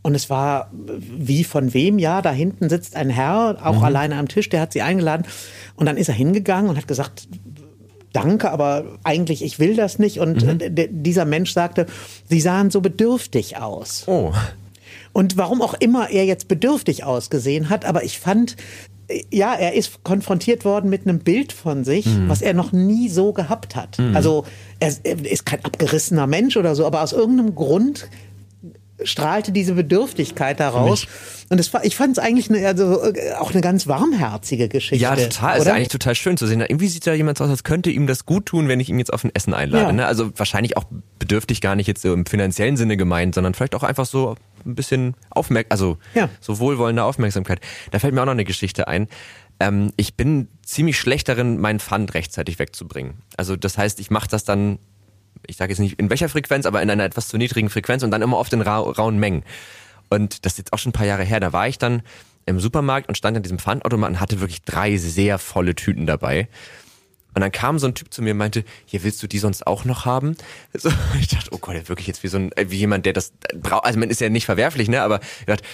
[0.07, 3.83] Und es war wie von wem, ja, da hinten sitzt ein Herr, auch mhm.
[3.83, 5.27] alleine am Tisch, der hat sie eingeladen.
[5.75, 7.27] Und dann ist er hingegangen und hat gesagt,
[8.13, 10.21] danke, aber eigentlich, ich will das nicht.
[10.21, 10.61] Und mhm.
[11.03, 11.87] dieser Mensch sagte,
[12.31, 14.05] sie sahen so bedürftig aus.
[14.07, 14.33] Oh.
[15.13, 18.55] Und warum auch immer er jetzt bedürftig ausgesehen hat, aber ich fand,
[19.33, 22.29] ja, er ist konfrontiert worden mit einem Bild von sich, mhm.
[22.29, 23.99] was er noch nie so gehabt hat.
[23.99, 24.15] Mhm.
[24.15, 24.45] Also
[24.79, 28.09] er ist kein abgerissener Mensch oder so, aber aus irgendeinem Grund
[29.03, 31.07] strahlte diese Bedürftigkeit daraus.
[31.49, 35.03] Und das, ich fand es eigentlich eine, also äh, auch eine ganz warmherzige Geschichte.
[35.03, 35.61] Ja, total.
[35.61, 35.71] Oder?
[35.71, 36.61] Ist eigentlich total schön zu sehen.
[36.61, 39.13] Irgendwie sieht da jemand aus, als könnte ihm das gut tun, wenn ich ihn jetzt
[39.13, 39.87] auf ein Essen einlade.
[39.87, 39.93] Ja.
[39.93, 40.07] Ne?
[40.07, 40.85] Also wahrscheinlich auch
[41.19, 44.35] bedürftig gar nicht jetzt so im finanziellen Sinne gemeint, sondern vielleicht auch einfach so
[44.65, 46.29] ein bisschen Aufmerksamkeit, also ja.
[46.41, 47.61] so wohlwollende Aufmerksamkeit.
[47.91, 49.09] Da fällt mir auch noch eine Geschichte ein.
[49.61, 53.23] Ähm, ich bin ziemlich schlecht darin, meinen Pfand rechtzeitig wegzubringen.
[53.37, 54.79] Also das heißt, ich mache das dann
[55.47, 58.11] ich sage jetzt nicht in welcher Frequenz, aber in einer etwas zu niedrigen Frequenz und
[58.11, 59.43] dann immer oft in ra rauen Mengen.
[60.09, 61.41] Und das ist jetzt auch schon ein paar Jahre her.
[61.41, 62.03] Da war ich dann
[62.47, 66.49] im Supermarkt und stand an diesem Pfandautomaten und hatte wirklich drei sehr volle Tüten dabei.
[67.35, 69.67] Und dann kam so ein Typ zu mir und meinte, hier willst du die sonst
[69.67, 70.37] auch noch haben?
[70.73, 73.85] So, ich dachte, oh Gott, wirklich jetzt wie so ein, wie jemand, der das braucht.
[73.85, 75.03] Also man ist ja nicht verwerflich, ne?
[75.03, 75.65] Aber ich dachte,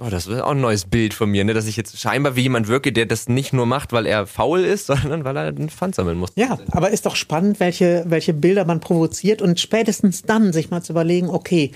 [0.00, 1.54] Oh, das ist auch ein neues Bild von mir, ne?
[1.54, 4.60] dass ich jetzt scheinbar wie jemand wirke, der das nicht nur macht, weil er faul
[4.60, 6.30] ist, sondern weil er einen Pfand sammeln muss.
[6.36, 10.82] Ja, aber ist doch spannend, welche, welche Bilder man provoziert und spätestens dann sich mal
[10.82, 11.72] zu überlegen, okay,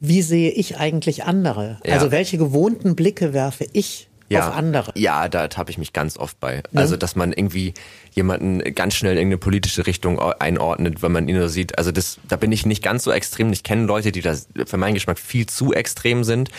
[0.00, 1.78] wie sehe ich eigentlich andere?
[1.84, 1.94] Ja.
[1.94, 4.92] Also welche gewohnten Blicke werfe ich ja, auf andere?
[4.94, 6.62] Ja, da habe ich mich ganz oft bei.
[6.70, 6.80] Ne?
[6.80, 7.74] Also, dass man irgendwie
[8.12, 11.76] jemanden ganz schnell in irgendeine politische Richtung einordnet, wenn man ihn nur sieht.
[11.76, 13.52] Also das, da bin ich nicht ganz so extrem.
[13.52, 14.34] Ich kenne Leute, die da
[14.66, 16.50] für meinen Geschmack viel zu extrem sind.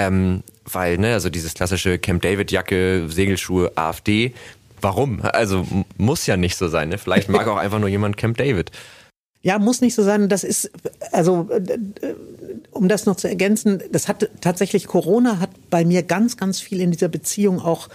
[0.00, 4.32] Ähm, weil, ne, also dieses klassische Camp David Jacke, Segelschuhe, AfD.
[4.80, 5.20] Warum?
[5.22, 5.66] Also
[5.98, 6.88] muss ja nicht so sein.
[6.88, 6.98] Ne?
[6.98, 8.70] Vielleicht mag auch einfach nur jemand Camp David.
[9.42, 10.28] Ja, muss nicht so sein.
[10.28, 10.70] Das ist,
[11.12, 11.48] also,
[12.70, 16.80] um das noch zu ergänzen, das hat tatsächlich Corona hat bei mir ganz, ganz viel
[16.80, 17.88] in dieser Beziehung auch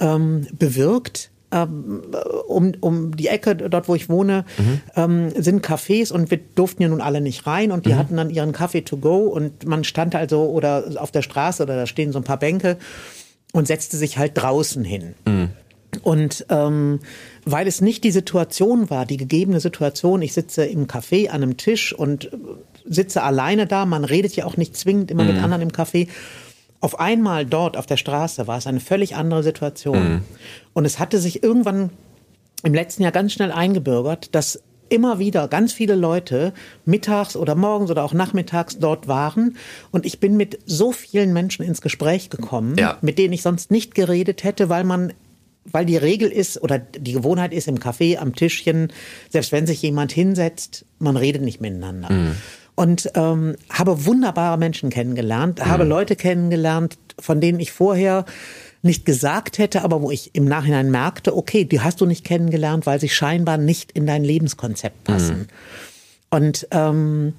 [0.00, 1.30] ähm, bewirkt.
[1.52, 2.02] Ähm,
[2.48, 4.80] um, um die Ecke, dort wo ich wohne, mhm.
[4.96, 7.98] ähm, sind Cafés und wir durften ja nun alle nicht rein und die mhm.
[7.98, 11.76] hatten dann ihren Kaffee to go und man stand also oder auf der Straße oder
[11.76, 12.78] da stehen so ein paar Bänke
[13.52, 15.14] und setzte sich halt draußen hin.
[15.26, 15.50] Mhm.
[16.00, 17.00] Und ähm,
[17.44, 21.58] weil es nicht die Situation war, die gegebene Situation, ich sitze im Café an einem
[21.58, 22.30] Tisch und
[22.86, 25.34] sitze alleine da, man redet ja auch nicht zwingend immer mhm.
[25.34, 26.08] mit anderen im Café.
[26.82, 30.14] Auf einmal dort auf der Straße war es eine völlig andere Situation.
[30.14, 30.22] Mhm.
[30.74, 31.90] Und es hatte sich irgendwann
[32.64, 36.52] im letzten Jahr ganz schnell eingebürgert, dass immer wieder ganz viele Leute
[36.84, 39.56] mittags oder morgens oder auch nachmittags dort waren.
[39.92, 42.98] Und ich bin mit so vielen Menschen ins Gespräch gekommen, ja.
[43.00, 45.12] mit denen ich sonst nicht geredet hätte, weil man
[45.64, 48.92] weil die Regel ist oder die Gewohnheit ist im Café am Tischchen,
[49.30, 52.12] selbst wenn sich jemand hinsetzt, man redet nicht miteinander.
[52.12, 52.36] Mhm.
[52.74, 55.66] Und ähm, habe wunderbare Menschen kennengelernt, mhm.
[55.66, 58.24] habe Leute kennengelernt, von denen ich vorher
[58.82, 62.84] nicht gesagt hätte, aber wo ich im Nachhinein merkte, okay, die hast du nicht kennengelernt,
[62.86, 65.38] weil sie scheinbar nicht in dein Lebenskonzept passen.
[65.38, 65.46] Mhm.
[66.30, 67.34] Und ähm,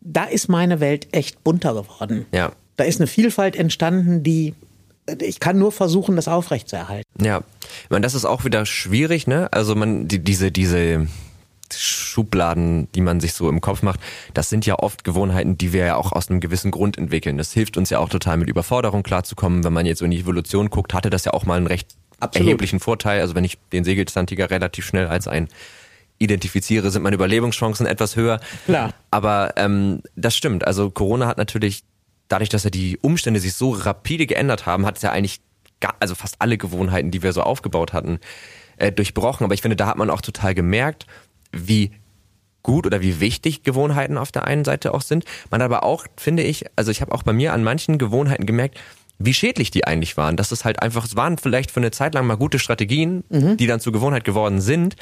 [0.00, 2.26] da ist meine Welt echt bunter geworden.
[2.32, 2.52] Ja.
[2.76, 4.54] Da ist eine Vielfalt entstanden, die
[5.22, 7.08] ich kann nur versuchen, das aufrechtzuerhalten.
[7.24, 7.42] Ja,
[7.84, 9.50] ich meine, das ist auch wieder schwierig, ne?
[9.52, 11.06] Also man die, diese diese
[11.76, 14.00] Schubladen, die man sich so im Kopf macht,
[14.34, 17.38] das sind ja oft Gewohnheiten, die wir ja auch aus einem gewissen Grund entwickeln.
[17.38, 19.64] Das hilft uns ja auch total mit Überforderung klarzukommen.
[19.64, 21.96] Wenn man jetzt so in die Evolution guckt, hatte das ja auch mal einen recht
[22.20, 22.48] Absolut.
[22.48, 23.20] erheblichen Vorteil.
[23.20, 25.48] Also wenn ich den Sägelzahntiger relativ schnell als ein
[26.18, 28.40] identifiziere, sind meine Überlebenschancen etwas höher.
[28.66, 28.92] Klar.
[29.10, 30.66] Aber ähm, das stimmt.
[30.66, 31.84] Also Corona hat natürlich,
[32.28, 35.40] dadurch, dass ja die Umstände sich so rapide geändert haben, hat es ja eigentlich
[35.80, 38.18] gar, also fast alle Gewohnheiten, die wir so aufgebaut hatten,
[38.78, 39.44] äh, durchbrochen.
[39.44, 41.06] Aber ich finde, da hat man auch total gemerkt,
[41.52, 41.92] wie
[42.62, 45.24] gut oder wie wichtig Gewohnheiten auf der einen Seite auch sind.
[45.50, 48.78] Man aber auch, finde ich, also ich habe auch bei mir an manchen Gewohnheiten gemerkt,
[49.18, 50.36] wie schädlich die eigentlich waren.
[50.36, 53.56] Dass es halt einfach, es waren vielleicht für eine Zeit lang mal gute Strategien, mhm.
[53.56, 54.96] die dann zur Gewohnheit geworden sind,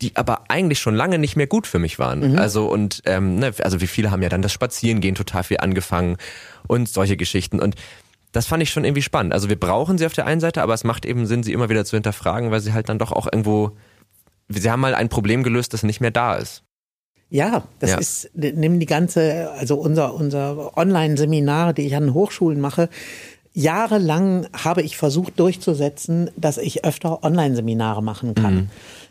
[0.00, 2.32] die aber eigentlich schon lange nicht mehr gut für mich waren.
[2.32, 2.38] Mhm.
[2.38, 6.16] Also und ähm, ne, also wie viele haben ja dann das Spazierengehen total viel angefangen
[6.66, 7.74] und solche Geschichten und
[8.32, 9.32] das fand ich schon irgendwie spannend.
[9.32, 11.70] Also wir brauchen sie auf der einen Seite, aber es macht eben Sinn, sie immer
[11.70, 13.72] wieder zu hinterfragen, weil sie halt dann doch auch irgendwo
[14.48, 16.62] Sie haben mal ein Problem gelöst, das nicht mehr da ist.
[17.30, 17.98] Ja, das ja.
[17.98, 22.88] ist, nimm die ganze, also unser, unser Online-Seminar, die ich an Hochschulen mache.
[23.52, 28.54] Jahrelang habe ich versucht durchzusetzen, dass ich öfter Online-Seminare machen kann.
[28.54, 28.70] Mhm.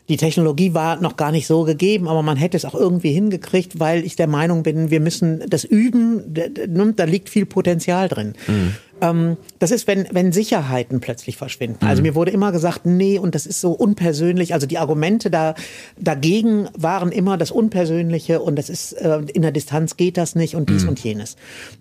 [0.09, 3.79] Die Technologie war noch gar nicht so gegeben, aber man hätte es auch irgendwie hingekriegt,
[3.79, 8.33] weil ich der Meinung bin, wir müssen das üben, da liegt viel Potenzial drin.
[8.47, 8.75] Mhm.
[9.01, 11.85] Ähm, das ist, wenn, wenn Sicherheiten plötzlich verschwinden.
[11.85, 12.07] Also mhm.
[12.07, 14.53] mir wurde immer gesagt, nee, und das ist so unpersönlich.
[14.53, 15.55] Also die Argumente da,
[15.99, 20.55] dagegen waren immer das Unpersönliche und das ist, äh, in der Distanz geht das nicht
[20.55, 20.89] und dies mhm.
[20.89, 21.35] und jenes.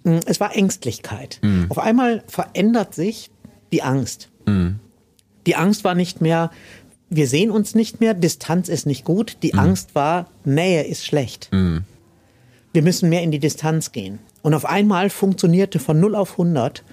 [0.05, 1.39] Mm, es war Ängstlichkeit.
[1.43, 1.67] Mhm.
[1.69, 3.31] Auf einmal verändert sich
[3.73, 4.29] die Angst.
[4.47, 4.81] Mhm.
[5.47, 6.51] Die Angst war nicht mehr,
[7.09, 9.39] wir sehen uns nicht mehr, Distanz ist nicht gut.
[9.43, 9.61] Die mhm.
[9.61, 11.49] Angst war, Nähe ist schlecht.
[11.53, 11.85] Mhm.
[12.73, 14.19] Wir müssen mehr in die Distanz gehen.
[14.43, 16.85] Und auf einmal funktionierte von 0 auf 100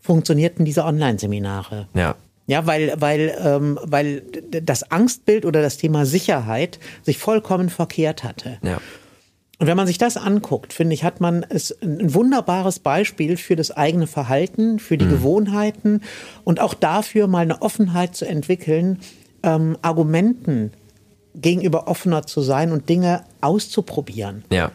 [0.00, 1.88] funktionierten diese Online-Seminare.
[1.94, 2.14] Ja.
[2.46, 8.58] Ja, weil, weil, ähm, weil das Angstbild oder das Thema Sicherheit sich vollkommen verkehrt hatte.
[8.62, 8.80] Ja.
[9.60, 13.56] Und wenn man sich das anguckt, finde ich, hat man es ein wunderbares Beispiel für
[13.56, 15.10] das eigene Verhalten, für die mhm.
[15.10, 16.00] Gewohnheiten
[16.44, 18.98] und auch dafür mal eine Offenheit zu entwickeln,
[19.42, 20.72] ähm, Argumenten
[21.34, 24.44] gegenüber offener zu sein und Dinge auszuprobieren.
[24.50, 24.72] Ja.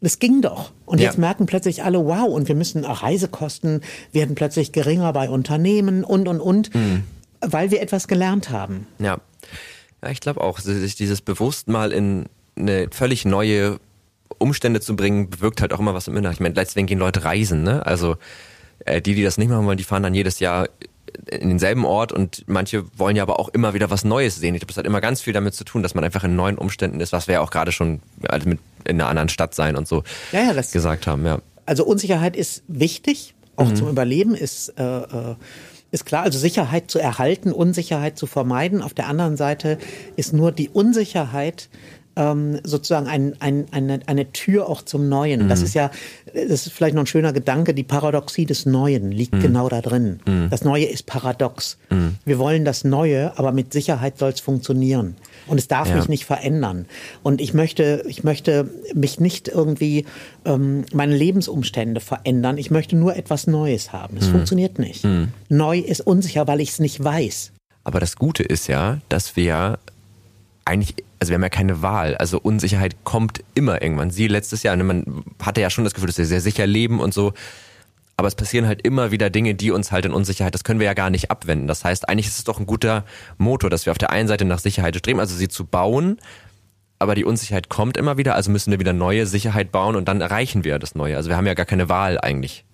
[0.00, 0.72] Das ging doch.
[0.86, 1.06] Und ja.
[1.06, 3.82] jetzt merken plötzlich alle, wow, und wir müssen, Reisekosten
[4.12, 7.04] werden plötzlich geringer bei Unternehmen und, und, und, mhm.
[7.40, 8.86] weil wir etwas gelernt haben.
[8.98, 9.18] Ja.
[10.02, 13.78] Ja, ich glaube auch, sich dieses bewusst mal in eine völlig neue
[14.38, 16.32] Umstände zu bringen, bewirkt halt auch immer was im Inneren.
[16.32, 17.84] Ich meine, deswegen gehen Leute reisen, ne?
[17.84, 18.16] Also
[18.86, 20.68] äh, die, die das nicht machen wollen, die fahren dann jedes Jahr
[21.30, 24.54] in denselben Ort und manche wollen ja aber auch immer wieder was Neues sehen.
[24.54, 26.58] Ich glaube, das hat immer ganz viel damit zu tun, dass man einfach in neuen
[26.58, 29.76] Umständen ist, was wir ja auch gerade schon also mit in einer anderen Stadt sein
[29.76, 30.02] und so
[30.32, 31.24] ja, ja, das, gesagt haben.
[31.26, 31.40] Ja.
[31.66, 33.76] Also Unsicherheit ist wichtig, auch mhm.
[33.76, 35.36] zum Überleben ist äh, äh,
[35.90, 38.80] ist klar, also Sicherheit zu erhalten, Unsicherheit zu vermeiden.
[38.80, 39.78] Auf der anderen Seite
[40.16, 41.68] ist nur die Unsicherheit
[42.16, 45.44] ähm, sozusagen ein, ein, eine, eine Tür auch zum Neuen.
[45.44, 45.48] Mhm.
[45.48, 45.90] Das ist ja,
[46.34, 49.40] das ist vielleicht noch ein schöner Gedanke, die Paradoxie des Neuen liegt mhm.
[49.40, 50.20] genau da drin.
[50.26, 50.48] Mhm.
[50.50, 51.78] Das Neue ist paradox.
[51.90, 52.16] Mhm.
[52.24, 55.16] Wir wollen das Neue, aber mit Sicherheit soll es funktionieren.
[55.46, 55.96] Und es darf ja.
[55.96, 56.86] mich nicht verändern.
[57.22, 60.04] Und ich möchte, ich möchte mich nicht irgendwie
[60.44, 62.58] ähm, meine Lebensumstände verändern.
[62.58, 64.16] Ich möchte nur etwas Neues haben.
[64.16, 64.32] Es mhm.
[64.32, 65.04] funktioniert nicht.
[65.04, 65.28] Mhm.
[65.48, 67.52] Neu ist unsicher, weil ich es nicht weiß.
[67.84, 69.78] Aber das Gute ist ja, dass wir
[70.64, 72.16] eigentlich, also wir haben ja keine Wahl.
[72.16, 74.10] Also Unsicherheit kommt immer irgendwann.
[74.10, 76.98] Sie letztes Jahr, ne, man hatte ja schon das Gefühl, dass wir sehr sicher leben
[76.98, 77.34] und so.
[78.16, 80.86] Aber es passieren halt immer wieder Dinge, die uns halt in Unsicherheit, das können wir
[80.86, 81.66] ja gar nicht abwenden.
[81.66, 83.04] Das heißt, eigentlich ist es doch ein guter
[83.38, 86.18] Motor, dass wir auf der einen Seite nach Sicherheit streben, also sie zu bauen,
[86.98, 90.20] aber die Unsicherheit kommt immer wieder, also müssen wir wieder neue Sicherheit bauen und dann
[90.20, 91.16] erreichen wir das Neue.
[91.16, 92.64] Also wir haben ja gar keine Wahl eigentlich.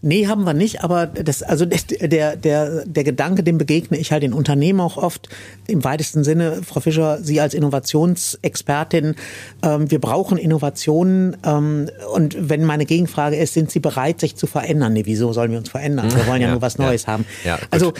[0.00, 1.64] Nee, haben wir nicht, aber das, also
[2.00, 5.28] der, der, der Gedanke, dem begegne ich halt in Unternehmen auch oft
[5.66, 6.60] im weitesten Sinne.
[6.64, 9.16] Frau Fischer, Sie als Innovationsexpertin,
[9.62, 11.36] ähm, wir brauchen Innovationen.
[11.44, 14.92] Ähm, und wenn meine Gegenfrage ist, sind Sie bereit, sich zu verändern?
[14.92, 16.10] Nee, wieso sollen wir uns verändern?
[16.14, 17.24] Wir wollen ja, ja nur was Neues ja, haben.
[17.44, 17.92] Ja, also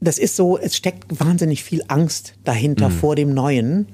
[0.00, 2.92] das ist so, es steckt wahnsinnig viel Angst dahinter mhm.
[2.92, 3.88] vor dem Neuen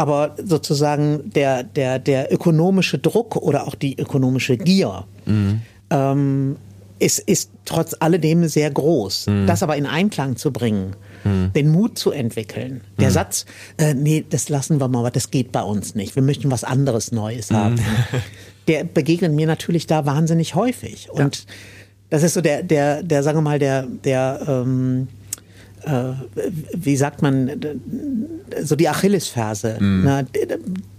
[0.00, 5.60] aber sozusagen der, der, der ökonomische Druck oder auch die ökonomische Gier mhm.
[5.90, 6.56] ähm,
[7.00, 9.26] ist, ist trotz alledem sehr groß.
[9.26, 9.46] Mhm.
[9.46, 10.94] Das aber in Einklang zu bringen,
[11.24, 11.52] mhm.
[11.54, 12.82] den Mut zu entwickeln.
[12.98, 13.14] Der mhm.
[13.14, 13.46] Satz,
[13.78, 16.14] äh, nee, das lassen wir mal, das geht bei uns nicht.
[16.14, 17.74] Wir möchten was anderes Neues haben.
[17.74, 17.80] Mhm.
[18.68, 21.08] Der begegnet mir natürlich da wahnsinnig häufig.
[21.10, 21.42] Und ja.
[22.10, 25.08] das ist so der, der, der, sagen wir mal, der, der, ähm,
[25.82, 26.12] äh,
[26.74, 27.50] wie sagt man,
[28.62, 30.04] so die Achillesferse, mhm.
[30.04, 30.26] ne,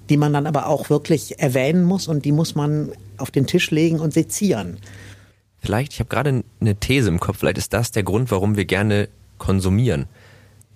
[0.10, 3.72] die man dann aber auch wirklich erwähnen muss und die muss man auf den Tisch
[3.72, 4.78] legen und sezieren.
[5.62, 8.66] Vielleicht, ich habe gerade eine These im Kopf, vielleicht ist das der Grund, warum wir
[8.66, 10.08] gerne konsumieren.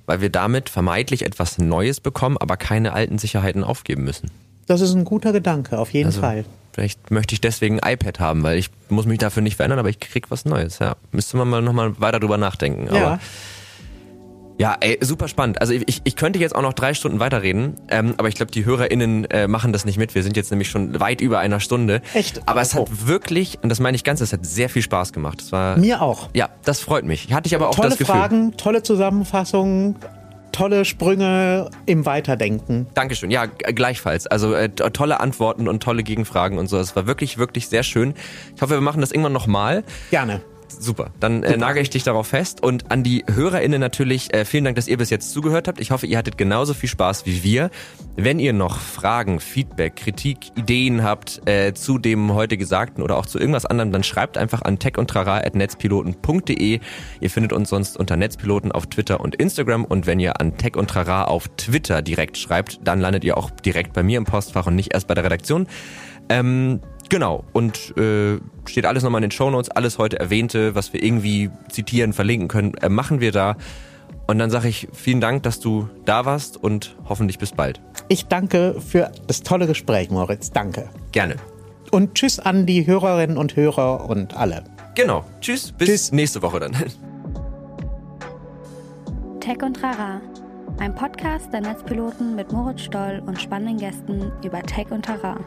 [0.06, 4.30] Weil wir damit vermeintlich etwas Neues bekommen, aber keine alten Sicherheiten aufgeben müssen.
[4.68, 6.46] Das ist ein guter Gedanke, auf jeden also, Fall.
[6.74, 9.90] Vielleicht möchte ich deswegen ein iPad haben, weil ich muss mich dafür nicht verändern, aber
[9.90, 10.80] ich krieg was Neues.
[10.80, 12.94] Ja, müsste man mal nochmal weiter drüber nachdenken.
[12.94, 13.06] Ja.
[13.06, 13.20] Aber
[14.58, 15.60] ja, ey, super spannend.
[15.60, 18.66] Also ich, ich könnte jetzt auch noch drei Stunden weiterreden, ähm, aber ich glaube, die
[18.66, 20.16] HörerInnen äh, machen das nicht mit.
[20.16, 22.02] Wir sind jetzt nämlich schon weit über einer Stunde.
[22.14, 22.48] Echt?
[22.48, 22.88] Aber es hat oh.
[23.06, 25.42] wirklich, und das meine ich ganz, es hat sehr viel Spaß gemacht.
[25.42, 26.30] Es war, Mir auch.
[26.34, 27.34] Ja, das freut mich.
[27.34, 28.14] Hatte ich aber auch tolle das Gefühl.
[28.14, 29.98] Tolle Fragen, tolle Zusammenfassungen,
[30.54, 32.88] tolle Sprünge im Weiterdenken.
[32.94, 33.32] Dankeschön.
[33.32, 34.26] Ja, gleichfalls.
[34.26, 36.78] Also äh, tolle Antworten und tolle Gegenfragen und so.
[36.78, 38.14] Es war wirklich, wirklich sehr schön.
[38.56, 39.84] Ich hoffe, wir machen das irgendwann nochmal.
[40.12, 40.42] Gerne.
[40.82, 42.64] Super, dann äh, nagel ich dich darauf fest.
[42.64, 45.80] Und an die HörerInnen natürlich, äh, vielen Dank, dass ihr bis jetzt zugehört habt.
[45.80, 47.70] Ich hoffe, ihr hattet genauso viel Spaß wie wir.
[48.16, 53.26] Wenn ihr noch Fragen, Feedback, Kritik, Ideen habt äh, zu dem heute Gesagten oder auch
[53.26, 56.80] zu irgendwas anderem, dann schreibt einfach an techundtrara.netzpiloten.de.
[57.20, 59.86] Ihr findet uns sonst unter Netzpiloten auf Twitter und Instagram.
[59.86, 63.50] Und wenn ihr an Tech und Trara auf Twitter direkt schreibt, dann landet ihr auch
[63.50, 65.68] direkt bei mir im Postfach und nicht erst bei der Redaktion.
[66.30, 66.80] Ähm,
[67.10, 71.52] Genau, und äh, steht alles nochmal in den Shownotes, alles heute Erwähnte, was wir irgendwie
[71.70, 73.58] zitieren, verlinken können, äh, machen wir da.
[74.28, 77.80] Und dann sage ich vielen Dank, dass du da warst und hoffentlich bis bald.
[78.08, 80.52] Ich danke für das tolle Gespräch, Moritz.
[80.52, 80.90] Danke.
[81.12, 81.36] Gerne.
[81.92, 84.64] Und tschüss an die Hörerinnen und Hörer und alle.
[84.96, 85.24] Genau.
[85.42, 85.72] Tschüss.
[85.72, 86.12] Bis tschüss.
[86.12, 86.72] nächste Woche dann.
[89.40, 90.22] Tech und Rara.
[90.80, 95.46] Ein Podcast der Netzpiloten mit Moritz Stoll und spannenden Gästen über Tech und Terrain.